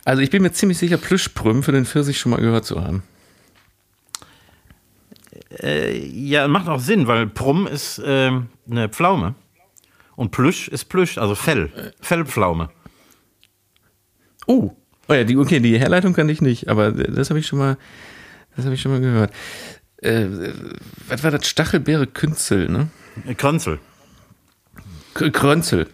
Also 0.04 0.22
ich 0.22 0.30
bin 0.30 0.42
mir 0.42 0.52
ziemlich 0.52 0.78
sicher, 0.78 0.96
Plüschprüm 0.96 1.62
für 1.62 1.72
den 1.72 1.84
Pfirsich 1.84 2.18
schon 2.18 2.30
mal 2.30 2.40
gehört 2.40 2.64
zu 2.64 2.82
haben. 2.82 3.02
Äh, 5.50 5.96
ja, 5.98 6.46
macht 6.48 6.68
auch 6.68 6.80
Sinn, 6.80 7.06
weil 7.06 7.26
Prum 7.26 7.66
ist 7.66 7.98
äh, 7.98 8.30
eine 8.70 8.88
Pflaume. 8.88 9.34
Und 10.16 10.30
Plüsch 10.30 10.68
ist 10.68 10.86
Plüsch, 10.86 11.16
also 11.16 11.34
Fell. 11.34 11.92
Fellpflaume. 12.00 12.70
Oh. 14.46 14.72
oh 15.08 15.12
ja, 15.12 15.24
die, 15.24 15.36
okay, 15.36 15.60
die 15.60 15.78
Herleitung 15.78 16.12
kann 16.12 16.28
ich 16.28 16.40
nicht, 16.40 16.68
aber 16.68 16.90
das 16.92 17.30
habe 17.30 17.38
ich 17.38 17.46
schon 17.46 17.58
mal, 17.58 17.78
das 18.56 18.64
habe 18.64 18.74
ich 18.74 18.80
schon 18.80 18.92
mal 18.92 19.00
gehört. 19.00 19.32
Äh, 19.98 20.26
was 21.08 21.22
war 21.22 21.30
das? 21.30 21.46
Stachelbeere 21.46 22.06
Künzel, 22.06 22.68
ne? 22.68 22.88
Krönzel. 23.36 23.78
Krönzel. 25.14 25.88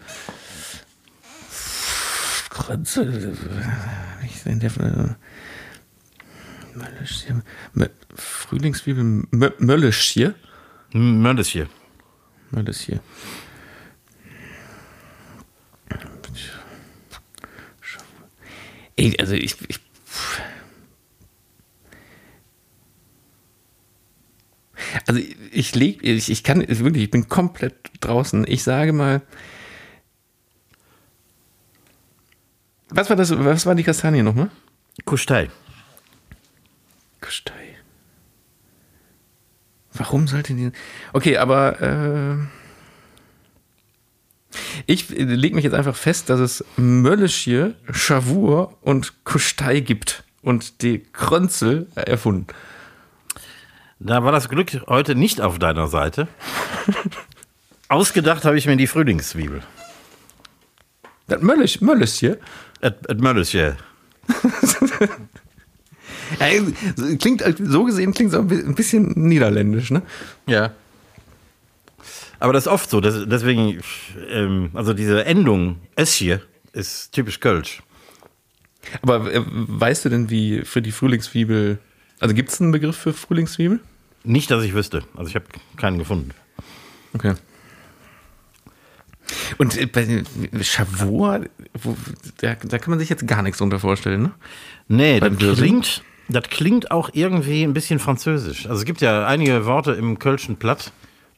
Krönzel. 2.49 3.35
Ich 4.25 4.43
sehe 7.05 7.43
der 7.73 7.89
Frühlingszwiebel 8.15 9.23
Möllischje. 9.59 10.35
Möllischje. 10.93 11.67
Möllischje. 12.51 12.99
Ey, 18.97 19.17
also 19.19 19.33
ich, 19.33 19.57
ich 19.67 19.79
Also 25.07 25.21
ich 25.51 25.75
leg, 25.75 25.99
ich, 26.03 26.31
ich 26.31 26.43
kann 26.43 26.65
wirklich, 26.67 27.03
ich 27.03 27.11
bin 27.11 27.27
komplett 27.27 27.75
draußen. 27.99 28.45
Ich 28.47 28.63
sage 28.63 28.93
mal, 28.93 29.21
was 32.89 33.09
war 33.09 33.15
das, 33.15 33.37
was 33.37 33.65
war 33.65 33.75
die 33.75 33.83
Kastanie 33.83 34.23
nochmal? 34.23 34.49
Kustei. 35.03 35.49
Kustei. 37.25 37.75
Warum 39.93 40.27
sollte 40.27 40.53
die. 40.53 40.71
Okay, 41.11 41.37
aber 41.37 41.81
äh, 41.81 42.35
ich 44.85 45.09
lege 45.09 45.55
mich 45.55 45.63
jetzt 45.63 45.73
einfach 45.73 45.95
fest, 45.95 46.29
dass 46.29 46.39
es 46.39 46.63
Mölleschje, 46.77 47.73
Chavur 47.91 48.77
und 48.81 49.23
Kustei 49.23 49.79
gibt 49.79 50.23
und 50.43 50.83
die 50.83 50.99
Krönzel 50.99 51.87
erfunden. 51.95 52.47
Da 53.99 54.23
war 54.23 54.31
das 54.31 54.47
Glück 54.49 54.71
heute 54.87 55.15
nicht 55.15 55.41
auf 55.41 55.57
deiner 55.57 55.87
Seite. 55.87 56.27
Ausgedacht 57.87 58.45
habe 58.45 58.57
ich 58.57 58.67
mir 58.67 58.77
die 58.77 58.87
Frühlingszwiebel. 58.87 59.63
Das 61.27 61.41
Möllisch, 61.41 61.81
Möllisch 61.81 62.13
hier. 62.15 62.37
Möllisch, 63.17 63.55
ja. 63.55 63.75
Ja, 66.39 67.15
klingt, 67.19 67.43
so 67.59 67.83
gesehen 67.83 68.13
klingt 68.13 68.33
es 68.33 68.37
auch 68.37 68.43
ein 68.49 68.75
bisschen 68.75 69.13
niederländisch, 69.15 69.91
ne? 69.91 70.01
Ja. 70.47 70.73
Aber 72.39 72.53
das 72.53 72.65
ist 72.65 72.71
oft 72.71 72.89
so. 72.89 73.01
Das, 73.01 73.23
deswegen, 73.27 73.81
ähm, 74.29 74.69
also 74.73 74.93
diese 74.93 75.25
Endung 75.25 75.77
S 75.95 76.13
hier 76.13 76.41
ist 76.73 77.11
typisch 77.11 77.39
Kölsch. 77.39 77.81
Aber 79.01 79.33
äh, 79.33 79.41
weißt 79.45 80.05
du 80.05 80.09
denn, 80.09 80.29
wie 80.29 80.61
für 80.61 80.81
die 80.81 80.91
Frühlingszwiebel, 80.91 81.79
also 82.19 82.35
gibt 82.35 82.49
es 82.49 82.61
einen 82.61 82.71
Begriff 82.71 82.97
für 82.97 83.13
Frühlingszwiebel? 83.13 83.79
Nicht, 84.23 84.51
dass 84.51 84.63
ich 84.63 84.73
wüsste. 84.73 85.03
Also 85.15 85.29
ich 85.29 85.35
habe 85.35 85.45
keinen 85.77 85.97
gefunden. 85.97 86.31
Okay. 87.13 87.35
Und 89.57 89.77
äh, 89.77 89.85
bei 89.85 90.23
Chavour, 90.61 91.45
wo, 91.73 91.95
da, 92.37 92.55
da 92.55 92.77
kann 92.77 92.91
man 92.91 92.99
sich 92.99 93.09
jetzt 93.09 93.27
gar 93.27 93.41
nichts 93.41 93.59
drunter 93.59 93.79
vorstellen, 93.79 94.23
ne? 94.23 94.31
Nee, 94.87 95.19
Beim 95.19 95.37
das 95.39 95.57
klingt, 95.57 96.03
das 96.27 96.49
klingt 96.49 96.91
auch 96.91 97.09
irgendwie 97.13 97.63
ein 97.63 97.73
bisschen 97.73 97.99
französisch. 97.99 98.67
Also 98.67 98.79
es 98.79 98.85
gibt 98.85 99.01
ja 99.01 99.25
einige 99.27 99.65
Worte 99.65 99.91
im 99.93 100.19
Kölschen 100.19 100.57
Platt, 100.57 100.91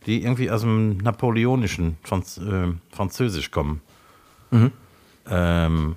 die 0.06 0.24
irgendwie 0.24 0.50
aus 0.50 0.62
dem 0.62 0.98
napoleonischen 0.98 1.98
Franz, 2.04 2.38
äh, 2.38 2.68
Französisch 2.92 3.52
kommen. 3.52 3.82
Ähm, 5.30 5.96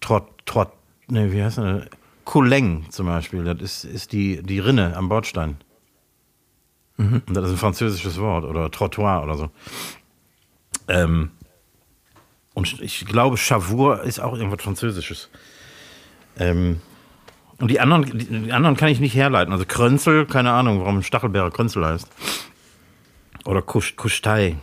trot, 0.00 0.28
trot, 0.46 0.68
nee, 1.08 1.30
wie 1.30 1.42
heißt 1.42 1.58
das? 1.58 1.84
Couleng 2.24 2.86
zum 2.88 3.06
Beispiel, 3.06 3.44
das 3.44 3.60
ist, 3.60 3.84
ist 3.84 4.12
die, 4.12 4.42
die 4.42 4.58
Rinne 4.58 4.96
am 4.96 5.10
Bordstein. 5.10 5.58
Und 7.26 7.34
das 7.34 7.46
ist 7.46 7.50
ein 7.52 7.56
französisches 7.58 8.18
Wort 8.18 8.44
oder 8.44 8.70
Trottoir 8.70 9.22
oder 9.22 9.36
so. 9.36 9.50
Ähm, 10.88 11.32
und 12.54 12.80
ich 12.80 13.04
glaube, 13.04 13.36
Chavour 13.36 14.04
ist 14.04 14.20
auch 14.20 14.36
irgendwas 14.36 14.62
Französisches. 14.62 15.28
Ähm, 16.38 16.80
und 17.60 17.68
die 17.70 17.80
anderen, 17.80 18.18
die, 18.46 18.52
anderen 18.52 18.76
kann 18.76 18.88
ich 18.88 19.00
nicht 19.00 19.14
herleiten. 19.14 19.52
Also 19.52 19.64
Krönzel, 19.66 20.26
keine 20.26 20.52
Ahnung, 20.52 20.80
warum 20.80 21.02
Stachelbeere 21.02 21.50
Krönzel 21.50 21.84
heißt. 21.86 22.08
Oder 23.44 23.62
Kusch, 23.62 23.96
Kuschtei. 23.96 24.56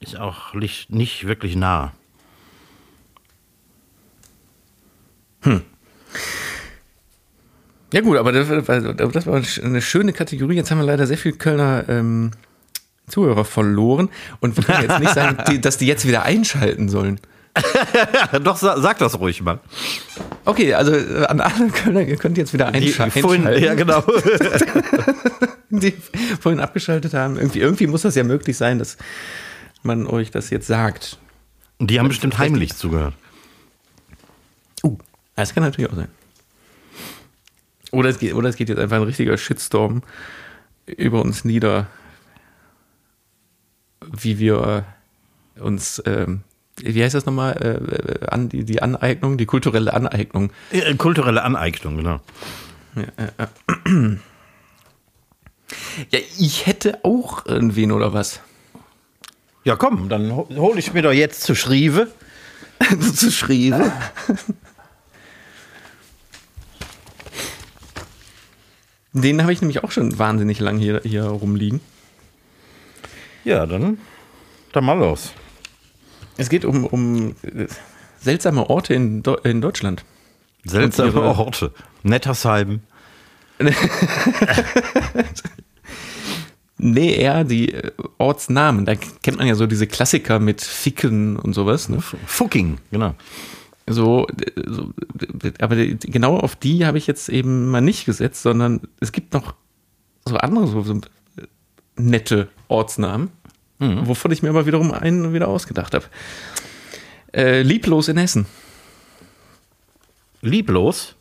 Ist 0.00 0.18
auch 0.18 0.52
nicht, 0.54 0.90
nicht 0.90 1.26
wirklich 1.26 1.54
nah. 1.56 1.92
Ja 7.92 8.00
gut, 8.00 8.16
aber 8.16 8.32
das, 8.32 8.48
war- 8.48 8.94
das 8.94 9.26
war 9.26 9.42
eine 9.62 9.82
schöne 9.82 10.12
Kategorie. 10.12 10.54
Jetzt 10.56 10.70
haben 10.70 10.78
wir 10.78 10.86
leider 10.86 11.06
sehr 11.06 11.18
viel 11.18 11.32
Kölner 11.32 11.84
ähm, 11.88 12.30
Zuhörer 13.06 13.44
verloren. 13.44 14.08
Und 14.40 14.56
wir 14.56 14.64
können 14.64 14.82
jetzt 14.88 14.98
nicht 15.00 15.14
sagen, 15.14 15.60
dass 15.60 15.76
die 15.78 15.86
jetzt 15.86 16.06
wieder 16.06 16.22
einschalten 16.22 16.88
sollen. 16.88 17.20
Doch, 18.42 18.56
sa 18.56 18.80
sag 18.80 18.98
das 18.98 19.18
ruhig 19.18 19.42
mal. 19.42 19.60
Okay, 20.44 20.72
also 20.74 20.92
äh, 20.94 21.26
an 21.26 21.40
alle 21.40 21.68
Kölner, 21.68 22.00
ihr 22.02 22.16
könnt 22.16 22.38
jetzt 22.38 22.52
wieder 22.52 22.72
Die, 22.72 22.90
einscha- 22.92 23.10
die 23.12 23.20
vorhin, 23.20 23.46
einschalten. 23.46 23.64
ja, 23.64 23.74
genau. 23.74 24.02
die 25.70 25.92
vorhin 26.40 26.60
abgeschaltet 26.60 27.12
haben. 27.14 27.36
Irgendwie, 27.36 27.60
irgendwie 27.60 27.86
muss 27.86 28.02
das 28.02 28.14
ja 28.14 28.24
möglich 28.24 28.56
sein, 28.56 28.78
dass 28.78 28.96
man 29.82 30.06
euch 30.06 30.30
das 30.30 30.48
jetzt 30.50 30.66
sagt. 30.66 31.18
Und 31.78 31.90
die 31.90 31.98
haben 31.98 32.08
bestimmt 32.08 32.38
heimlich 32.38 32.74
zugehört. 32.74 33.14
Uh, 34.82 34.96
das 35.36 35.52
kann 35.54 35.62
natürlich 35.62 35.90
auch 35.90 35.96
sein. 35.96 36.08
Oder 37.90 38.08
es 38.08 38.18
geht, 38.18 38.32
oder 38.34 38.48
es 38.48 38.56
geht 38.56 38.70
jetzt 38.70 38.78
einfach 38.78 38.96
ein 38.96 39.02
richtiger 39.02 39.36
Shitstorm 39.36 40.02
über 40.86 41.20
uns 41.20 41.44
nieder, 41.44 41.86
wie 44.10 44.38
wir 44.38 44.84
uns, 45.60 46.02
ähm, 46.06 46.42
wie 46.76 47.02
heißt 47.02 47.14
das 47.14 47.26
nochmal, 47.26 47.52
äh, 48.22 48.26
an, 48.26 48.48
die, 48.48 48.64
die 48.64 48.82
Aneignung, 48.82 49.36
die 49.38 49.46
kulturelle 49.46 49.92
Aneignung. 49.94 50.50
Äh, 50.70 50.94
Kulturelle 50.94 51.42
Aneignung, 51.42 51.96
genau. 51.96 52.20
Ja, 56.10 56.18
ich 56.38 56.66
hätte 56.66 57.04
auch 57.04 57.46
irgendwen 57.46 57.92
oder 57.92 58.12
was. 58.12 58.40
Ja, 59.64 59.76
komm, 59.76 60.08
dann 60.08 60.34
ho- 60.34 60.48
hol 60.56 60.78
ich 60.78 60.92
mir 60.92 61.02
doch 61.02 61.12
jetzt 61.12 61.42
zu 61.42 61.54
Schrieve. 61.54 62.08
zu 63.14 63.30
schrieben. 63.30 63.92
Den 69.12 69.42
habe 69.42 69.52
ich 69.52 69.60
nämlich 69.60 69.84
auch 69.84 69.90
schon 69.90 70.18
wahnsinnig 70.18 70.58
lang 70.58 70.78
hier, 70.78 71.00
hier 71.04 71.24
rumliegen. 71.24 71.80
Ja, 73.44 73.66
dann, 73.66 73.98
dann 74.72 74.84
mal 74.84 74.98
los. 74.98 75.32
Es 76.36 76.48
geht 76.48 76.64
um, 76.64 76.86
um 76.86 77.34
seltsame 78.20 78.68
Orte 78.70 78.94
in, 78.94 79.22
Do 79.22 79.34
in 79.36 79.60
Deutschland. 79.60 80.04
Seltsame 80.64 81.20
Orte. 81.20 81.72
Nettersheim. 82.02 82.80
Nee, 86.84 87.14
eher 87.14 87.44
die 87.44 87.72
äh, 87.72 87.92
Ortsnamen. 88.18 88.84
Da 88.84 88.96
kennt 88.96 89.38
man 89.38 89.46
ja 89.46 89.54
so 89.54 89.68
diese 89.68 89.86
Klassiker 89.86 90.40
mit 90.40 90.60
Ficken 90.60 91.36
und 91.36 91.52
sowas. 91.52 91.88
Ne? 91.88 92.00
Fucking, 92.00 92.78
genau. 92.90 93.14
So, 93.86 94.26
äh, 94.26 94.62
so, 94.66 94.92
äh, 95.44 95.52
aber 95.60 95.76
genau 95.76 96.38
auf 96.38 96.56
die 96.56 96.84
habe 96.84 96.98
ich 96.98 97.06
jetzt 97.06 97.28
eben 97.28 97.70
mal 97.70 97.80
nicht 97.80 98.04
gesetzt, 98.04 98.42
sondern 98.42 98.80
es 98.98 99.12
gibt 99.12 99.32
noch 99.32 99.54
so 100.26 100.36
andere, 100.38 100.66
so, 100.66 100.82
so 100.82 101.00
nette 101.96 102.48
Ortsnamen, 102.66 103.30
wovon 104.06 104.30
ich 104.32 104.42
mir 104.42 104.50
aber 104.50 104.66
wiederum 104.66 104.92
einen 104.92 105.32
wieder 105.32 105.48
ausgedacht 105.48 105.94
habe. 105.94 106.04
Äh, 107.34 107.62
Lieblos 107.62 108.08
in 108.08 108.16
Hessen. 108.16 108.46
Lieblos. 110.40 111.14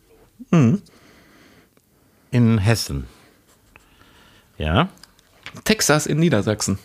In 2.32 2.58
Hessen. 2.58 3.08
Ja. 4.58 4.90
Texas 5.64 6.06
in 6.06 6.20
Niedersachsen. 6.20 6.80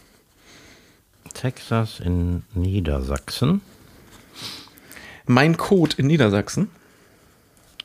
Texas 1.34 2.00
in 2.00 2.42
Niedersachsen. 2.54 3.60
Mein 5.26 5.56
Code 5.56 5.96
in 5.98 6.06
Niedersachsen. 6.06 6.70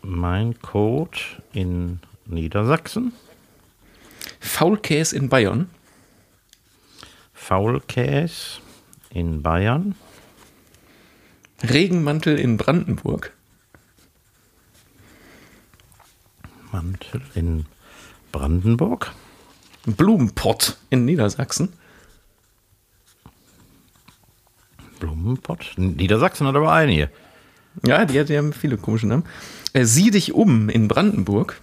Mein 0.01 0.59
Code 0.61 1.17
in 1.53 1.99
Niedersachsen. 2.25 3.13
Faulkäs 4.39 5.13
in 5.13 5.29
Bayern. 5.29 5.69
Faulkäs 7.41 8.61
in 9.09 9.41
Bayern. 9.41 9.95
Regenmantel 11.63 12.37
in 12.37 12.55
Brandenburg. 12.55 13.33
Mantel 16.71 17.21
in 17.33 17.65
Brandenburg. 18.31 19.11
Blumenpott 19.85 20.77
in 20.91 21.05
Niedersachsen. 21.05 21.73
Blumenpott. 24.99 25.73
Niedersachsen 25.77 26.45
hat 26.45 26.55
aber 26.55 26.71
einige. 26.71 27.09
Ja, 27.85 28.05
die, 28.05 28.23
die 28.23 28.37
haben 28.37 28.53
viele 28.53 28.77
komische 28.77 29.07
Namen. 29.07 29.25
Äh, 29.73 29.85
Sieh 29.85 30.11
dich 30.11 30.33
um 30.33 30.69
in 30.69 30.87
Brandenburg. 30.87 31.59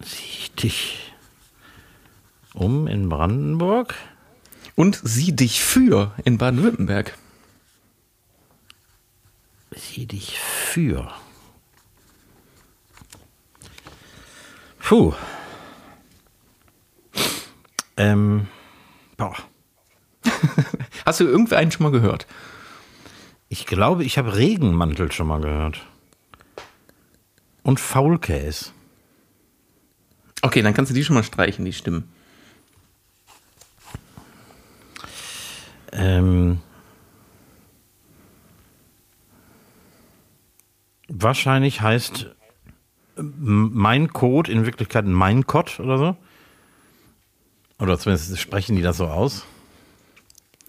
Sieh 0.00 0.48
dich 0.56 1.12
um 2.54 2.86
in 2.86 3.10
Brandenburg. 3.10 3.94
Und 4.74 5.00
Sieh 5.02 5.32
dich 5.32 5.62
für 5.62 6.14
in 6.24 6.38
Baden-Württemberg. 6.38 7.16
Sieh 9.72 10.06
dich 10.06 10.38
für. 10.38 11.12
Puh. 14.78 15.14
Ähm, 17.96 18.48
boah. 19.16 19.36
Hast 21.06 21.20
du 21.20 21.24
irgendeinen 21.24 21.70
schon 21.70 21.84
mal 21.84 21.92
gehört? 21.92 22.26
Ich 23.48 23.66
glaube, 23.66 24.04
ich 24.04 24.18
habe 24.18 24.36
Regenmantel 24.36 25.12
schon 25.12 25.28
mal 25.28 25.40
gehört. 25.40 25.86
Und 27.62 27.78
Faulkäs. 27.78 28.72
Okay, 30.42 30.62
dann 30.62 30.74
kannst 30.74 30.90
du 30.90 30.94
die 30.94 31.04
schon 31.04 31.14
mal 31.14 31.22
streichen, 31.22 31.64
die 31.64 31.72
Stimmen. 31.72 32.10
Ähm, 35.92 36.60
wahrscheinlich 41.08 41.80
heißt 41.80 42.26
mein 43.16 44.12
Code 44.12 44.50
in 44.50 44.64
Wirklichkeit 44.64 45.04
mein 45.06 45.46
Code 45.46 45.72
oder 45.80 45.98
so. 45.98 46.16
Oder 47.78 47.98
zumindest 47.98 48.38
sprechen 48.38 48.76
die 48.76 48.82
das 48.82 48.96
so 48.98 49.06
aus. 49.06 49.44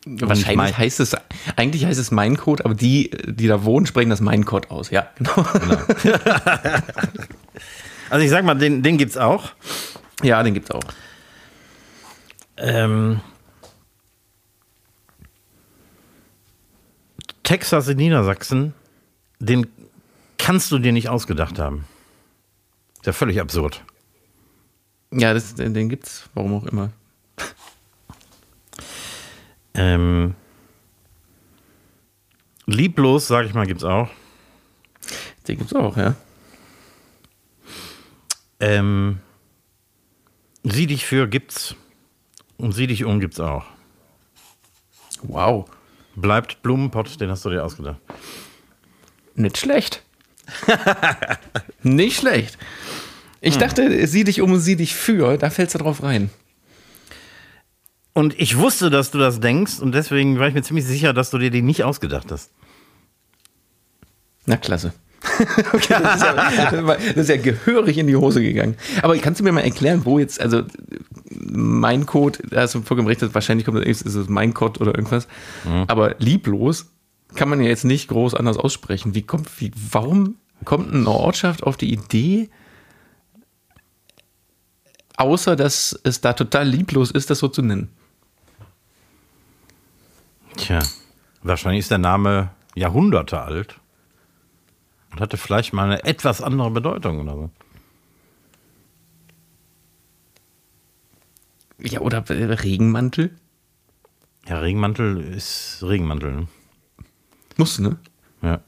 Wahrscheinlich 0.06 0.58
mein- 0.58 0.78
heißt 0.78 1.00
es, 1.00 1.16
eigentlich 1.56 1.86
heißt 1.86 2.00
es 2.00 2.10
mein 2.10 2.36
Code, 2.38 2.66
aber 2.66 2.74
die, 2.74 3.12
die 3.28 3.48
da 3.48 3.64
wohnen, 3.64 3.86
sprechen 3.86 4.10
das 4.10 4.20
mein 4.22 4.46
Code 4.46 4.72
aus. 4.72 4.90
Ja, 4.90 5.08
genau. 5.16 5.34
Also 8.10 8.26
ich 8.26 8.30
sag 8.30 8.44
mal, 8.44 8.56
den, 8.56 8.84
den 8.84 8.98
gibt's 8.98 9.16
auch. 9.16 9.52
Ja, 10.22 10.44
den 10.44 10.54
gibt's 10.54 10.70
auch. 10.70 10.84
Ähm, 12.58 13.22
Texas 17.52 17.90
in 17.90 17.98
Niedersachsen, 17.98 18.74
den 19.40 19.68
kannst 20.38 20.72
du 20.72 20.80
dir 20.80 20.94
nicht 20.94 21.10
ausgedacht 21.10 21.60
haben. 21.60 21.86
Ist 22.94 23.08
ja 23.08 23.12
völlig 23.12 23.42
absurd. 23.42 23.84
Ja, 25.12 25.34
das, 25.34 25.54
den, 25.56 25.74
den 25.74 25.90
gibt's, 25.90 26.30
warum 26.34 26.54
auch 26.54 26.66
immer. 26.66 26.94
Ähm, 29.74 30.34
lieblos, 32.68 33.28
sag 33.28 33.46
ich 33.46 33.54
mal, 33.54 33.68
gibt's 33.68 33.84
auch. 33.84 34.10
Den 35.46 35.58
gibt's 35.58 35.74
auch, 35.74 35.98
ja. 35.98 36.16
Ähm, 38.62 39.20
sieh 40.64 40.88
dich 40.88 41.06
für 41.06 41.28
gibt's 41.28 41.76
und 42.56 42.72
sieh 42.72 42.88
dich 42.88 43.04
um 43.04 43.20
gibt's 43.20 43.42
auch. 43.42 43.66
Wow. 45.24 45.70
Bleibt 46.16 46.62
Blumenpott, 46.62 47.20
den 47.20 47.30
hast 47.30 47.46
du 47.46 47.50
dir 47.50 47.64
ausgedacht. 47.64 48.00
Nicht 49.36 49.58
schlecht. 49.58 50.04
Nicht 51.84 52.20
schlecht. 52.20 52.58
Ich 53.40 53.58
dachte, 53.58 54.06
sieh 54.08 54.24
dich 54.24 54.42
um 54.42 54.52
und 54.52 54.60
sieh 54.60 54.76
dich 54.76 54.94
für, 54.94 55.38
da 55.38 55.50
fällst 55.50 55.74
du 55.76 55.80
drauf 55.80 56.04
rein. 56.04 56.30
Und 58.14 58.40
ich 58.40 58.58
wusste, 58.58 58.90
dass 58.90 59.12
du 59.12 59.18
das 59.18 59.40
denkst 59.40 59.80
und 59.80 59.94
deswegen 59.94 60.38
war 60.38 60.48
ich 60.48 60.54
mir 60.54 60.64
ziemlich 60.64 60.86
sicher, 60.86 61.14
dass 61.14 61.30
du 61.30 61.38
dir 61.38 61.50
den 61.50 61.66
nicht 61.66 61.84
ausgedacht 61.84 62.32
hast. 62.32 62.52
Na, 64.46 64.58
klasse. 64.58 64.94
okay, 65.74 65.96
das 66.02 66.16
ist, 66.16 66.24
ja, 66.24 66.34
das 66.84 67.18
ist 67.18 67.30
ja 67.30 67.38
gehörig 67.38 67.98
in 67.98 68.08
die 68.08 68.16
Hose 68.16 68.42
gegangen. 68.42 68.76
Aber 69.02 69.16
kannst 69.18 69.40
du 69.40 69.44
mir 69.44 69.52
mal 69.52 69.62
erklären, 69.62 70.02
wo 70.04 70.18
jetzt, 70.20 70.42
also 70.42 70.64
mein 71.30 72.06
Code, 72.06 72.40
da 72.50 72.62
hast 72.62 72.76
du 72.76 72.82
vollkommen 72.82 73.08
recht, 73.08 73.22
das 73.22 73.34
wahrscheinlich 73.34 73.66
kommt, 73.66 73.86
ist 73.86 74.06
es 74.06 74.30
mein 74.30 74.54
Code 74.54 74.80
oder 74.80 74.96
irgendwas. 74.96 75.28
Aber 75.88 76.16
lieblos 76.18 76.88
kann 77.36 77.50
man 77.50 77.62
ja 77.62 77.70
jetzt 77.70 77.86
nicht 77.86 78.08
groß 78.08 78.34
anders 78.34 78.58
aussprechen. 78.58 79.14
Wie 79.14 79.22
kommt, 79.22 79.62
wie, 79.62 79.72
warum 79.92 80.36
kommt 80.66 80.94
eine 80.94 81.10
Ortschaft 81.10 81.64
auf 81.64 81.78
die 81.78 81.94
Idee, 81.94 82.50
außer 85.18 85.56
dass 85.56 86.00
es 86.04 86.22
da 86.22 86.34
total 86.34 86.68
lieblos 86.68 87.12
ist, 87.12 87.30
das 87.30 87.40
so 87.40 87.48
zu 87.48 87.62
nennen? 87.62 87.90
Tja, 90.58 90.80
wahrscheinlich 91.44 91.82
ist 91.82 91.92
der 91.92 92.00
Name 92.00 92.50
Jahrhunderte 92.76 93.40
alt 93.40 93.81
und 95.12 95.20
hatte 95.20 95.38
vielleicht 95.38 95.74
mal 95.74 95.86
eine 95.86 96.04
etwas 96.04 96.42
andere 96.42 96.72
Bedeutung 96.72 97.20
oder 97.20 97.34
so. 97.36 97.50
Ja, 101.80 102.02
oder 102.02 102.30
äh, 102.30 102.54
Regenmantel? 102.54 103.36
Ja, 104.48 104.60
Regenmantel 104.60 105.22
ist 105.22 105.80
Regenmantel. 105.82 106.32
Ne? 106.32 106.48
Musst 107.58 107.80
du, 107.80 107.84
ne? 107.84 107.98
Ja. 108.42 108.62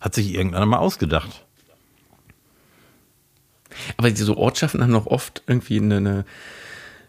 Hat 0.00 0.14
sich 0.14 0.34
irgendeiner 0.34 0.66
mal 0.66 0.78
ausgedacht. 0.78 1.44
Aber 3.96 4.10
diese 4.10 4.36
Ortschaften 4.36 4.82
haben 4.82 4.92
noch 4.92 5.06
oft 5.06 5.42
irgendwie 5.46 5.78
eine, 5.78 5.96
eine 5.96 6.24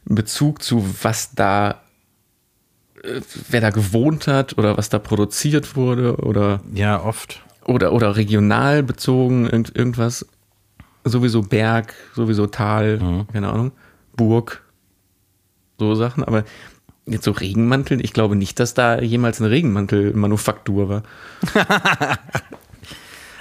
einen 0.07 0.15
Bezug 0.15 0.61
zu, 0.61 0.86
was 1.01 1.34
da, 1.34 1.82
äh, 3.03 3.21
wer 3.49 3.61
da 3.61 3.69
gewohnt 3.71 4.28
hat 4.28 4.57
oder 4.57 4.78
was 4.78 4.89
da 4.89 4.99
produziert 4.99 5.76
wurde 5.76 6.17
oder, 6.17 6.61
Ja, 6.73 7.01
oft. 7.01 7.43
Oder, 7.68 7.93
oder 7.93 8.16
regional 8.16 8.84
bezogen, 8.84 9.45
irgend, 9.45 9.76
irgendwas. 9.76 10.26
Sowieso 11.03 11.43
Berg, 11.43 11.93
sowieso 12.16 12.47
Tal, 12.47 13.26
keine 13.32 13.49
Ahnung, 13.49 13.72
Burg, 14.16 14.63
so 15.78 15.93
Sachen. 15.93 16.24
Aber 16.24 16.45
jetzt 17.05 17.26
so 17.26 17.32
Regenmantel, 17.32 18.03
ich 18.03 18.13
glaube 18.13 18.36
nicht, 18.36 18.59
dass 18.59 18.74
da 18.74 18.99
jemals 19.01 19.39
eine 19.39 19.51
Regenmantelmanufaktur 19.51 20.89
war. 20.89 21.03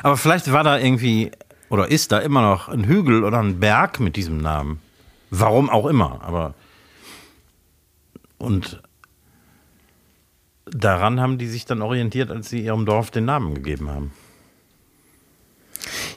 Aber 0.03 0.19
vielleicht 0.19 0.53
war 0.53 0.65
da 0.65 0.79
irgendwie, 0.79 1.31
oder 1.71 1.91
ist 1.91 2.13
da 2.13 2.19
immer 2.19 2.43
noch 2.43 2.69
ein 2.69 2.85
Hügel 2.85 3.25
oder 3.25 3.39
ein 3.41 3.61
Berg 3.61 4.01
mit 4.01 4.17
diesem 4.17 4.37
Namen. 4.39 4.81
Warum 5.31 5.71
auch 5.71 5.87
immer, 5.87 6.21
aber. 6.23 6.55
Und 8.39 8.83
daran 10.75 11.21
haben 11.21 11.39
die 11.39 11.47
sich 11.47 11.65
dann 11.65 11.81
orientiert, 11.81 12.31
als 12.31 12.51
sie 12.51 12.61
ihrem 12.65 12.85
Dorf 12.85 13.11
den 13.11 13.25
Namen 13.25 13.55
gegeben 13.55 13.89
haben. 13.89 14.13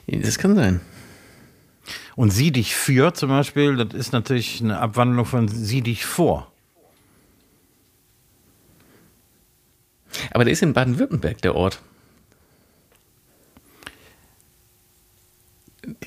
Das 0.07 0.37
kann 0.37 0.55
sein. 0.55 0.81
Und 2.15 2.31
sieh 2.31 2.51
dich 2.51 2.75
für 2.75 3.13
zum 3.13 3.29
Beispiel, 3.29 3.75
das 3.75 3.93
ist 3.93 4.11
natürlich 4.11 4.61
eine 4.61 4.79
Abwandlung 4.79 5.25
von 5.25 5.47
sieh 5.47 5.81
dich 5.81 6.05
vor. 6.05 6.51
Aber 10.31 10.43
der 10.45 10.53
ist 10.53 10.63
in 10.63 10.73
Baden-Württemberg, 10.73 11.41
der 11.41 11.55
Ort. 11.55 11.79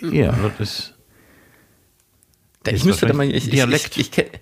Ja, 0.01 0.32
das 0.32 0.61
ist. 0.61 0.94
Da, 2.64 2.72
Ist 2.72 2.78
ich 2.80 2.84
müsste 2.84 3.07
da 3.07 3.14
mal. 3.14 3.32
Ich, 3.32 3.48
Dialekt. 3.48 3.96
Ich, 3.96 4.11
ich, 4.11 4.18
ich, 4.18 4.18
kenn- 4.18 4.40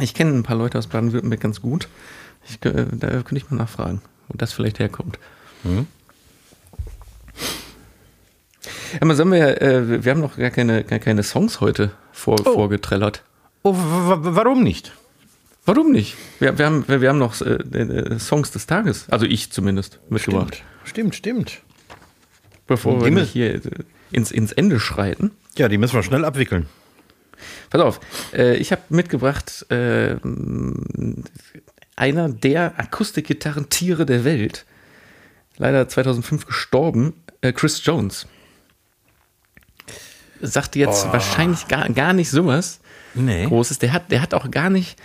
ich 0.00 0.14
kenne 0.14 0.32
ein 0.32 0.42
paar 0.42 0.56
Leute 0.56 0.78
aus 0.78 0.86
Baden-Württemberg 0.86 1.40
ganz 1.40 1.60
gut. 1.60 1.88
Ich, 2.48 2.64
äh, 2.64 2.86
da 2.92 3.08
könnte 3.08 3.36
ich 3.36 3.50
mal 3.50 3.56
nachfragen, 3.56 4.00
wo 4.28 4.36
das 4.36 4.52
vielleicht 4.52 4.78
herkommt. 4.78 5.18
Mhm. 5.64 5.86
Aber 9.00 9.14
sagen 9.14 9.30
wir, 9.32 9.62
äh, 9.62 10.04
wir 10.04 10.12
haben 10.12 10.20
noch 10.20 10.36
gar 10.36 10.50
keine, 10.50 10.84
gar 10.84 10.98
keine 10.98 11.22
Songs 11.22 11.60
heute 11.60 11.92
vor, 12.12 12.38
Oh. 12.44 12.52
vorgetrellert. 12.54 13.22
Oh, 13.62 13.74
warum 13.76 14.62
nicht? 14.62 14.92
Warum 15.64 15.92
nicht? 15.92 16.16
Wir, 16.40 16.58
wir, 16.58 16.66
haben, 16.66 16.84
wir, 16.88 17.08
haben 17.08 17.18
noch 17.18 17.40
äh, 17.40 18.18
Songs 18.18 18.50
des 18.50 18.66
Tages. 18.66 19.08
Also 19.10 19.26
ich 19.26 19.52
zumindest 19.52 20.00
mitgebracht. 20.08 20.62
Stimmt, 20.84 21.14
stimmt. 21.14 21.60
Bevor 22.66 22.98
Die 22.98 23.04
wir 23.04 23.10
nicht 23.10 23.32
hier 23.32 23.60
ins, 24.10 24.30
ins 24.32 24.52
Ende 24.52 24.80
schreiten. 24.80 25.32
Ja, 25.56 25.68
die 25.68 25.78
müssen 25.78 25.94
wir 25.94 26.02
schnell 26.02 26.24
abwickeln. 26.24 26.66
Pass 27.70 27.80
auf, 27.80 28.00
äh, 28.32 28.56
ich 28.56 28.72
habe 28.72 28.82
mitgebracht 28.88 29.66
äh, 29.70 30.16
einer 32.00 32.28
der 32.28 32.78
Akustikgitarrentiere 32.78 34.06
der 34.06 34.24
Welt. 34.24 34.66
Leider 35.56 35.88
2005 35.88 36.46
gestorben, 36.46 37.14
äh, 37.42 37.52
Chris 37.52 37.84
Jones. 37.84 38.26
Sagt 40.40 40.74
jetzt 40.74 41.12
wahrscheinlich 41.12 41.68
gar, 41.68 41.88
gar 41.90 42.14
nicht 42.14 42.30
sowas 42.30 42.80
Nee. 43.14 43.46
Großes. 43.46 43.78
Der 43.78 43.92
hat, 43.92 44.10
der 44.10 44.22
hat 44.22 44.34
auch 44.34 44.50
gar 44.50 44.70
nicht 44.70 44.98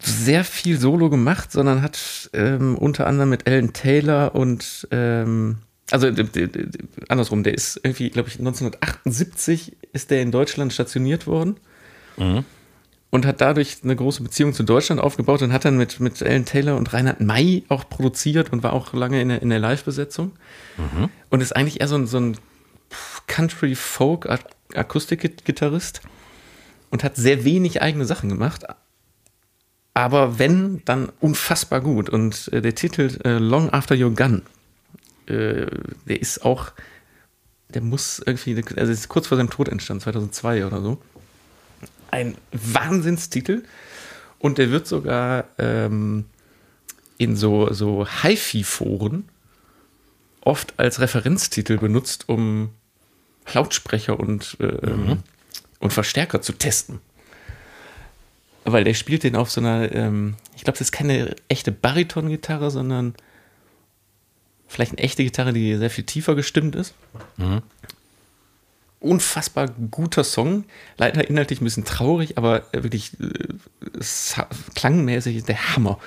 sehr 0.00 0.44
viel 0.44 0.78
Solo 0.78 1.10
gemacht, 1.10 1.52
sondern 1.52 1.82
hat 1.82 2.30
ähm, 2.32 2.76
unter 2.76 3.06
anderem 3.06 3.30
mit 3.30 3.46
Alan 3.46 3.72
Taylor 3.72 4.34
und 4.34 4.88
ähm, 4.90 5.58
also 5.90 6.10
andersrum, 7.08 7.42
der 7.42 7.54
ist 7.54 7.80
irgendwie, 7.82 8.10
glaube 8.10 8.28
ich, 8.28 8.38
1978 8.38 9.76
ist 9.92 10.10
der 10.10 10.20
in 10.20 10.30
Deutschland 10.30 10.72
stationiert 10.72 11.26
worden 11.26 11.56
und 13.10 13.24
hat 13.24 13.40
dadurch 13.40 13.78
eine 13.82 13.96
große 13.96 14.22
Beziehung 14.22 14.52
zu 14.52 14.62
Deutschland 14.62 15.00
aufgebaut 15.00 15.40
und 15.42 15.52
hat 15.52 15.64
dann 15.64 15.78
mit, 15.78 15.98
mit 16.00 16.22
Alan 16.22 16.44
Taylor 16.44 16.76
und 16.76 16.92
Reinhard 16.92 17.20
May 17.20 17.64
auch 17.68 17.88
produziert 17.88 18.52
und 18.52 18.62
war 18.62 18.74
auch 18.74 18.92
lange 18.92 19.22
in 19.22 19.28
der, 19.28 19.42
in 19.42 19.48
der 19.48 19.60
Live-Besetzung. 19.60 20.32
Und 21.30 21.40
ist 21.40 21.56
eigentlich 21.56 21.80
eher 21.80 21.88
so 21.88 21.96
ein, 21.96 22.06
so 22.06 22.20
ein 22.20 22.36
Country-Folk-Akustikgitarrist 23.26 26.02
und 26.90 27.04
hat 27.04 27.16
sehr 27.16 27.44
wenig 27.44 27.80
eigene 27.80 28.04
Sachen 28.04 28.28
gemacht. 28.28 28.66
Aber 29.94 30.38
wenn, 30.38 30.82
dann 30.84 31.08
unfassbar 31.20 31.80
gut. 31.80 32.10
Und 32.10 32.50
äh, 32.52 32.60
der 32.60 32.74
Titel 32.74 33.18
äh, 33.24 33.38
Long 33.38 33.70
After 33.70 33.96
Your 33.96 34.14
Gun, 34.14 34.42
äh, 35.26 35.64
der 36.06 36.20
ist 36.20 36.44
auch, 36.44 36.72
der 37.70 37.80
muss 37.82 38.22
irgendwie, 38.24 38.62
also 38.76 38.92
ist 38.92 39.08
kurz 39.08 39.26
vor 39.26 39.36
seinem 39.36 39.50
Tod 39.50 39.68
entstanden, 39.68 40.02
2002 40.02 40.64
oder 40.66 40.80
so. 40.82 40.98
Ein 42.10 42.36
Wahnsinnstitel. 42.52 43.64
Und 44.38 44.58
der 44.58 44.70
wird 44.70 44.86
sogar 44.86 45.44
ähm, 45.58 46.26
in 47.18 47.36
so, 47.36 47.72
so 47.72 48.06
HiFi-Foren 48.06 49.28
oft 50.40 50.74
als 50.78 51.00
Referenztitel 51.00 51.76
benutzt, 51.76 52.28
um 52.28 52.70
Lautsprecher 53.52 54.18
und, 54.18 54.56
äh, 54.60 54.66
ähm, 54.66 55.22
und 55.80 55.92
Verstärker 55.92 56.40
zu 56.40 56.52
testen. 56.52 57.00
Weil 58.64 58.84
der 58.84 58.94
spielt 58.94 59.24
den 59.24 59.36
auf 59.36 59.50
so 59.50 59.60
einer, 59.60 59.92
ähm, 59.92 60.36
ich 60.56 60.64
glaube, 60.64 60.78
das 60.78 60.88
ist 60.88 60.92
keine 60.92 61.34
echte 61.48 61.72
Bariton-Gitarre, 61.72 62.70
sondern 62.70 63.14
vielleicht 64.68 64.92
eine 64.92 65.02
echte 65.02 65.24
Gitarre, 65.24 65.52
die 65.52 65.76
sehr 65.76 65.90
viel 65.90 66.04
tiefer 66.04 66.34
gestimmt 66.34 66.76
ist. 66.76 66.94
Unfassbar 69.00 69.68
guter 69.90 70.24
Song. 70.24 70.64
Leider 70.96 71.28
inhaltlich 71.28 71.60
ein 71.60 71.64
bisschen 71.64 71.84
traurig, 71.84 72.36
aber 72.36 72.64
wirklich 72.72 73.12
äh, 73.20 74.02
klangmäßig 74.74 75.36
ist 75.36 75.48
der 75.48 75.76
Hammer. 75.76 75.98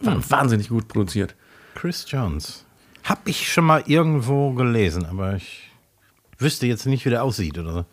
War 0.00 0.30
wahnsinnig 0.30 0.68
gut 0.68 0.88
produziert. 0.88 1.34
Chris 1.74 2.04
Jones. 2.08 2.64
Hab 3.04 3.26
ich 3.26 3.50
schon 3.50 3.64
mal 3.64 3.84
irgendwo 3.86 4.52
gelesen, 4.52 5.06
aber 5.06 5.34
ich 5.34 5.70
wüsste 6.38 6.66
jetzt 6.66 6.86
nicht, 6.86 7.04
wie 7.04 7.10
der 7.10 7.24
aussieht 7.24 7.58
oder 7.58 7.72
so. 7.72 7.84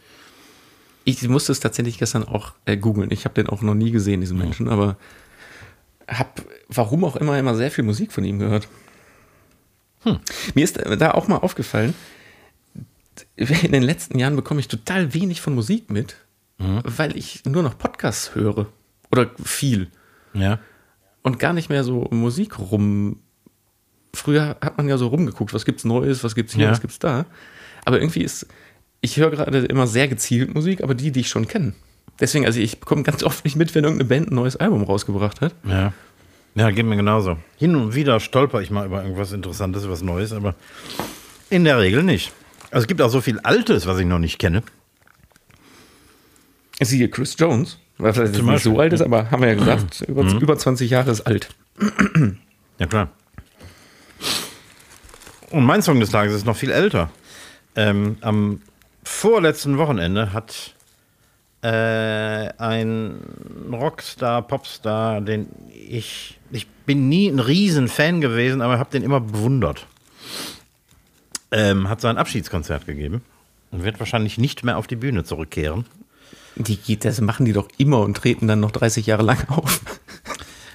Ich 1.04 1.22
musste 1.28 1.52
es 1.52 1.60
tatsächlich 1.60 2.00
gestern 2.00 2.24
auch 2.24 2.54
äh, 2.66 2.78
googeln. 2.78 3.12
Ich 3.12 3.26
habe 3.26 3.36
den 3.36 3.48
auch 3.48 3.62
noch 3.62 3.76
nie 3.76 3.92
gesehen, 3.92 4.22
diesen 4.22 4.38
Menschen, 4.38 4.68
aber 4.68 4.98
habe, 6.08 6.30
warum 6.68 7.06
auch 7.06 7.16
immer, 7.16 7.38
immer 7.38 7.56
sehr 7.56 7.72
viel 7.72 7.84
Musik 7.84 8.12
von 8.12 8.24
ihm 8.24 8.40
gehört. 8.40 8.68
Hm. 10.04 10.20
Mir 10.54 10.64
ist 10.64 10.78
da 10.78 11.12
auch 11.12 11.28
mal 11.28 11.38
aufgefallen, 11.38 11.94
in 13.36 13.72
den 13.72 13.84
letzten 13.84 14.20
Jahren 14.20 14.36
bekomme 14.36 14.60
ich 14.60 14.68
total 14.68 15.14
wenig 15.14 15.42
von 15.42 15.56
Musik 15.56 15.90
mit, 15.90 16.16
mhm. 16.58 16.82
weil 16.84 17.16
ich 17.18 17.46
nur 17.46 17.64
noch 17.64 17.78
Podcasts 17.78 18.36
höre. 18.36 18.68
Oder 19.12 19.30
viel. 19.44 19.90
Ja. 20.34 20.60
Und 21.22 21.40
gar 21.40 21.54
nicht 21.54 21.70
mehr 21.70 21.84
so 21.84 22.08
Musik 22.12 22.60
rum. 22.60 23.20
Früher 24.14 24.58
hat 24.62 24.78
man 24.78 24.88
ja 24.88 24.98
so 24.98 25.08
rumgeguckt, 25.08 25.54
was 25.54 25.66
gibt's 25.66 25.86
Neues, 25.86 26.24
was 26.24 26.36
gibt's 26.36 26.54
hier, 26.54 26.66
ja. 26.66 26.72
was 26.72 26.82
gibt's 26.82 27.00
da. 27.00 27.26
Aber 27.84 28.00
irgendwie 28.00 28.22
ist, 28.22 28.48
ich 29.02 29.18
höre 29.18 29.32
gerade 29.32 29.60
immer 29.60 29.88
sehr 29.88 30.08
gezielt 30.08 30.54
Musik, 30.54 30.84
aber 30.84 30.96
die, 30.96 31.12
die 31.12 31.22
ich 31.22 31.30
schon 31.30 31.48
kenne. 31.48 31.74
Deswegen, 32.20 32.46
also 32.46 32.60
ich 32.60 32.80
bekomme 32.80 33.04
ganz 33.04 33.24
oft 33.24 33.44
nicht 33.44 33.56
mit, 33.56 33.76
wenn 33.76 33.84
irgendeine 33.84 34.10
Band 34.10 34.32
ein 34.32 34.36
neues 34.36 34.56
Album 34.56 34.84
rausgebracht 34.84 35.42
hat. 35.42 35.54
Ja. 35.64 35.94
Ja, 36.56 36.72
geht 36.72 36.86
mir 36.86 36.96
genauso. 36.96 37.38
Hin 37.58 37.76
und 37.76 37.96
wieder 37.96 38.22
stolper 38.22 38.62
ich 38.62 38.72
mal 38.72 38.86
über 38.86 39.04
irgendwas 39.04 39.34
Interessantes, 39.34 39.90
was 39.90 40.02
Neues, 40.02 40.32
aber 40.32 40.56
in 41.50 41.66
der 41.66 41.80
Regel 41.80 42.02
nicht. 42.02 42.32
Also 42.72 42.84
es 42.84 42.88
gibt 42.88 43.02
auch 43.02 43.10
so 43.10 43.22
viel 43.22 43.40
Altes, 43.40 43.86
was 43.86 44.00
ich 44.00 44.06
noch 44.06 44.20
nicht 44.20 44.40
kenne. 44.40 44.64
Siehe 46.82 47.10
Chris 47.10 47.36
Jones, 47.38 47.80
was 47.98 48.18
jetzt 48.18 48.42
nicht 48.42 48.64
so 48.64 48.80
alt 48.80 48.94
ist, 48.94 49.02
aber 49.02 49.32
haben 49.32 49.42
wir 49.42 49.50
ja 49.50 49.56
gesagt, 49.56 50.02
über, 50.08 50.24
mhm. 50.24 50.40
über 50.40 50.58
20 50.58 50.90
Jahre 50.90 51.12
ist 51.12 51.22
alt. 51.22 51.50
Ja, 52.78 52.88
klar. 52.88 53.08
Und 55.50 55.64
mein 55.64 55.82
Song 55.82 56.02
des 56.02 56.10
Tages 56.10 56.34
ist 56.34 56.46
noch 56.46 56.58
viel 56.58 56.72
älter. 56.72 57.10
Ähm, 57.78 58.18
am 58.20 58.62
vorletzten 59.06 59.78
Wochenende 59.78 60.34
hat 60.34 60.76
äh, 61.62 61.68
ein 62.58 63.20
Rockstar, 63.72 64.42
Popstar, 64.42 65.22
den 65.22 65.48
ich, 65.74 66.38
ich 66.52 66.68
bin 66.86 67.08
nie 67.08 67.30
ein 67.30 67.40
Riesenfan 67.40 68.20
gewesen, 68.20 68.62
aber 68.62 68.78
habe 68.78 68.92
den 68.92 69.04
immer 69.04 69.22
bewundert 69.22 69.88
ähm, 71.52 71.90
hat 71.90 72.02
sein 72.02 72.18
Abschiedskonzert 72.18 72.86
gegeben 72.86 73.22
und 73.72 73.84
wird 73.84 74.00
wahrscheinlich 74.00 74.38
nicht 74.38 74.64
mehr 74.64 74.78
auf 74.78 74.88
die 74.88 74.96
Bühne 74.96 75.24
zurückkehren. 75.24 75.86
Die, 76.56 76.98
das 76.98 77.20
machen 77.20 77.46
die 77.46 77.54
doch 77.54 77.68
immer 77.78 78.00
und 78.00 78.16
treten 78.16 78.48
dann 78.48 78.62
noch 78.62 78.72
30 78.72 79.06
Jahre 79.06 79.24
lang 79.24 79.50
auf. 79.50 79.82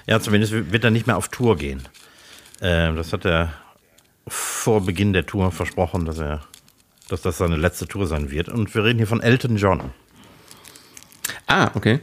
Ja, 0.07 0.19
zumindest 0.19 0.71
wird 0.71 0.83
er 0.83 0.91
nicht 0.91 1.07
mehr 1.07 1.17
auf 1.17 1.29
Tour 1.29 1.57
gehen. 1.57 1.87
Ähm, 2.61 2.95
das 2.95 3.13
hat 3.13 3.25
er 3.25 3.53
vor 4.27 4.81
Beginn 4.81 5.13
der 5.13 5.25
Tour 5.25 5.51
versprochen, 5.51 6.05
dass 6.05 6.19
er, 6.19 6.41
dass 7.07 7.21
das 7.21 7.37
seine 7.37 7.55
letzte 7.55 7.87
Tour 7.87 8.07
sein 8.07 8.29
wird. 8.31 8.49
Und 8.49 8.73
wir 8.75 8.83
reden 8.83 8.97
hier 8.97 9.07
von 9.07 9.21
Elton 9.21 9.57
John. 9.57 9.91
Ah, 11.47 11.71
okay. 11.73 11.99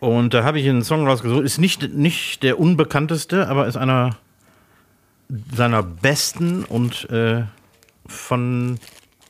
Und 0.00 0.34
da 0.34 0.42
habe 0.42 0.58
ich 0.58 0.68
einen 0.68 0.82
Song 0.82 1.06
rausgesucht. 1.06 1.44
Ist 1.44 1.58
nicht, 1.58 1.94
nicht 1.94 2.42
der 2.42 2.58
unbekannteste, 2.58 3.48
aber 3.48 3.66
ist 3.66 3.76
einer 3.76 4.16
seiner 5.54 5.82
besten 5.82 6.64
und 6.64 7.08
äh, 7.10 7.44
von 8.06 8.78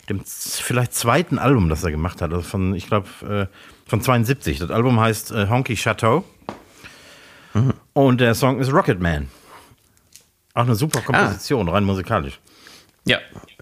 dem 0.09 0.23
vielleicht 0.25 0.95
zweiten 0.95 1.39
Album, 1.39 1.69
das 1.69 1.85
er 1.85 1.91
gemacht 1.91 2.21
hat. 2.21 2.33
Also 2.33 2.43
von, 2.43 2.75
ich 2.75 2.87
glaube, 2.87 3.09
äh, 3.53 3.89
von 3.89 4.01
72. 4.01 4.59
Das 4.59 4.71
Album 4.71 4.99
heißt 4.99 5.33
äh, 5.33 5.49
Honky 5.49 5.77
Chateau. 5.77 6.25
Mhm. 7.55 7.75
Und 7.93 8.21
der 8.21 8.35
Song 8.35 8.59
ist 8.59 8.73
Rocket 8.73 9.01
Man. 9.01 9.29
Auch 10.55 10.63
eine 10.63 10.75
super 10.75 11.01
Komposition, 11.01 11.69
ah. 11.69 11.73
rein 11.73 11.85
musikalisch. 11.85 12.41
Ja, 13.05 13.19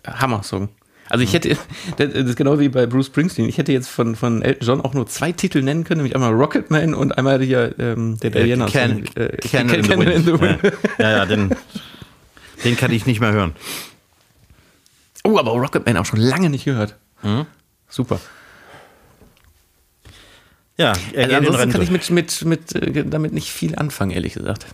Hammer-Song. 0.07 0.71
Also 1.09 1.25
ich 1.25 1.33
hätte, 1.33 1.57
das 1.97 2.13
ist 2.13 2.37
genau 2.37 2.61
wie 2.61 2.69
bei 2.69 2.87
Bruce 2.87 3.07
Springsteen, 3.07 3.49
ich 3.49 3.59
hätte 3.59 3.73
jetzt 3.73 3.89
von, 3.89 4.15
von 4.15 4.43
Elton 4.43 4.67
John 4.67 4.81
auch 4.81 4.95
nur 4.95 5.09
zwei 5.09 5.33
Titel 5.33 5.61
nennen 5.61 5.83
können, 5.83 5.99
nämlich 5.99 6.15
einmal 6.15 6.33
Rocketman 6.33 6.95
und 6.95 7.19
einmal 7.19 7.43
hier, 7.43 7.75
ähm, 7.81 8.19
der 8.21 8.31
Diana. 8.31 8.67
Äh, 8.67 8.71
Can, 8.71 9.07
äh, 9.17 9.37
Can, 9.39 9.67
Can, 9.67 9.77
in, 9.77 9.85
the 9.85 10.13
in 10.13 10.25
the 10.25 10.41
Wind. 10.41 10.59
Ja, 10.99 11.11
ja, 11.11 11.11
ja 11.11 11.27
den, 11.27 11.51
den 12.65 12.77
kann 12.77 12.93
ich 12.93 13.07
nicht 13.07 13.21
mehr 13.21 13.33
hören. 13.33 13.55
Oh, 15.25 15.39
aber 15.39 15.53
Rocketman 15.53 15.97
auch 15.97 16.07
schon 16.07 16.21
lange 16.21 16.51
nicht 16.51 16.65
gehört. 16.65 16.97
Mhm. 17.23 17.47
Super. 17.89 18.21
Ja, 20.77 20.95
er 21.13 21.25
also 21.25 21.37
ansonsten 21.37 21.73
kann 21.73 21.83
ich 21.83 21.91
mit, 21.91 22.11
mit, 22.11 22.45
mit, 22.45 22.75
äh, 22.75 23.05
damit 23.05 23.35
nicht 23.35 23.51
viel 23.51 23.77
anfangen, 23.77 24.13
ehrlich 24.13 24.33
gesagt. 24.35 24.67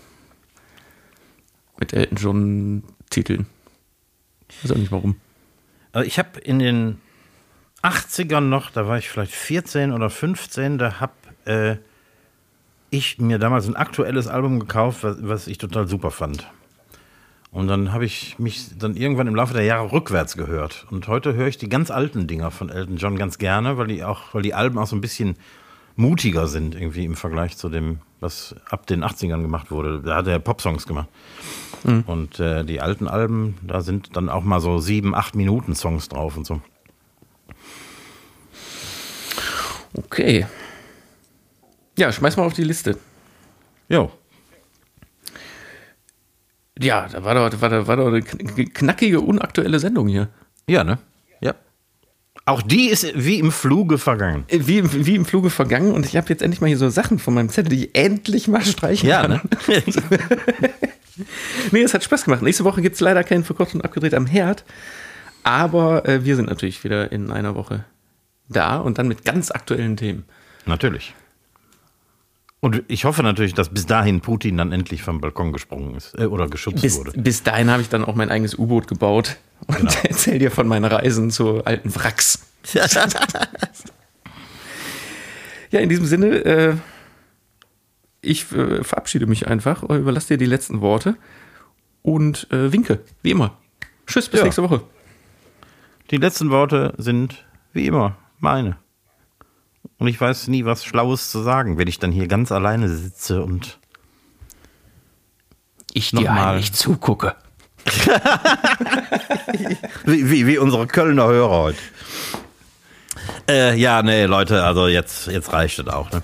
Mit 1.81 1.93
Elton 1.93 2.17
John-Titeln. 2.17 3.47
Ich 4.49 4.63
weiß 4.63 4.73
auch 4.73 4.77
nicht 4.77 4.93
warum. 4.93 5.17
Also 5.93 6.07
ich 6.07 6.19
habe 6.19 6.39
in 6.39 6.61
den 6.61 7.01
80ern 7.83 8.41
noch, 8.41 8.71
da 8.71 8.87
war 8.87 8.99
ich 8.99 9.09
vielleicht 9.09 9.33
14 9.33 9.93
oder 9.93 10.09
15, 10.09 10.79
da 10.79 11.01
habe 11.01 11.13
äh, 11.45 11.77
ich 12.91 13.19
mir 13.19 13.39
damals 13.39 13.67
ein 13.67 13.75
aktuelles 13.75 14.29
Album 14.29 14.61
gekauft, 14.61 15.03
was, 15.03 15.17
was 15.21 15.47
ich 15.49 15.59
total 15.59 15.89
super 15.89 16.11
fand. 16.13 16.47
Und 17.57 17.69
dann 17.69 17.95
habe 17.95 18.05
ich 18.05 18.39
mich 18.39 18.77
dann 18.79 18.97
irgendwann 18.97 19.29
im 19.29 19.35
Laufe 19.35 19.55
der 19.55 19.63
Jahre 19.63 19.91
rückwärts 19.91 20.37
gehört. 20.37 20.85
Und 20.91 21.09
heute 21.09 21.33
höre 21.33 21.47
ich 21.47 21.57
die 21.57 21.71
ganz 21.71 21.91
alten 21.91 22.27
Dinger 22.27 22.51
von 22.51 22.69
Elton 22.69 22.99
John 22.99 23.17
ganz 23.17 23.39
gerne, 23.39 23.79
weil 23.79 23.87
die 23.87 24.05
auch, 24.05 24.35
weil 24.35 24.43
die 24.43 24.53
Alben 24.53 24.77
auch 24.77 24.87
so 24.87 24.95
ein 24.95 25.01
bisschen 25.01 25.37
mutiger 25.97 26.49
sind, 26.49 26.75
irgendwie 26.75 27.07
im 27.07 27.15
Vergleich 27.15 27.57
zu 27.57 27.71
dem, 27.71 28.01
was 28.21 28.55
ab 28.69 28.87
den 28.87 29.03
80ern 29.03 29.41
gemacht 29.41 29.71
wurde. 29.71 30.03
Da 30.03 30.17
hat 30.17 30.27
er 30.27 30.39
Popsongs 30.39 30.87
gemacht. 30.87 31.09
Mhm. 31.83 32.05
Und 32.07 32.41
äh, 32.41 32.63
die 32.63 32.83
alten 32.83 33.09
Alben, 33.09 33.57
da 33.63 33.81
sind 33.81 34.15
dann 34.19 34.29
auch 34.29 34.45
mal 34.45 34.61
so 34.61 34.79
sieben, 34.79 35.15
acht 35.15 35.35
Minuten 35.35 35.75
Songs 35.75 36.11
drauf 36.11 36.37
und 36.37 36.47
so. 36.47 36.61
Okay. 39.95 40.47
Ja, 41.97 42.13
schmeiß 42.13 42.37
mal 42.37 42.45
auf 42.45 42.53
die 42.53 42.65
Liste. 42.65 42.99
Jo. 43.89 44.11
Ja, 46.79 47.09
da 47.11 47.25
war 47.25 47.35
doch, 47.35 47.61
war, 47.61 47.71
doch, 47.71 47.87
war 47.87 47.97
doch 47.97 48.09
eine 48.09 48.23
knackige, 48.23 49.21
unaktuelle 49.21 49.79
Sendung 49.79 50.09
hier. 50.09 50.29
Ja, 50.69 50.85
ne? 50.85 50.99
Ja. 51.41 51.55
Auch 52.45 52.61
die 52.61 52.89
ist 52.89 53.13
wie 53.15 53.39
im 53.39 53.51
Fluge 53.51 53.99
vergangen. 53.99 54.45
Äh, 54.49 54.61
wie, 54.67 55.07
wie 55.07 55.15
im 55.15 55.25
Fluge 55.25 55.51
vergangen 55.51 55.93
und 55.93 56.05
ich 56.05 56.17
habe 56.17 56.29
jetzt 56.29 56.43
endlich 56.43 56.61
mal 56.61 56.67
hier 56.67 56.77
so 56.77 56.89
Sachen 56.91 57.19
von 57.19 57.35
meinem 57.35 57.49
Zettel, 57.49 57.71
die 57.71 57.87
ich 57.87 57.97
endlich 57.97 58.49
mal 58.49 58.65
streichen 58.65 59.09
ja, 59.09 59.23
kann. 59.23 59.31
Ne? 59.31 59.41
nee, 61.73 61.83
es 61.83 61.95
hat 61.95 62.05
Spaß 62.05 62.25
gemacht. 62.25 62.43
Nächste 62.43 62.65
Woche 62.65 62.83
gibt 62.83 62.97
es 62.97 63.01
leider 63.01 63.25
keinen 63.25 63.45
verkocht 63.45 63.75
und 63.75 63.83
abgedreht 63.83 64.15
am 64.15 64.27
Herd. 64.27 64.65
Aber 65.43 66.07
äh, 66.07 66.25
wir 66.25 66.37
sind 66.37 66.49
natürlich 66.49 66.85
wieder 66.85 67.11
in 67.11 67.31
einer 67.31 67.55
Woche 67.55 67.85
da 68.49 68.79
und 68.79 68.99
dann 68.99 69.09
mit 69.09 69.25
ganz 69.25 69.51
aktuellen 69.51 69.97
Themen. 69.97 70.25
Natürlich. 70.67 71.15
Und 72.61 72.83
ich 72.89 73.05
hoffe 73.05 73.23
natürlich, 73.23 73.55
dass 73.55 73.69
bis 73.69 73.87
dahin 73.87 74.21
Putin 74.21 74.57
dann 74.57 74.73
endlich 74.73 75.03
vom 75.03 75.21
Balkon 75.21 75.53
gesprungen 75.53 75.95
ist 75.95 76.19
äh, 76.19 76.25
oder 76.25 76.49
geschubst 76.49 76.83
bis, 76.83 76.97
wurde. 76.99 77.13
Bis 77.13 77.43
dahin 77.43 77.71
habe 77.71 77.83
ich 77.83 77.89
dann 77.89 78.05
auch 78.05 78.15
mein 78.15 78.31
eigenes 78.31 78.59
U-Boot 78.59 78.89
gebaut 78.89 79.37
und 79.67 79.77
genau. 79.77 79.93
erzähle 80.03 80.39
dir 80.39 80.51
von 80.51 80.67
meinen 80.67 80.85
Reisen 80.85 81.31
zu 81.31 81.65
alten 81.65 81.95
Wracks. 81.95 82.47
ja, 85.71 85.81
in 85.81 85.89
diesem 85.89 86.07
Sinne, 86.07 86.45
äh, 86.45 86.75
ich 88.23 88.51
äh, 88.53 88.83
verabschiede 88.83 89.27
mich 89.27 89.47
einfach, 89.47 89.83
überlasse 89.85 90.29
dir 90.29 90.39
die 90.39 90.47
letzten 90.47 90.81
Worte 90.81 91.17
und 92.03 92.51
äh, 92.51 92.73
winke, 92.73 93.01
wie 93.23 93.31
immer. 93.31 93.57
Tschüss, 94.07 94.29
bis 94.29 94.41
ja. 94.41 94.45
nächste 94.45 94.63
Woche. 94.63 94.83
Die 96.11 96.17
letzten 96.17 96.51
Worte 96.51 96.95
sind 96.99 97.45
wie 97.73 97.87
immer 97.87 98.17
meine. 98.39 98.79
Und 99.99 100.09
ich 100.09 100.21
weiß 100.21 100.49
nie, 100.49 100.65
was 100.65 100.85
Schlaues 100.85 101.31
zu 101.31 101.43
sagen, 101.43 101.79
wenn 101.79 101.89
ich 101.89 101.99
dann 101.99 102.13
hier 102.13 102.29
ganz 102.29 102.53
alleine 102.53 102.89
sitze 102.89 103.43
und 103.43 103.79
ich 105.93 106.11
dir 106.11 106.31
eigentlich 106.31 106.73
zugucke. 106.73 107.37
wie, 110.05 110.31
wie, 110.31 110.47
wie, 110.47 110.59
unsere 110.59 110.87
Kölner 110.87 111.27
Hörer 111.27 111.51
heute. 111.51 111.79
Äh, 113.49 113.77
ja, 113.77 114.03
nee, 114.03 114.25
Leute, 114.25 114.65
also 114.65 114.89
jetzt, 114.89 115.29
jetzt 115.29 115.53
reicht 115.53 115.79
es 115.79 115.87
auch. 115.87 116.11
Ne? 116.11 116.23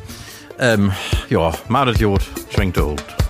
Ähm, 0.58 0.92
ja, 1.30 1.52
madet 1.68 1.98
Jod, 1.98 2.22
schwenkt 2.52 2.76
der 2.76 2.86
Hut. 2.86 3.21